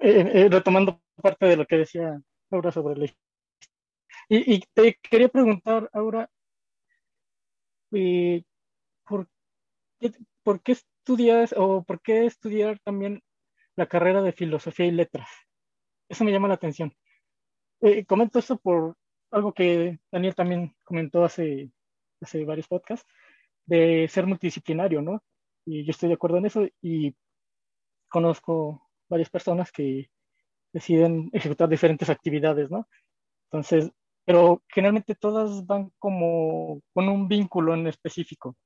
eh, 0.00 0.30
eh, 0.34 0.48
retomando 0.50 1.00
parte 1.22 1.46
de 1.46 1.56
lo 1.56 1.66
que 1.66 1.78
decía 1.78 2.20
Laura 2.50 2.72
sobre 2.72 2.96
la 2.96 3.06
y, 4.28 4.54
y 4.54 4.62
te 4.72 4.98
quería 5.02 5.28
preguntar, 5.28 5.88
Aura, 5.92 6.30
eh, 7.92 8.42
¿por, 9.06 9.28
qué, 10.00 10.12
¿por 10.42 10.62
qué 10.62 10.72
estudias 10.72 11.54
o 11.56 11.84
por 11.84 12.00
qué 12.00 12.26
estudiar 12.26 12.78
también 12.80 13.22
la 13.76 13.86
carrera 13.86 14.22
de 14.22 14.32
filosofía 14.32 14.86
y 14.86 14.92
letras? 14.92 15.28
Eso 16.08 16.24
me 16.24 16.32
llama 16.32 16.48
la 16.48 16.54
atención. 16.54 16.92
Eh, 17.80 18.04
comento 18.06 18.38
esto 18.38 18.56
por 18.58 18.96
algo 19.30 19.52
que 19.52 19.98
Daniel 20.10 20.34
también 20.34 20.74
comentó 20.84 21.24
hace, 21.24 21.70
hace 22.20 22.44
varios 22.44 22.68
podcasts, 22.68 23.06
de 23.66 24.08
ser 24.08 24.26
multidisciplinario, 24.26 25.02
¿no? 25.02 25.22
Y 25.66 25.84
yo 25.84 25.90
estoy 25.90 26.08
de 26.08 26.14
acuerdo 26.14 26.38
en 26.38 26.46
eso 26.46 26.66
y 26.82 27.14
conozco 28.08 28.83
varias 29.08 29.30
personas 29.30 29.70
que 29.72 30.10
deciden 30.72 31.30
ejecutar 31.32 31.68
diferentes 31.68 32.10
actividades, 32.10 32.70
¿no? 32.70 32.88
Entonces, 33.50 33.90
pero 34.24 34.62
generalmente 34.68 35.14
todas 35.14 35.66
van 35.66 35.92
como 35.98 36.80
con 36.92 37.08
un 37.08 37.28
vínculo 37.28 37.74
en 37.74 37.86
específico. 37.86 38.56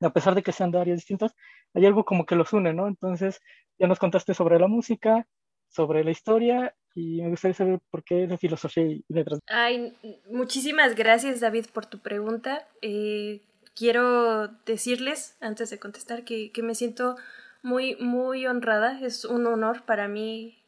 A 0.00 0.10
pesar 0.10 0.34
de 0.34 0.42
que 0.42 0.52
sean 0.52 0.70
de 0.70 0.78
áreas 0.78 0.98
distintas, 0.98 1.34
hay 1.74 1.86
algo 1.86 2.04
como 2.04 2.26
que 2.26 2.36
los 2.36 2.52
une, 2.52 2.72
¿no? 2.72 2.88
Entonces, 2.88 3.40
ya 3.78 3.86
nos 3.86 3.98
contaste 3.98 4.34
sobre 4.34 4.58
la 4.58 4.68
música, 4.68 5.26
sobre 5.68 6.04
la 6.04 6.10
historia 6.10 6.74
y 6.94 7.20
me 7.22 7.30
gustaría 7.30 7.54
saber 7.54 7.80
por 7.90 8.04
qué 8.04 8.26
de 8.26 8.38
filosofía 8.38 8.84
y 8.84 9.04
letras. 9.08 9.40
Ay, 9.46 9.96
muchísimas 10.30 10.94
gracias 10.94 11.40
David 11.40 11.66
por 11.72 11.86
tu 11.86 11.98
pregunta. 11.98 12.66
Eh, 12.82 13.42
quiero 13.74 14.48
decirles, 14.64 15.36
antes 15.40 15.70
de 15.70 15.78
contestar, 15.78 16.24
que, 16.24 16.52
que 16.52 16.62
me 16.62 16.74
siento 16.74 17.16
muy, 17.64 17.96
muy 17.96 18.46
honrada. 18.46 19.00
Es 19.02 19.24
un 19.24 19.46
honor 19.46 19.82
para 19.84 20.06
mí 20.06 20.58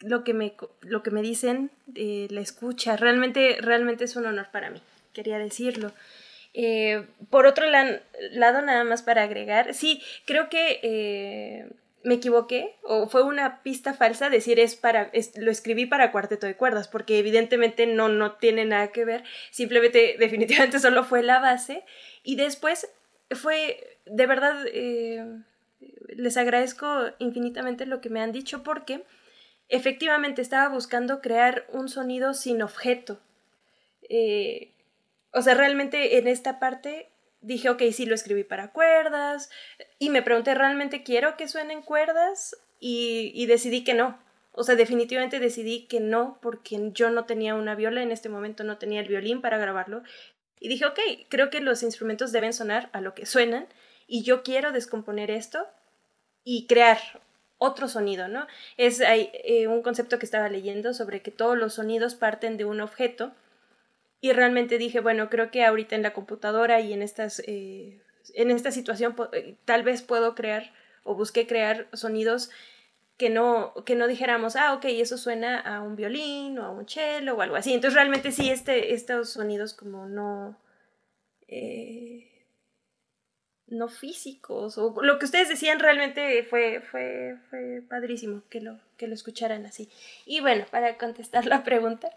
lo 0.00 0.24
que 0.24 0.34
me, 0.34 0.54
lo 0.80 1.02
que 1.02 1.10
me 1.10 1.22
dicen, 1.22 1.70
eh, 1.94 2.26
la 2.30 2.40
escucha, 2.40 2.96
realmente, 2.96 3.58
realmente 3.60 4.04
es 4.04 4.16
un 4.16 4.26
honor 4.26 4.48
para 4.52 4.70
mí, 4.70 4.80
quería 5.12 5.38
decirlo. 5.38 5.92
Eh, 6.54 7.06
por 7.30 7.46
otro 7.46 7.66
lado, 7.68 8.62
nada 8.62 8.84
más 8.84 9.02
para 9.02 9.22
agregar, 9.22 9.74
sí, 9.74 10.02
creo 10.26 10.48
que 10.48 10.80
eh, 10.82 11.70
me 12.02 12.14
equivoqué 12.14 12.74
o 12.82 13.08
fue 13.08 13.22
una 13.22 13.62
pista 13.62 13.94
falsa 13.94 14.28
decir 14.28 14.58
es 14.58 14.76
para, 14.76 15.10
lo 15.36 15.50
escribí 15.50 15.86
para 15.86 16.12
cuarteto 16.12 16.46
de 16.46 16.56
cuerdas, 16.56 16.88
porque 16.88 17.18
evidentemente 17.18 17.86
no, 17.86 18.08
no 18.08 18.32
tiene 18.32 18.64
nada 18.64 18.88
que 18.88 19.04
ver, 19.04 19.24
simplemente 19.50 20.16
definitivamente 20.18 20.78
solo 20.80 21.04
fue 21.04 21.22
la 21.22 21.38
base 21.38 21.84
y 22.22 22.36
después 22.36 22.88
fue, 23.30 23.98
de 24.04 24.26
verdad, 24.26 24.66
les 26.08 26.36
agradezco 26.36 26.86
infinitamente 27.18 27.86
lo 27.86 28.00
que 28.00 28.10
me 28.10 28.20
han 28.20 28.32
dicho 28.32 28.62
porque 28.62 29.04
efectivamente 29.68 30.42
estaba 30.42 30.68
buscando 30.68 31.20
crear 31.20 31.66
un 31.70 31.88
sonido 31.88 32.34
sin 32.34 32.62
objeto. 32.62 33.20
Eh, 34.08 34.74
o 35.32 35.42
sea, 35.42 35.54
realmente 35.54 36.18
en 36.18 36.28
esta 36.28 36.58
parte 36.58 37.10
dije, 37.40 37.70
ok, 37.70 37.82
sí 37.92 38.06
lo 38.06 38.14
escribí 38.14 38.44
para 38.44 38.72
cuerdas 38.72 39.50
y 39.98 40.10
me 40.10 40.22
pregunté, 40.22 40.54
¿realmente 40.54 41.02
quiero 41.02 41.36
que 41.36 41.48
suenen 41.48 41.82
cuerdas? 41.82 42.56
Y, 42.78 43.32
y 43.34 43.46
decidí 43.46 43.84
que 43.84 43.94
no. 43.94 44.22
O 44.52 44.64
sea, 44.64 44.74
definitivamente 44.74 45.40
decidí 45.40 45.86
que 45.86 46.00
no 46.00 46.38
porque 46.42 46.90
yo 46.92 47.08
no 47.08 47.24
tenía 47.24 47.54
una 47.54 47.74
viola, 47.74 48.02
en 48.02 48.12
este 48.12 48.28
momento 48.28 48.64
no 48.64 48.76
tenía 48.76 49.00
el 49.00 49.08
violín 49.08 49.40
para 49.40 49.56
grabarlo. 49.56 50.02
Y 50.60 50.68
dije, 50.68 50.84
ok, 50.84 50.98
creo 51.28 51.48
que 51.48 51.60
los 51.60 51.82
instrumentos 51.82 52.30
deben 52.30 52.52
sonar 52.52 52.90
a 52.92 53.00
lo 53.00 53.14
que 53.14 53.24
suenan 53.24 53.66
y 54.12 54.24
yo 54.24 54.42
quiero 54.42 54.72
descomponer 54.72 55.30
esto 55.30 55.66
y 56.44 56.66
crear 56.66 56.98
otro 57.56 57.88
sonido, 57.88 58.28
¿no? 58.28 58.46
Es 58.76 59.00
hay, 59.00 59.30
eh, 59.32 59.68
un 59.68 59.80
concepto 59.80 60.18
que 60.18 60.26
estaba 60.26 60.50
leyendo 60.50 60.92
sobre 60.92 61.22
que 61.22 61.30
todos 61.30 61.56
los 61.56 61.72
sonidos 61.72 62.14
parten 62.14 62.58
de 62.58 62.66
un 62.66 62.82
objeto 62.82 63.32
y 64.20 64.32
realmente 64.32 64.76
dije, 64.76 65.00
bueno, 65.00 65.30
creo 65.30 65.50
que 65.50 65.64
ahorita 65.64 65.96
en 65.96 66.02
la 66.02 66.12
computadora 66.12 66.78
y 66.82 66.92
en 66.92 67.00
estas, 67.00 67.42
eh, 67.46 68.02
en 68.34 68.50
esta 68.50 68.70
situación 68.70 69.16
eh, 69.32 69.54
tal 69.64 69.82
vez 69.82 70.02
puedo 70.02 70.34
crear 70.34 70.74
o 71.04 71.14
busqué 71.14 71.46
crear 71.46 71.86
sonidos 71.94 72.50
que 73.16 73.30
no, 73.30 73.72
que 73.86 73.94
no 73.94 74.08
dijéramos, 74.08 74.56
ah, 74.56 74.74
ok, 74.74 74.84
eso 74.88 75.16
suena 75.16 75.58
a 75.58 75.80
un 75.80 75.96
violín 75.96 76.58
o 76.58 76.66
a 76.66 76.70
un 76.70 76.86
cello 76.86 77.34
o 77.34 77.40
algo 77.40 77.56
así. 77.56 77.72
Entonces 77.72 77.94
realmente 77.94 78.30
sí, 78.30 78.50
este, 78.50 78.92
estos 78.92 79.30
sonidos 79.30 79.72
como 79.72 80.04
no 80.04 80.58
no 83.72 83.88
físicos, 83.88 84.78
o 84.78 84.94
lo 85.02 85.18
que 85.18 85.24
ustedes 85.24 85.48
decían 85.48 85.80
realmente 85.80 86.44
fue, 86.44 86.80
fue, 86.80 87.36
fue 87.50 87.82
padrísimo 87.88 88.42
que 88.48 88.60
lo, 88.60 88.78
que 88.96 89.08
lo 89.08 89.14
escucharan 89.14 89.66
así. 89.66 89.88
Y 90.26 90.40
bueno, 90.40 90.64
para 90.70 90.96
contestar 90.98 91.46
la 91.46 91.64
pregunta, 91.64 92.10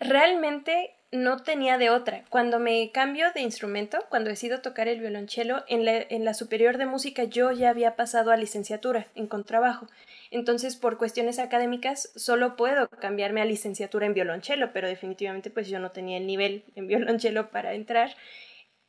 realmente 0.00 0.94
no 1.10 1.42
tenía 1.42 1.78
de 1.78 1.90
otra. 1.90 2.24
Cuando 2.28 2.58
me 2.58 2.90
cambio 2.92 3.32
de 3.32 3.40
instrumento, 3.40 3.98
cuando 4.08 4.30
decido 4.30 4.60
tocar 4.60 4.88
el 4.88 5.00
violonchelo, 5.00 5.64
en 5.66 5.84
la, 5.84 5.96
en 5.96 6.24
la 6.24 6.34
superior 6.34 6.76
de 6.76 6.86
música 6.86 7.24
yo 7.24 7.50
ya 7.50 7.70
había 7.70 7.96
pasado 7.96 8.30
a 8.30 8.36
licenciatura 8.36 9.06
en 9.14 9.26
contrabajo. 9.26 9.88
Entonces, 10.30 10.76
por 10.76 10.98
cuestiones 10.98 11.38
académicas, 11.38 12.12
solo 12.14 12.56
puedo 12.56 12.88
cambiarme 12.90 13.40
a 13.40 13.46
licenciatura 13.46 14.06
en 14.06 14.14
violonchelo, 14.14 14.72
pero 14.72 14.86
definitivamente 14.86 15.50
pues 15.50 15.68
yo 15.68 15.78
no 15.78 15.90
tenía 15.90 16.18
el 16.18 16.26
nivel 16.26 16.64
en 16.76 16.86
violonchelo 16.86 17.48
para 17.50 17.72
entrar 17.72 18.14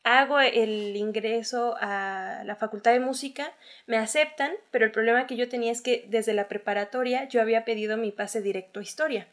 hago 0.03 0.39
el 0.39 0.95
ingreso 0.95 1.75
a 1.79 2.43
la 2.45 2.55
facultad 2.55 2.91
de 2.91 2.99
música, 2.99 3.53
me 3.85 3.97
aceptan, 3.97 4.51
pero 4.71 4.85
el 4.85 4.91
problema 4.91 5.27
que 5.27 5.35
yo 5.35 5.49
tenía 5.49 5.71
es 5.71 5.81
que 5.81 6.05
desde 6.07 6.33
la 6.33 6.47
preparatoria 6.47 7.27
yo 7.27 7.41
había 7.41 7.65
pedido 7.65 7.97
mi 7.97 8.11
pase 8.11 8.41
directo 8.41 8.79
a 8.79 8.83
historia. 8.83 9.27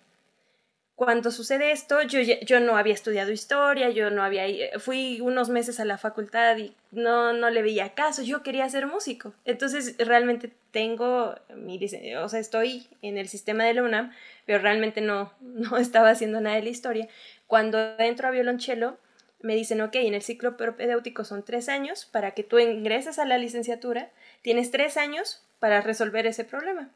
Cuando 0.97 1.31
sucede 1.31 1.73
esto, 1.73 2.01
yo, 2.01 2.21
yo 2.21 2.59
no 2.59 2.79
había 2.79 2.95
estudiado 2.95 3.31
historia, 3.31 3.91
yo 3.91 4.09
no 4.09 4.23
había, 4.23 4.47
fui 4.79 5.21
unos 5.21 5.51
meses 5.51 5.79
a 5.79 5.85
la 5.85 5.99
facultad 5.99 6.57
y 6.57 6.75
no, 6.91 7.35
no 7.35 7.51
le 7.51 7.61
veía 7.61 7.93
caso, 7.93 8.23
yo 8.23 8.43
quería 8.43 8.67
ser 8.71 8.87
músico. 8.87 9.35
Entonces 9.45 9.95
realmente 9.99 10.51
tengo 10.71 11.35
mi, 11.55 11.79
o 12.17 12.29
sea, 12.31 12.41
estoy 12.41 12.89
en 13.03 13.19
el 13.19 13.29
sistema 13.29 13.65
de 13.65 13.75
la 13.75 13.83
UNAM, 13.83 14.13
pero 14.47 14.59
realmente 14.59 15.03
no, 15.03 15.35
no 15.41 15.77
estaba 15.77 16.09
haciendo 16.09 16.41
nada 16.41 16.57
de 16.57 16.63
la 16.63 16.71
historia. 16.71 17.09
Cuando 17.47 17.79
entro 17.99 18.29
a 18.29 18.31
violonchelo, 18.31 18.99
me 19.47 19.55
dicen, 19.55 19.81
ok, 19.81 19.95
en 19.95 20.15
el 20.15 20.23
ciclo 20.23 20.57
propedéutico 20.57 21.25
son 21.25 21.45
tres 21.45 21.69
años, 21.69 22.05
para 22.05 22.33
que 22.33 22.43
tú 22.43 22.59
ingreses 22.59 23.19
a 23.21 23.25
la 23.25 23.39
licenciatura, 23.39 24.11
tienes 24.43 24.73
tres 24.73 24.97
años 24.97 25.47
para 25.61 25.81
resolver 25.81 26.27
ese 26.27 26.45
problema. 26.45 26.91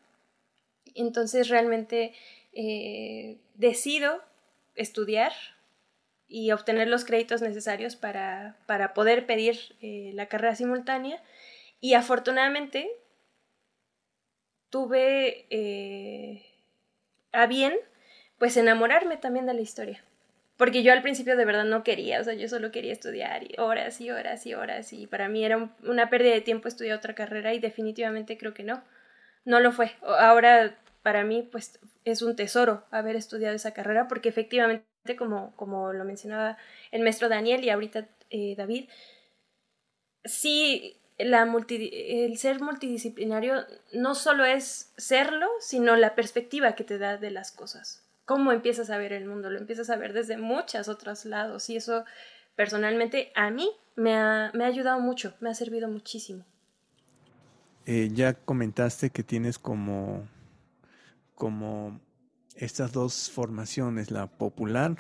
Entonces 0.97 1.49
realmente 1.49 2.13
eh, 2.53 3.39
decido 3.55 4.23
estudiar 4.75 5.33
y 6.27 6.51
obtener 6.51 6.89
los 6.89 7.05
créditos 7.05 7.41
necesarios 7.41 7.95
para, 7.95 8.57
para 8.67 8.95
poder 8.95 9.27
pedir 9.27 9.77
eh, 9.81 10.11
la 10.15 10.27
carrera 10.27 10.57
simultánea 10.57 11.23
y 11.81 11.95
afortunadamente 11.95 12.91
tuve 14.71 15.47
eh, 15.51 16.45
a 17.33 17.47
bien 17.47 17.75
pues 18.39 18.57
enamorarme 18.57 19.17
también 19.17 19.47
de 19.47 19.55
la 19.55 19.61
historia 19.61 20.05
porque 20.61 20.83
yo 20.83 20.93
al 20.93 21.01
principio 21.01 21.39
de 21.39 21.47
verdad 21.47 21.65
no 21.65 21.83
quería, 21.83 22.21
o 22.21 22.25
sea, 22.25 22.35
yo 22.35 22.47
solo 22.47 22.71
quería 22.71 22.93
estudiar 22.93 23.47
horas 23.57 23.99
y 23.99 24.11
horas 24.11 24.45
y 24.45 24.53
horas 24.53 24.93
y 24.93 25.07
para 25.07 25.27
mí 25.27 25.43
era 25.43 25.75
una 25.85 26.11
pérdida 26.11 26.35
de 26.35 26.43
tiempo 26.43 26.69
estudiar 26.69 26.99
otra 26.99 27.15
carrera 27.15 27.55
y 27.55 27.61
definitivamente 27.61 28.37
creo 28.37 28.53
que 28.53 28.63
no, 28.63 28.85
no 29.47 29.61
lo 29.61 29.73
fue. 29.73 29.93
Ahora 30.03 30.79
para 31.03 31.25
mí 31.25 31.49
pues 31.51 31.81
es 32.05 32.21
un 32.21 32.37
tesoro 32.37 32.85
haber 32.91 33.17
estudiado 33.17 33.57
esa 33.57 33.73
carrera 33.73 34.07
porque 34.07 34.29
efectivamente 34.29 34.85
como, 35.17 35.57
como 35.57 35.95
lo 35.95 36.05
mencionaba 36.05 36.59
el 36.91 37.01
maestro 37.01 37.31
Daniel 37.31 37.65
y 37.65 37.71
ahorita 37.71 38.07
eh, 38.29 38.55
David, 38.55 38.91
sí 40.27 41.01
la 41.17 41.51
el 41.71 42.37
ser 42.37 42.61
multidisciplinario 42.61 43.65
no 43.95 44.15
solo 44.15 44.45
es 44.45 44.93
serlo, 44.99 45.49
sino 45.61 45.97
la 45.97 46.15
perspectiva 46.15 46.75
que 46.75 46.85
te 46.85 46.99
da 46.99 47.17
de 47.17 47.31
las 47.31 47.51
cosas. 47.51 48.10
Cómo 48.31 48.53
empiezas 48.53 48.91
a 48.91 48.97
ver 48.97 49.13
el 49.13 49.27
mundo, 49.27 49.51
lo 49.51 49.59
empiezas 49.59 49.91
a 49.91 49.97
ver 49.97 50.13
desde 50.13 50.37
muchos 50.37 50.87
otros 50.87 51.25
lados 51.25 51.69
y 51.69 51.75
eso 51.75 52.05
personalmente 52.55 53.33
a 53.35 53.51
mí 53.51 53.69
me 53.97 54.15
ha, 54.15 54.53
me 54.55 54.63
ha 54.63 54.69
ayudado 54.69 55.01
mucho, 55.01 55.35
me 55.41 55.51
ha 55.51 55.55
servido 55.55 55.89
muchísimo. 55.89 56.45
Eh, 57.87 58.09
ya 58.13 58.35
comentaste 58.35 59.11
que 59.11 59.25
tienes 59.25 59.59
como, 59.59 60.29
como 61.35 62.01
estas 62.55 62.93
dos 62.93 63.33
formaciones, 63.33 64.13
la 64.13 64.29
popular 64.29 64.95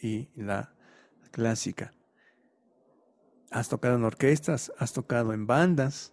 y 0.00 0.26
la 0.34 0.74
clásica. 1.30 1.94
Has 3.52 3.68
tocado 3.68 3.94
en 3.94 4.02
orquestas, 4.02 4.72
has 4.78 4.92
tocado 4.92 5.32
en 5.32 5.46
bandas. 5.46 6.12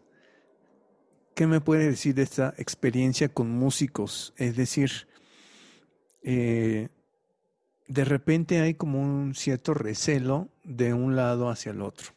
¿Qué 1.33 1.47
me 1.47 1.59
puede 1.59 1.89
decir 1.89 2.13
de 2.13 2.21
esta 2.21 2.53
experiencia 2.59 3.29
con 3.29 3.49
músicos? 3.49 4.35
Es 4.37 4.55
decir, 4.55 5.07
eh, 6.27 6.89
de 7.87 8.03
repente 8.03 8.59
hay 8.59 8.73
como 8.73 8.99
un 8.99 9.35
cierto 9.35 9.75
recelo 9.75 10.49
de 10.63 10.93
un 10.93 11.15
lado 11.15 11.49
hacia 11.49 11.71
el 11.71 11.81
otro. 11.81 12.13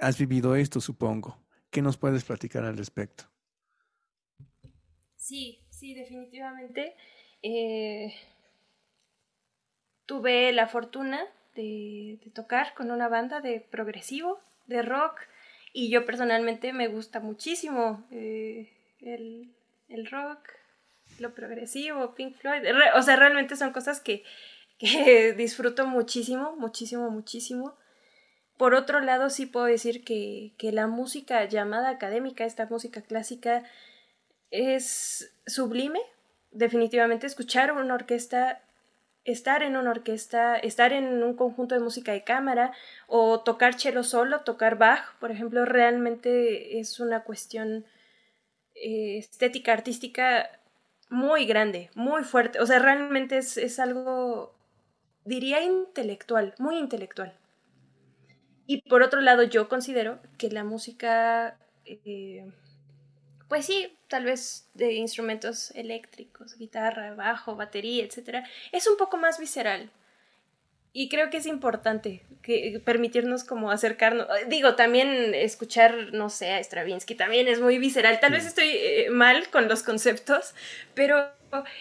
Has 0.00 0.18
vivido 0.18 0.54
esto, 0.54 0.82
supongo. 0.82 1.38
¿Qué 1.70 1.80
nos 1.80 1.96
puedes 1.96 2.24
platicar 2.24 2.64
al 2.64 2.76
respecto? 2.76 3.24
Sí, 5.16 5.64
sí, 5.70 5.94
definitivamente. 5.94 6.94
Eh, 7.42 8.12
tuve 10.04 10.52
la 10.52 10.68
fortuna 10.68 11.24
de, 11.54 12.20
tocar 12.34 12.74
con 12.74 12.90
una 12.90 13.08
banda 13.08 13.40
de 13.40 13.60
progresivo, 13.60 14.40
de 14.66 14.82
rock, 14.82 15.20
y 15.72 15.90
yo 15.90 16.04
personalmente 16.04 16.74
me 16.74 16.88
gusta 16.88 17.20
muchísimo 17.20 18.06
eh, 18.10 18.70
el, 19.00 19.54
el, 19.88 20.06
rock, 20.10 20.50
lo 21.18 21.34
progresivo, 21.34 22.14
Pink 22.14 22.36
Floyd, 22.36 22.62
o 22.94 23.02
sea, 23.02 23.16
realmente 23.16 23.56
son 23.56 23.72
cosas 23.72 24.00
que, 24.00 24.24
que 24.78 25.32
disfruto 25.32 25.86
muchísimo, 25.86 26.56
muchísimo, 26.56 27.10
muchísimo. 27.10 27.76
Por 28.56 28.74
otro 28.74 29.00
lado, 29.00 29.28
sí 29.28 29.46
puedo 29.46 29.66
decir 29.66 30.04
que, 30.04 30.52
que 30.56 30.72
la 30.72 30.86
música 30.86 31.44
llamada 31.44 31.90
académica, 31.90 32.44
esta 32.44 32.66
música 32.66 33.02
clásica, 33.02 33.64
es 34.50 35.34
sublime. 35.46 36.00
Definitivamente 36.52 37.26
escuchar 37.26 37.72
una 37.72 37.94
orquesta 37.94 38.62
estar 39.26 39.64
en 39.64 39.76
una 39.76 39.90
orquesta, 39.90 40.56
estar 40.56 40.92
en 40.92 41.22
un 41.22 41.34
conjunto 41.34 41.74
de 41.74 41.80
música 41.80 42.12
de 42.12 42.22
cámara 42.22 42.72
o 43.08 43.40
tocar 43.40 43.78
cello 43.78 44.04
solo, 44.04 44.40
tocar 44.42 44.78
Bach, 44.78 45.16
por 45.18 45.32
ejemplo, 45.32 45.64
realmente 45.64 46.78
es 46.78 47.00
una 47.00 47.24
cuestión 47.24 47.84
eh, 48.76 49.18
estética, 49.18 49.72
artística 49.72 50.48
muy 51.08 51.46
grande, 51.46 51.90
muy 51.94 52.24
fuerte. 52.24 52.60
O 52.60 52.66
sea, 52.66 52.78
realmente 52.78 53.38
es, 53.38 53.78
algo, 53.78 54.54
diría, 55.24 55.62
intelectual, 55.62 56.54
muy 56.58 56.78
intelectual. 56.78 57.34
Y 58.66 58.82
por 58.88 59.02
otro 59.02 59.20
lado, 59.20 59.42
yo 59.44 59.68
considero 59.68 60.20
que 60.38 60.50
la 60.50 60.64
música... 60.64 61.58
Eh, 61.84 62.50
pues 63.48 63.66
sí, 63.66 63.96
tal 64.08 64.24
vez 64.24 64.68
de 64.74 64.94
instrumentos 64.94 65.70
eléctricos, 65.72 66.56
guitarra, 66.56 67.14
bajo, 67.14 67.54
batería, 67.54 68.04
etc., 68.04 68.44
es 68.72 68.88
un 68.88 68.96
poco 68.96 69.16
más 69.16 69.38
visceral. 69.38 69.90
Y 70.98 71.10
creo 71.10 71.28
que 71.28 71.36
es 71.36 71.44
importante 71.44 72.22
que 72.40 72.80
permitirnos 72.82 73.44
como 73.44 73.70
acercarnos. 73.70 74.26
Digo, 74.48 74.76
también 74.76 75.34
escuchar, 75.34 76.14
no 76.14 76.30
sé, 76.30 76.54
a 76.54 76.58
Stravinsky 76.58 77.14
también 77.14 77.48
es 77.48 77.60
muy 77.60 77.76
visceral. 77.76 78.18
Tal 78.18 78.32
vez 78.32 78.46
estoy 78.46 78.70
eh, 78.70 79.08
mal 79.10 79.50
con 79.50 79.68
los 79.68 79.82
conceptos, 79.82 80.54
pero 80.94 81.28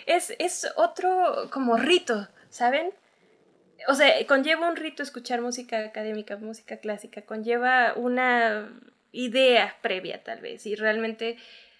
es, 0.05 0.33
es 0.37 0.67
otro 0.75 1.49
como 1.49 1.77
rito, 1.77 2.27
¿saben? 2.49 2.91
O 3.87 3.95
sea, 3.95 4.11
conlleva 4.27 4.67
un 4.67 4.75
rito 4.75 5.01
escuchar 5.01 5.39
música 5.39 5.79
académica, 5.79 6.35
música 6.35 6.75
clásica, 6.75 7.21
conlleva 7.21 7.93
una 7.95 8.69
idea 9.13 9.77
previa 9.81 10.25
tal 10.25 10.41
vez 10.41 10.65
y 10.65 10.75
realmente, 10.75 11.37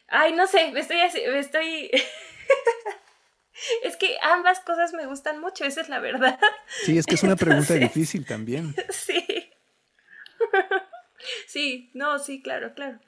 ay, 0.08 0.32
no 0.32 0.48
sé, 0.48 0.72
me 0.72 0.80
estoy, 0.80 1.00
me 1.34 1.40
estoy... 1.40 1.92
es 3.84 3.98
que 3.98 4.18
ambas 4.22 4.60
cosas 4.60 4.94
me 4.94 5.06
gustan 5.06 5.40
mucho, 5.40 5.66
esa 5.66 5.82
es 5.82 5.90
la 5.90 6.00
verdad. 6.00 6.40
Sí, 6.84 6.98
es 6.98 7.06
que 7.06 7.16
es 7.16 7.24
una 7.24 7.36
pregunta 7.36 7.74
difícil 7.74 8.26
también. 8.26 8.76
Sí. 8.92 9.24
Sí, 11.48 11.90
no, 11.96 12.20
sí, 12.20 12.40
claro, 12.40 12.76
claro. 12.76 13.00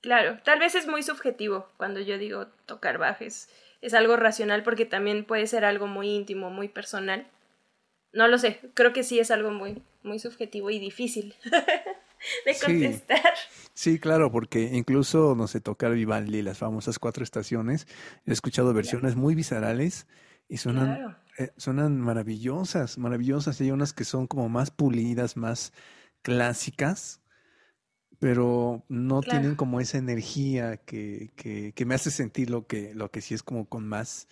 Claro, 0.00 0.38
tal 0.44 0.60
vez 0.60 0.74
es 0.74 0.86
muy 0.86 1.02
subjetivo 1.02 1.68
cuando 1.76 2.00
yo 2.00 2.16
digo 2.16 2.46
tocar 2.64 2.96
bajes. 2.96 3.50
Es 3.82 3.92
algo 3.92 4.16
racional 4.16 4.62
porque 4.62 4.86
también 4.86 5.24
puede 5.26 5.46
ser 5.46 5.66
algo 5.66 5.86
muy 5.86 6.08
íntimo, 6.08 6.48
muy 6.48 6.68
personal. 6.68 7.26
No 8.12 8.28
lo 8.28 8.38
sé, 8.38 8.60
creo 8.72 8.94
que 8.94 9.02
sí 9.02 9.18
es 9.18 9.30
algo 9.30 9.50
muy, 9.50 9.82
muy 10.02 10.18
subjetivo 10.18 10.70
y 10.70 10.78
difícil. 10.78 11.34
de 12.46 12.56
contestar. 12.64 13.34
Sí, 13.74 13.98
claro, 14.00 14.32
porque 14.32 14.70
incluso, 14.72 15.34
no 15.36 15.46
sé, 15.46 15.60
tocar 15.60 15.92
Vivaldi, 15.92 16.42
las 16.42 16.58
famosas 16.58 16.98
cuatro 16.98 17.22
estaciones, 17.22 17.86
he 18.26 18.32
escuchado 18.32 18.74
versiones 18.74 19.14
muy 19.14 19.36
viscerales 19.36 20.06
y 20.48 20.56
suenan, 20.56 21.16
eh, 21.38 21.52
suenan 21.56 22.00
maravillosas, 22.00 22.98
maravillosas. 22.98 23.60
Hay 23.60 23.70
unas 23.70 23.92
que 23.92 24.04
son 24.04 24.26
como 24.26 24.48
más 24.48 24.70
pulidas, 24.70 25.36
más 25.36 25.72
clásicas, 26.22 27.20
pero 28.18 28.84
no 28.88 29.22
tienen 29.22 29.54
como 29.54 29.80
esa 29.80 29.98
energía 29.98 30.78
que, 30.78 31.30
que, 31.36 31.72
que, 31.72 31.84
me 31.86 31.94
hace 31.94 32.10
sentir 32.10 32.50
lo 32.50 32.66
que, 32.66 32.94
lo 32.94 33.10
que 33.10 33.20
sí 33.20 33.34
es 33.34 33.42
como 33.44 33.68
con 33.68 33.86
más, 33.86 34.26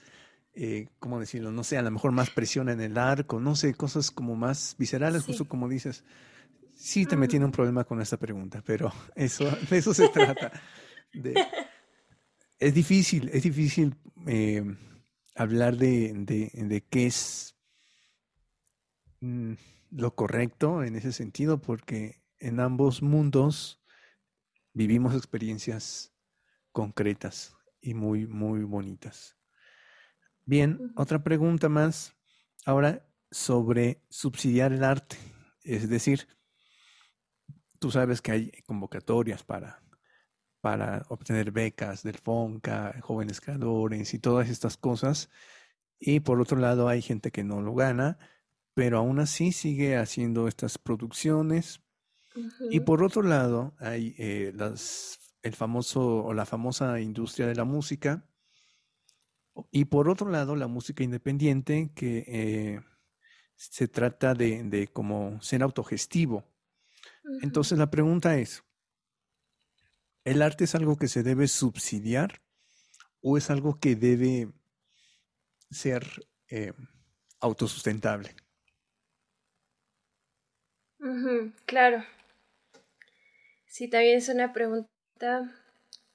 eh, 0.55 0.89
¿cómo 0.99 1.21
decirlo? 1.21 1.53
No 1.53 1.63
sé, 1.63 1.79
a 1.79 1.83
lo 1.83 1.91
mejor 1.91 2.11
más 2.11 2.31
presión 2.31 2.69
en 2.69 2.81
el 2.81 2.99
arco, 2.99 3.39
no 3.39 3.55
sé, 3.55 3.75
cosas 3.75 4.11
como 4.11 4.35
más 4.35 4.75
viscerales, 4.79 5.23
justo 5.23 5.45
como 5.45 5.69
dices. 5.69 6.03
Sí, 6.77 7.07
te 7.07 7.17
metí 7.17 7.37
en 7.37 7.45
un 7.45 7.53
problema 7.53 7.85
con 7.85 8.03
esta 8.03 8.19
pregunta, 8.19 8.63
pero 8.65 8.93
eso, 9.17 9.51
de 9.71 9.79
eso 9.79 9.95
se 9.95 10.09
trata. 10.11 10.53
es 12.59 12.75
difícil, 12.75 13.31
es 13.33 13.43
difícil 13.43 13.97
eh, 14.27 14.63
hablar 15.35 15.77
de, 15.79 16.13
de, 16.15 16.85
qué 16.91 17.07
es 17.07 17.57
mm, 19.21 19.55
lo 19.91 20.15
correcto 20.15 20.85
en 20.85 20.97
ese 20.97 21.13
sentido, 21.13 21.63
porque 21.63 22.23
en 22.39 22.61
ambos 22.61 23.03
mundos 23.03 23.83
vivimos 24.75 25.15
experiencias 25.15 26.15
concretas 26.73 27.57
y 27.81 27.95
muy, 27.95 28.27
muy 28.27 28.65
bonitas. 28.65 29.39
Bien, 30.45 30.93
otra 30.95 31.25
pregunta 31.25 31.71
más 31.71 32.15
ahora 32.67 33.09
sobre 33.31 34.03
subsidiar 34.11 34.75
el 34.75 34.85
arte, 34.85 35.17
es 35.65 35.89
decir, 35.89 36.29
tú 37.79 37.91
sabes 37.91 38.21
que 38.23 38.33
hay 38.33 38.51
convocatorias 38.67 39.43
para, 39.45 39.83
para 40.61 41.05
obtener 41.09 41.53
becas 41.53 42.03
del 42.03 42.19
FONCA, 42.19 43.01
jóvenes 43.01 43.41
creadores 43.41 44.15
y 44.15 44.19
todas 44.19 44.49
estas 44.49 44.77
cosas. 44.77 45.31
Y 45.99 46.21
por 46.21 46.41
otro 46.41 46.59
lado 46.59 46.89
hay 46.89 47.03
gente 47.03 47.31
que 47.31 47.45
no 47.45 47.61
lo 47.61 47.75
gana, 47.75 48.19
pero 48.75 48.99
aún 48.99 49.19
así 49.21 49.53
sigue 49.53 49.97
haciendo 49.97 50.49
estas 50.49 50.79
producciones. 50.79 51.81
Y 52.71 52.81
por 52.81 53.03
otro 53.03 53.23
lado 53.23 53.75
hay 53.79 54.15
eh, 54.19 54.53
las, 54.55 55.19
el 55.43 55.55
famoso 55.55 56.25
o 56.25 56.35
la 56.35 56.45
famosa 56.45 57.01
industria 57.01 57.47
de 57.47 57.55
la 57.55 57.65
música. 57.65 58.29
Y 59.71 59.87
por 59.87 60.11
otro 60.11 60.29
lado 60.29 60.55
la 60.55 60.67
música 60.67 61.03
independiente 61.03 61.93
que 61.95 62.25
eh, 62.27 62.81
se 63.55 63.89
trata 63.89 64.35
de, 64.35 64.65
de 64.65 64.89
como 64.89 65.41
ser 65.41 65.63
autogestivo. 65.63 66.45
Entonces 67.43 67.79
la 67.79 67.91
pregunta 67.91 68.37
es, 68.39 68.63
¿el 70.25 70.43
arte 70.43 70.65
es 70.65 70.75
algo 70.75 70.97
que 70.97 71.09
se 71.09 71.23
debe 71.23 71.49
subsidiar 71.49 72.41
o 73.21 73.37
es 73.37 73.51
algo 73.51 73.79
que 73.81 73.97
debe 73.97 74.53
ser 75.71 76.05
eh, 76.49 76.73
autosustentable? 77.41 78.35
claro. 81.67 82.05
Sí, 83.67 83.89
también 83.89 84.19
es 84.19 84.29
una 84.29 84.53
pregunta 84.53 85.53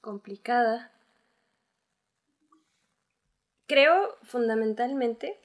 complicada. 0.00 0.92
Creo 3.66 4.18
fundamentalmente 4.22 5.40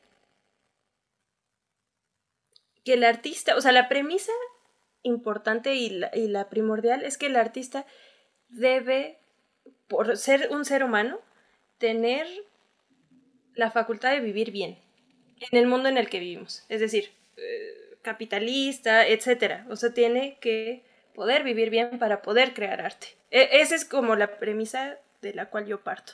que 2.84 2.94
el 2.94 3.04
artista, 3.04 3.56
o 3.56 3.62
sea, 3.62 3.72
la 3.72 3.88
premisa 3.88 4.32
importante 5.08 5.76
y 5.76 5.90
la, 5.90 6.50
primordial 6.50 7.04
es 7.04 7.18
que 7.18 7.28
el 7.28 7.36
artista 7.36 7.86
debe, 8.50 9.18
por 9.88 10.18
ser 10.18 10.50
un 10.52 10.66
ser 10.66 10.84
humano, 10.84 11.20
tener 11.78 12.28
la 13.56 13.72
facultad 13.72 14.12
de 14.12 14.20
vivir 14.20 14.52
bien 14.52 14.78
en 15.52 15.58
el 15.58 15.68
mundo 15.68 15.90
en 15.90 15.98
el 15.98 16.10
que 16.10 16.20
vivimos. 16.20 16.64
Es 16.70 16.80
decir, 16.80 17.12
eh, 17.38 17.98
capitalista, 18.02 19.08
etcétera. 19.08 19.66
O 19.70 19.76
sea, 19.76 19.94
tiene 19.94 20.38
que 20.40 20.84
poder 21.14 21.44
vivir 21.44 21.70
bien 21.70 22.00
para 22.00 22.22
poder 22.22 22.54
crear 22.54 22.82
arte. 22.82 23.08
E, 23.32 23.62
esa 23.62 23.76
es 23.76 23.86
como 23.86 24.16
la 24.16 24.38
premisa 24.38 24.98
de 25.22 25.34
la 25.34 25.50
cual 25.50 25.66
yo 25.66 25.82
parto. 25.84 26.14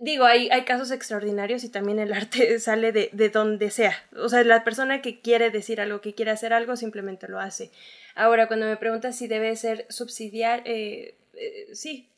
Digo, 0.00 0.24
hay, 0.24 0.48
hay 0.50 0.64
casos 0.64 0.90
extraordinarios 0.90 1.62
y 1.62 1.68
también 1.68 1.98
el 1.98 2.12
arte 2.14 2.58
sale 2.58 2.92
de, 2.92 3.10
de 3.12 3.28
donde 3.28 3.70
sea. 3.70 4.04
O 4.16 4.28
sea, 4.28 4.42
la 4.44 4.64
persona 4.64 5.02
que 5.02 5.20
quiere 5.20 5.50
decir 5.50 5.80
algo, 5.80 6.00
que 6.00 6.14
quiere 6.14 6.30
hacer 6.30 6.52
algo, 6.52 6.76
simplemente 6.76 7.28
lo 7.28 7.38
hace. 7.38 7.70
Ahora, 8.14 8.46
cuando 8.46 8.66
me 8.66 8.76
preguntas 8.76 9.16
si 9.16 9.26
debe 9.26 9.54
ser 9.56 9.86
subsidiar, 9.88 10.62
eh, 10.66 11.14
eh, 11.34 11.68
sí. 11.72 12.08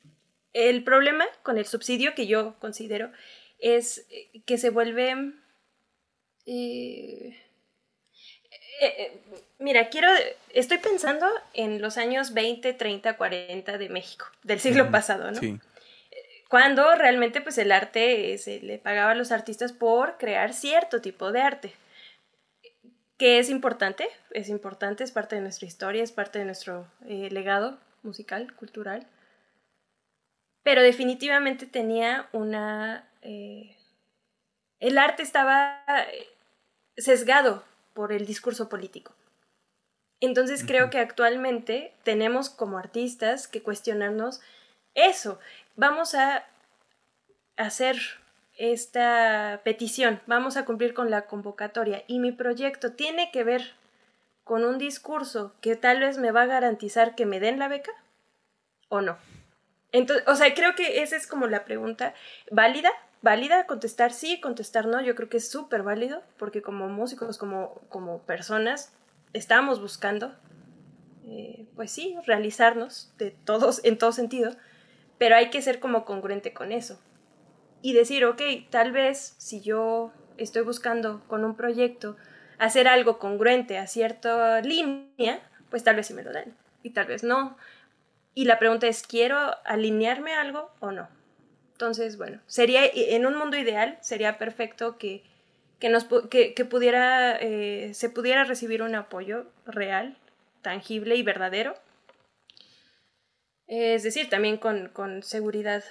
El 0.52 0.84
problema 0.84 1.26
con 1.42 1.58
el 1.58 1.66
subsidio 1.66 2.14
que 2.14 2.26
yo 2.26 2.54
considero 2.60 3.10
es 3.58 4.06
que 4.46 4.58
se 4.58 4.70
vuelve... 4.70 5.32
Eh, 6.46 7.36
mira, 9.58 9.88
quiero, 9.88 10.08
estoy 10.52 10.78
pensando 10.78 11.26
en 11.54 11.80
los 11.82 11.96
años 11.98 12.32
20, 12.34 12.72
30, 12.72 13.16
40 13.16 13.78
de 13.78 13.88
México, 13.88 14.26
del 14.42 14.60
siglo 14.60 14.90
pasado, 14.90 15.30
¿no? 15.30 15.38
Sí. 15.38 15.58
Cuando 16.48 16.94
realmente 16.94 17.40
pues 17.40 17.58
el 17.58 17.72
arte 17.72 18.36
se 18.38 18.60
le 18.60 18.78
pagaba 18.78 19.12
a 19.12 19.16
los 19.16 19.32
artistas 19.32 19.72
por 19.72 20.16
crear 20.16 20.52
cierto 20.54 21.00
tipo 21.00 21.32
de 21.32 21.40
arte 21.40 21.74
que 23.18 23.38
es 23.38 23.48
importante, 23.48 24.08
es 24.30 24.48
importante, 24.48 25.04
es 25.04 25.10
parte 25.10 25.36
de 25.36 25.42
nuestra 25.42 25.66
historia, 25.66 26.02
es 26.02 26.12
parte 26.12 26.38
de 26.38 26.44
nuestro 26.44 26.86
eh, 27.06 27.30
legado 27.30 27.78
musical, 28.02 28.54
cultural, 28.54 29.06
pero 30.62 30.82
definitivamente 30.82 31.66
tenía 31.66 32.28
una... 32.32 33.08
Eh, 33.22 33.76
el 34.80 34.98
arte 34.98 35.22
estaba 35.22 35.82
eh, 36.12 36.26
sesgado 36.96 37.64
por 37.94 38.12
el 38.12 38.26
discurso 38.26 38.68
político. 38.68 39.14
Entonces 40.20 40.64
creo 40.66 40.90
que 40.90 40.98
actualmente 40.98 41.94
tenemos 42.02 42.50
como 42.50 42.78
artistas 42.78 43.48
que 43.48 43.62
cuestionarnos 43.62 44.40
eso. 44.94 45.38
Vamos 45.76 46.14
a 46.14 46.44
hacer 47.58 47.96
esta 48.56 49.60
petición, 49.62 50.20
vamos 50.26 50.56
a 50.56 50.64
cumplir 50.64 50.94
con 50.94 51.10
la 51.10 51.26
convocatoria 51.26 52.02
y 52.06 52.18
mi 52.18 52.32
proyecto 52.32 52.92
tiene 52.92 53.30
que 53.30 53.44
ver 53.44 53.74
con 54.42 54.64
un 54.64 54.78
discurso 54.78 55.52
que 55.60 55.76
tal 55.76 56.00
vez 56.00 56.16
me 56.16 56.32
va 56.32 56.42
a 56.42 56.46
garantizar 56.46 57.14
que 57.14 57.26
me 57.26 57.40
den 57.40 57.58
la 57.58 57.68
beca 57.68 57.92
o 58.88 59.02
no. 59.02 59.18
Entonces, 59.92 60.26
o 60.26 60.34
sea, 60.34 60.54
creo 60.54 60.74
que 60.74 61.02
esa 61.02 61.16
es 61.16 61.26
como 61.26 61.46
la 61.46 61.66
pregunta 61.66 62.14
válida, 62.50 62.90
válida, 63.20 63.66
contestar 63.66 64.12
sí, 64.12 64.40
contestar 64.40 64.86
no, 64.86 65.02
yo 65.02 65.14
creo 65.14 65.28
que 65.28 65.36
es 65.36 65.50
súper 65.50 65.82
válido 65.82 66.22
porque 66.38 66.62
como 66.62 66.88
músicos, 66.88 67.36
como, 67.36 67.82
como 67.90 68.22
personas, 68.22 68.94
estamos 69.34 69.80
buscando, 69.80 70.34
eh, 71.26 71.66
pues 71.74 71.90
sí, 71.90 72.16
realizarnos 72.24 73.12
de 73.18 73.30
todos, 73.30 73.84
en 73.84 73.98
todo 73.98 74.12
sentido, 74.12 74.56
pero 75.18 75.36
hay 75.36 75.50
que 75.50 75.62
ser 75.62 75.80
como 75.80 76.04
congruente 76.04 76.52
con 76.52 76.72
eso 76.72 77.00
y 77.82 77.92
decir, 77.92 78.24
ok, 78.24 78.42
tal 78.70 78.92
vez 78.92 79.34
si 79.38 79.60
yo 79.60 80.12
estoy 80.38 80.62
buscando 80.62 81.22
con 81.28 81.44
un 81.44 81.56
proyecto 81.56 82.16
hacer 82.58 82.88
algo 82.88 83.18
congruente 83.18 83.78
a 83.78 83.86
cierta 83.86 84.60
línea, 84.60 85.40
pues 85.70 85.84
tal 85.84 85.96
vez 85.96 86.06
sí 86.06 86.14
me 86.14 86.22
lo 86.22 86.32
den 86.32 86.54
y 86.82 86.90
tal 86.90 87.06
vez 87.06 87.22
no. 87.22 87.56
Y 88.34 88.44
la 88.44 88.58
pregunta 88.58 88.86
es, 88.86 89.02
¿quiero 89.02 89.38
alinearme 89.64 90.34
a 90.34 90.40
algo 90.40 90.70
o 90.80 90.90
no? 90.90 91.08
Entonces, 91.72 92.16
bueno, 92.16 92.40
sería, 92.46 92.82
en 92.84 93.26
un 93.26 93.36
mundo 93.36 93.56
ideal, 93.56 93.98
sería 94.00 94.38
perfecto 94.38 94.98
que, 94.98 95.22
que, 95.78 95.88
nos, 95.88 96.06
que, 96.30 96.54
que 96.54 96.64
pudiera, 96.64 97.36
eh, 97.38 97.92
se 97.94 98.08
pudiera 98.08 98.44
recibir 98.44 98.82
un 98.82 98.94
apoyo 98.94 99.46
real, 99.66 100.16
tangible 100.62 101.16
y 101.16 101.22
verdadero. 101.22 101.74
Es 103.66 104.02
decir, 104.02 104.28
también 104.28 104.58
con, 104.58 104.88
con 104.90 105.22
seguridad 105.22 105.82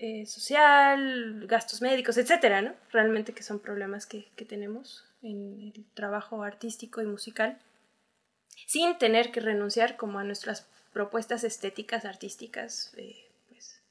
eh, 0.00 0.26
social, 0.26 1.44
gastos 1.48 1.82
médicos, 1.82 2.16
etcétera, 2.18 2.62
¿no? 2.62 2.72
Realmente 2.92 3.32
que 3.32 3.42
son 3.42 3.58
problemas 3.58 4.06
que, 4.06 4.30
tenemos 4.48 5.04
en 5.22 5.72
el 5.74 5.84
trabajo 5.94 6.44
artístico 6.44 7.02
y 7.02 7.06
musical, 7.06 7.58
sin 8.68 8.96
tener 8.96 9.32
que 9.32 9.40
renunciar 9.40 9.96
como 9.96 10.20
a 10.20 10.24
nuestras 10.24 10.68
propuestas 10.92 11.42
estéticas, 11.42 12.04
artísticas, 12.04 12.92
eh, 12.96 13.28
pues. 13.48 13.82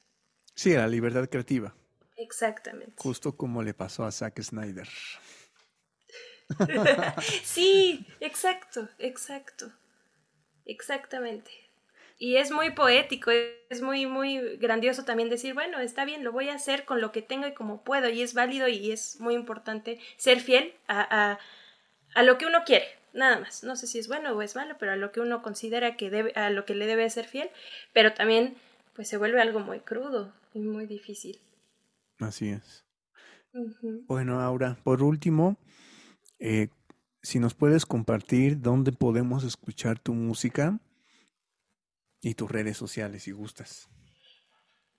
Sí, 0.56 0.76
a 0.76 0.80
la 0.80 0.88
libertad 0.88 1.28
creativa. 1.28 1.76
Exactamente. 2.16 2.94
Justo 2.96 3.36
como 3.36 3.62
le 3.62 3.74
pasó 3.74 4.06
a 4.06 4.12
Zack 4.14 4.42
Snyder. 4.42 4.88
sí, 7.44 8.08
exacto, 8.22 8.88
exacto. 8.98 9.74
Exactamente. 10.64 11.67
Y 12.20 12.38
es 12.38 12.50
muy 12.52 12.72
poético, 12.72 13.30
es 13.70 13.82
muy, 13.82 14.08
muy 14.08 14.58
grandioso 14.58 15.06
también 15.06 15.30
decir, 15.30 15.54
bueno, 15.54 15.80
está 15.80 16.04
bien, 16.04 16.24
lo 16.24 16.32
voy 16.32 16.50
a 16.50 16.56
hacer 16.56 16.84
con 16.86 17.00
lo 17.00 17.12
que 17.12 17.22
tengo 17.22 17.46
y 17.46 17.54
como 17.54 17.84
puedo, 17.84 18.10
y 18.10 18.24
es 18.24 18.34
válido 18.34 18.68
y 18.68 18.92
es 18.92 19.20
muy 19.20 19.36
importante 19.36 20.00
ser 20.18 20.40
fiel 20.40 20.74
a, 20.88 21.38
a, 22.16 22.24
lo 22.24 22.40
que 22.40 22.48
uno 22.48 22.64
quiere, 22.66 22.88
nada 23.14 23.40
más. 23.40 23.64
No 23.64 23.76
sé 23.76 23.86
si 23.86 24.00
es 24.00 24.08
bueno 24.08 24.32
o 24.32 24.42
es 24.42 24.56
malo, 24.56 24.78
pero 24.80 24.94
a 24.94 24.96
lo 24.96 25.12
que 25.12 25.20
uno 25.20 25.44
considera 25.44 25.96
que 25.96 26.10
debe, 26.10 26.32
a 26.34 26.50
lo 26.50 26.66
que 26.66 26.74
le 26.74 26.88
debe 26.88 27.08
ser 27.12 27.26
fiel, 27.26 27.52
pero 27.94 28.14
también 28.14 28.56
pues 28.96 29.08
se 29.08 29.18
vuelve 29.18 29.40
algo 29.40 29.60
muy 29.60 29.80
crudo 29.80 30.34
y 30.56 30.60
muy 30.60 30.88
difícil. 30.88 31.40
Así 32.20 32.50
es. 32.50 32.84
Bueno, 34.08 34.42
Aura, 34.42 34.78
por 34.84 35.04
último, 35.04 35.58
eh, 36.40 36.70
si 37.22 37.38
nos 37.38 37.54
puedes 37.54 37.86
compartir 37.86 38.60
dónde 38.60 38.92
podemos 38.92 39.44
escuchar 39.44 40.00
tu 40.00 40.14
música 40.14 40.80
y 42.28 42.36
tus 42.36 42.52
redes 42.52 42.76
sociales, 42.76 43.24
si 43.24 43.32
gustas. 43.32 43.90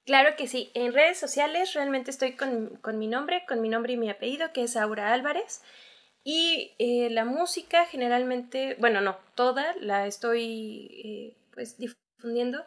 Claro 0.07 0.35
que 0.37 0.49
sí. 0.49 0.70
En 0.72 0.95
redes 0.95 1.18
sociales 1.18 1.74
realmente 1.74 2.11
estoy 2.11 2.37
con, 2.37 2.81
mi 2.95 3.07
nombre, 3.07 3.45
con 3.47 3.61
mi 3.61 3.68
nombre 3.68 3.93
y 3.93 3.97
mi 3.99 4.09
apellido, 4.09 4.51
que 4.55 4.62
es 4.62 4.76
Aura 4.76 5.12
Álvarez. 5.12 5.61
Y 6.24 6.74
eh, 6.79 7.11
la 7.11 7.26
música 7.26 7.85
generalmente, 7.85 8.76
bueno, 8.81 9.03
no, 9.03 9.18
toda 9.35 9.74
la 9.81 10.07
estoy 10.07 10.89
eh, 11.05 11.37
pues 11.53 11.76
difundiendo 11.76 12.64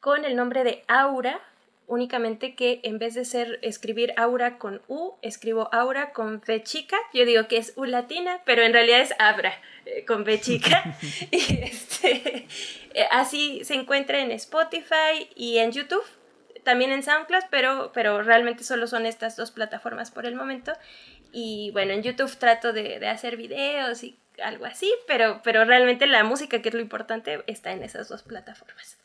con 0.00 0.24
el 0.24 0.34
nombre 0.34 0.64
de 0.64 0.82
Aura, 0.88 1.40
únicamente 1.86 2.54
que 2.54 2.80
en 2.84 2.98
vez 2.98 3.14
de 3.14 3.24
ser 3.24 3.58
escribir 3.62 4.14
Aura 4.16 4.58
con 4.58 4.82
U, 4.88 5.14
escribo 5.22 5.68
Aura 5.72 6.12
con 6.12 6.36
V 6.36 6.62
chica. 6.62 6.96
Yo 7.12 7.24
digo 7.24 7.48
que 7.48 7.58
es 7.58 7.72
U 7.76 7.84
latina, 7.84 8.40
pero 8.44 8.62
en 8.62 8.72
realidad 8.72 9.00
es 9.00 9.14
Abra 9.18 9.60
eh, 9.84 10.04
con 10.04 10.22
V 10.22 10.40
chica. 10.40 10.96
y 11.30 11.60
este, 11.62 12.46
eh, 12.94 13.06
así 13.10 13.64
se 13.64 13.74
encuentra 13.74 14.20
en 14.20 14.30
Spotify 14.32 15.28
y 15.34 15.58
en 15.58 15.72
YouTube, 15.72 16.04
también 16.64 16.92
en 16.92 17.02
SoundCloud, 17.02 17.44
pero, 17.50 17.90
pero 17.92 18.22
realmente 18.22 18.64
solo 18.64 18.86
son 18.86 19.06
estas 19.06 19.36
dos 19.36 19.50
plataformas 19.50 20.10
por 20.10 20.26
el 20.26 20.34
momento. 20.34 20.72
Y 21.32 21.70
bueno, 21.72 21.92
en 21.92 22.02
YouTube 22.02 22.34
trato 22.36 22.72
de, 22.72 23.06
hacer 23.08 23.36
videos 23.36 24.04
y 24.04 24.18
algo 24.42 24.66
así, 24.66 24.92
pero, 25.06 25.40
pero 25.42 25.64
realmente 25.64 26.06
la 26.06 26.24
música, 26.24 26.62
que 26.62 26.68
es 26.68 26.74
lo 26.74 26.80
importante, 26.80 27.42
está 27.46 27.72
en 27.72 27.82
esas 27.82 28.08
dos 28.08 28.22
plataformas. 28.22 29.01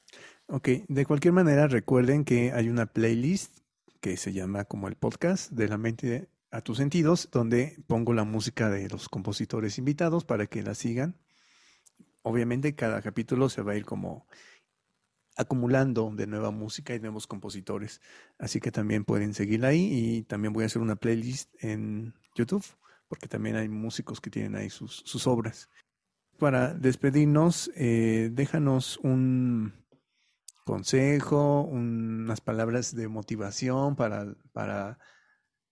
Ok, 0.47 0.69
de 0.87 1.05
cualquier 1.05 1.33
manera 1.33 1.67
recuerden 1.67 2.23
que 2.23 2.51
hay 2.53 2.69
una 2.69 2.85
playlist 2.85 3.59
que 3.99 4.17
se 4.17 4.33
llama 4.33 4.65
como 4.65 4.87
el 4.87 4.95
podcast 4.95 5.51
de 5.51 5.67
la 5.67 5.77
mente 5.77 6.29
a 6.51 6.61
tus 6.61 6.77
sentidos, 6.77 7.29
donde 7.31 7.83
pongo 7.87 8.13
la 8.13 8.23
música 8.23 8.69
de 8.69 8.87
los 8.87 9.09
compositores 9.09 9.77
invitados 9.77 10.23
para 10.23 10.47
que 10.47 10.63
la 10.63 10.73
sigan 10.73 11.19
obviamente 12.27 12.75
cada 12.75 13.01
capítulo 13.01 13.47
se 13.47 13.61
va 13.61 13.71
a 13.71 13.77
ir 13.77 13.85
como 13.85 14.27
acumulando 15.37 16.11
de 16.13 16.27
nueva 16.27 16.51
música 16.51 16.93
y 16.93 16.99
nuevos 16.99 17.25
compositores. 17.25 18.01
Así 18.37 18.59
que 18.59 18.71
también 18.71 19.05
pueden 19.05 19.33
seguirla 19.33 19.69
ahí 19.69 19.89
y 19.91 20.23
también 20.23 20.51
voy 20.51 20.63
a 20.63 20.65
hacer 20.65 20.81
una 20.81 20.97
playlist 20.97 21.53
en 21.63 22.13
YouTube 22.35 22.65
porque 23.07 23.29
también 23.29 23.55
hay 23.55 23.69
músicos 23.69 24.19
que 24.19 24.29
tienen 24.29 24.55
ahí 24.55 24.69
sus, 24.69 25.03
sus 25.05 25.25
obras. 25.27 25.69
Para 26.37 26.73
despedirnos, 26.73 27.71
eh, 27.75 28.29
déjanos 28.33 28.97
un 28.97 29.86
consejo, 30.67 31.61
unas 31.61 32.41
palabras 32.41 32.93
de 32.93 33.07
motivación 33.07 33.95
para, 33.95 34.35
para 34.51 34.99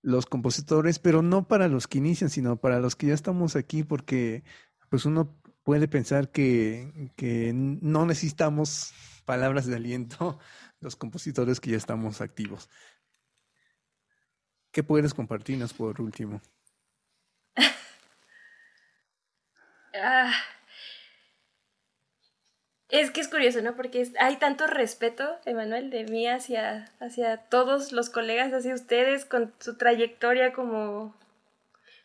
los 0.02 0.26
compositores, 0.26 1.00
pero 1.00 1.22
no 1.22 1.50
para 1.50 1.68
los 1.68 1.88
que 1.88 1.98
inician, 1.98 2.30
sino 2.30 2.56
para 2.56 2.80
los 2.80 2.96
que 2.96 3.08
ya 3.08 3.14
estamos 3.14 3.58
aquí, 3.58 3.84
porque 3.84 4.46
pues 4.90 5.06
uno 5.06 5.38
puede 5.64 5.90
pensar 5.90 6.32
que, 6.32 7.12
que 7.18 7.52
no 7.54 8.06
necesitamos 8.06 8.94
palabras 9.26 9.66
de 9.66 9.76
aliento 9.76 10.40
los 10.80 10.96
compositores 10.96 11.60
que 11.60 11.72
ya 11.72 11.78
estamos 11.78 12.22
activos. 12.22 12.70
¿Qué 14.72 14.82
puedes 14.82 15.14
compartirnos 15.14 15.74
por 15.74 16.02
último? 16.02 16.42
Ah, 19.98 20.34
es 22.90 23.12
que 23.12 23.22
es 23.22 23.28
curioso, 23.28 23.62
¿no? 23.62 23.76
Porque 23.76 24.08
hay 24.20 24.38
tanto 24.38 24.68
respeto, 24.68 25.40
Emanuel, 25.46 25.90
de 25.90 26.04
mí 26.04 26.28
hacia, 26.28 26.92
hacia 27.00 27.38
todos 27.38 27.92
los 27.92 28.10
colegas, 28.10 28.54
hacia 28.54 28.76
ustedes, 28.76 29.26
con 29.26 29.54
su 29.60 29.78
trayectoria 29.78 30.54
como 30.54 31.16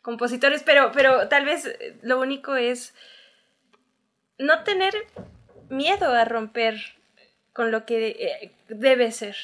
compositores, 0.03 0.63
pero, 0.63 0.93
pero 0.93 1.29
tal 1.29 1.45
vez 1.45 1.77
lo 2.03 2.19
único 2.19 2.57
es 2.57 2.95
no 4.39 4.65
tener 4.65 4.95
miedo 5.69 6.11
a 6.13 6.25
romper 6.25 6.81
con 7.53 7.71
lo 7.71 7.85
que 7.85 8.09
eh, 8.09 8.53
debe 8.69 9.13
ser. 9.13 9.37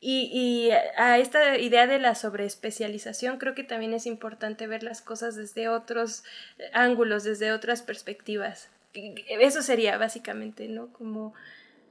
Y, 0.00 0.30
y, 0.32 0.72
a 0.96 1.18
esta 1.18 1.58
idea 1.58 1.86
de 1.86 2.00
la 2.00 2.16
sobreespecialización 2.16 3.38
creo 3.38 3.54
que 3.54 3.62
también 3.62 3.94
es 3.94 4.04
importante 4.06 4.66
ver 4.66 4.82
las 4.82 5.00
cosas 5.00 5.36
desde 5.36 5.68
otros 5.68 6.24
ángulos, 6.72 7.22
desde 7.22 7.52
otras 7.52 7.82
perspectivas. 7.82 8.68
Eso 8.94 9.62
sería 9.62 9.98
básicamente, 9.98 10.68
¿no? 10.68 10.92
Como 10.92 11.34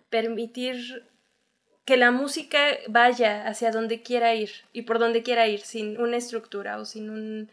permitir 0.10 1.06
que 1.86 1.98
la 1.98 2.12
música 2.12 2.60
vaya 2.88 3.48
hacia 3.48 3.72
donde 3.72 4.02
quiera 4.02 4.36
ir 4.36 4.52
y 4.72 4.84
por 4.84 5.00
donde 5.00 5.24
quiera 5.24 5.48
ir, 5.48 5.62
sin 5.62 6.00
una 6.00 6.18
estructura 6.18 6.78
o 6.78 6.86
sin 6.86 7.10
un 7.10 7.50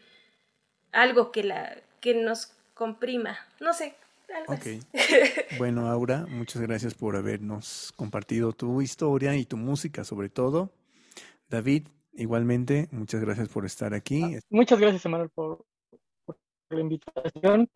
algo 0.91 1.31
que 1.31 1.43
la 1.43 1.77
que 1.99 2.13
nos 2.13 2.53
comprima. 2.73 3.37
No 3.59 3.73
sé, 3.73 3.95
algo 4.33 4.53
así. 4.53 4.79
bueno, 5.57 5.87
Aura, 5.87 6.25
muchas 6.27 6.61
gracias 6.61 6.93
por 6.93 7.15
habernos 7.15 7.91
compartido 7.95 8.53
tu 8.53 8.81
historia 8.81 9.35
y 9.35 9.45
tu 9.45 9.57
música 9.57 10.03
sobre 10.03 10.29
todo. 10.29 10.71
David, 11.49 11.87
igualmente, 12.13 12.87
muchas 12.91 13.21
gracias 13.21 13.49
por 13.49 13.65
estar 13.65 13.93
aquí. 13.93 14.37
Muchas 14.49 14.79
gracias, 14.79 15.05
Emanuel, 15.05 15.29
por, 15.29 15.65
por 16.25 16.37
la 16.69 16.81
invitación. 16.81 17.67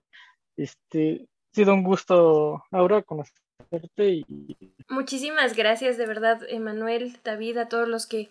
Este, 0.55 1.27
sido 1.53 1.73
un 1.73 1.83
gusto, 1.83 2.63
Aura, 2.71 3.03
conocerte 3.03 4.09
y... 4.27 4.57
Muchísimas 4.89 5.55
gracias, 5.55 5.97
de 5.97 6.05
verdad, 6.05 6.41
Emanuel, 6.49 7.17
David, 7.23 7.57
a 7.57 7.69
todos 7.69 7.87
los 7.87 8.07
que 8.07 8.29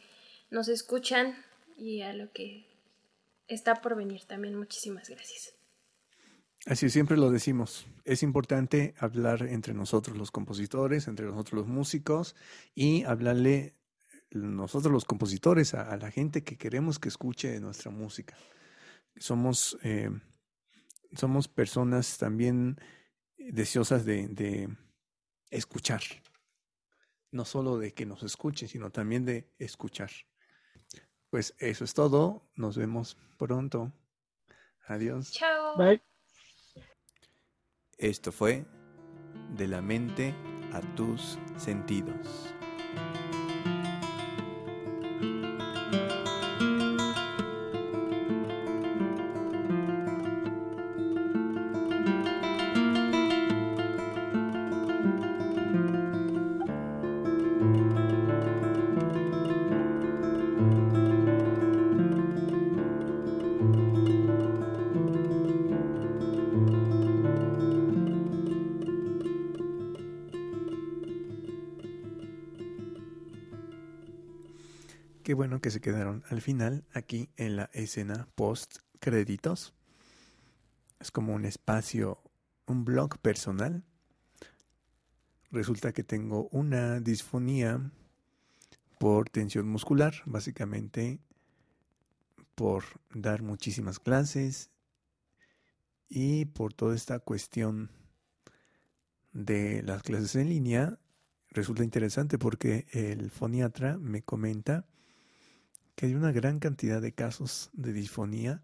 nos 0.50 0.68
escuchan 0.68 1.36
y 1.76 2.02
a 2.02 2.12
lo 2.12 2.30
que 2.32 2.66
está 3.48 3.76
por 3.76 3.96
venir 3.96 4.24
también. 4.24 4.56
Muchísimas 4.56 5.08
gracias. 5.08 5.54
Así 6.66 6.90
siempre 6.90 7.16
lo 7.16 7.30
decimos. 7.30 7.86
Es 8.04 8.22
importante 8.22 8.94
hablar 8.98 9.42
entre 9.48 9.74
nosotros 9.74 10.16
los 10.16 10.30
compositores, 10.30 11.08
entre 11.08 11.26
nosotros 11.26 11.54
los 11.54 11.66
músicos 11.66 12.36
y 12.74 13.02
hablarle 13.04 13.74
nosotros 14.30 14.92
los 14.92 15.04
compositores 15.04 15.74
a, 15.74 15.96
la 15.96 16.10
gente 16.10 16.44
que 16.44 16.56
queremos 16.56 16.98
que 16.98 17.08
escuche 17.08 17.58
nuestra 17.60 17.90
música. 17.90 18.36
Somos, 19.16 19.76
eh, 19.82 20.10
somos 21.14 21.48
personas 21.48 22.16
también 22.18 22.78
deseosas 23.50 24.04
de, 24.04 24.28
de 24.28 24.68
escuchar. 25.50 26.02
No 27.30 27.44
solo 27.44 27.78
de 27.78 27.94
que 27.94 28.06
nos 28.06 28.22
escuche, 28.22 28.68
sino 28.68 28.90
también 28.90 29.24
de 29.24 29.50
escuchar. 29.58 30.10
Pues 31.30 31.54
eso 31.58 31.84
es 31.84 31.94
todo. 31.94 32.50
Nos 32.56 32.76
vemos 32.76 33.16
pronto. 33.38 33.90
Adiós. 34.86 35.32
Chao. 35.32 35.76
Bye. 35.78 36.02
Esto 37.96 38.32
fue 38.32 38.66
De 39.56 39.66
la 39.68 39.80
mente 39.80 40.34
a 40.72 40.80
tus 40.94 41.38
sentidos. 41.56 42.52
Que 75.62 75.70
se 75.70 75.80
quedaron 75.80 76.24
al 76.28 76.42
final 76.42 76.84
aquí 76.92 77.30
en 77.38 77.56
la 77.56 77.70
escena 77.72 78.28
post 78.34 78.78
créditos. 79.00 79.72
Es 81.00 81.10
como 81.10 81.32
un 81.32 81.46
espacio, 81.46 82.20
un 82.66 82.84
blog 82.84 83.18
personal. 83.18 83.82
Resulta 85.50 85.92
que 85.92 86.02
tengo 86.02 86.48
una 86.50 87.00
disfonía 87.00 87.80
por 88.98 89.30
tensión 89.30 89.68
muscular, 89.68 90.14
básicamente 90.26 91.20
por 92.54 92.84
dar 93.14 93.42
muchísimas 93.42 93.98
clases 93.98 94.70
y 96.08 96.44
por 96.46 96.74
toda 96.74 96.94
esta 96.94 97.20
cuestión 97.20 97.90
de 99.32 99.82
las 99.82 100.02
clases 100.02 100.34
en 100.36 100.48
línea. 100.48 100.98
Resulta 101.50 101.84
interesante 101.84 102.36
porque 102.38 102.86
el 102.90 103.30
foniatra 103.30 103.96
me 103.98 104.22
comenta 104.22 104.86
que 105.94 106.06
hay 106.06 106.14
una 106.14 106.32
gran 106.32 106.58
cantidad 106.58 107.00
de 107.00 107.12
casos 107.12 107.70
de 107.72 107.92
disfonía 107.92 108.62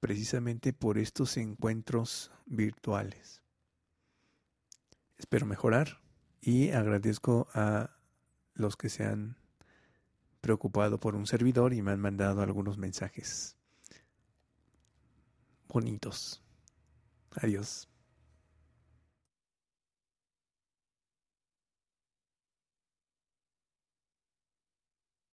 precisamente 0.00 0.72
por 0.72 0.98
estos 0.98 1.36
encuentros 1.36 2.32
virtuales. 2.46 3.42
Espero 5.16 5.46
mejorar 5.46 6.00
y 6.40 6.70
agradezco 6.70 7.48
a 7.54 7.90
los 8.54 8.76
que 8.76 8.88
se 8.88 9.04
han 9.04 9.36
preocupado 10.40 10.98
por 10.98 11.14
un 11.14 11.26
servidor 11.26 11.72
y 11.72 11.82
me 11.82 11.92
han 11.92 12.00
mandado 12.00 12.42
algunos 12.42 12.78
mensajes 12.78 13.56
bonitos. 15.68 16.42
Adiós. 17.30 17.91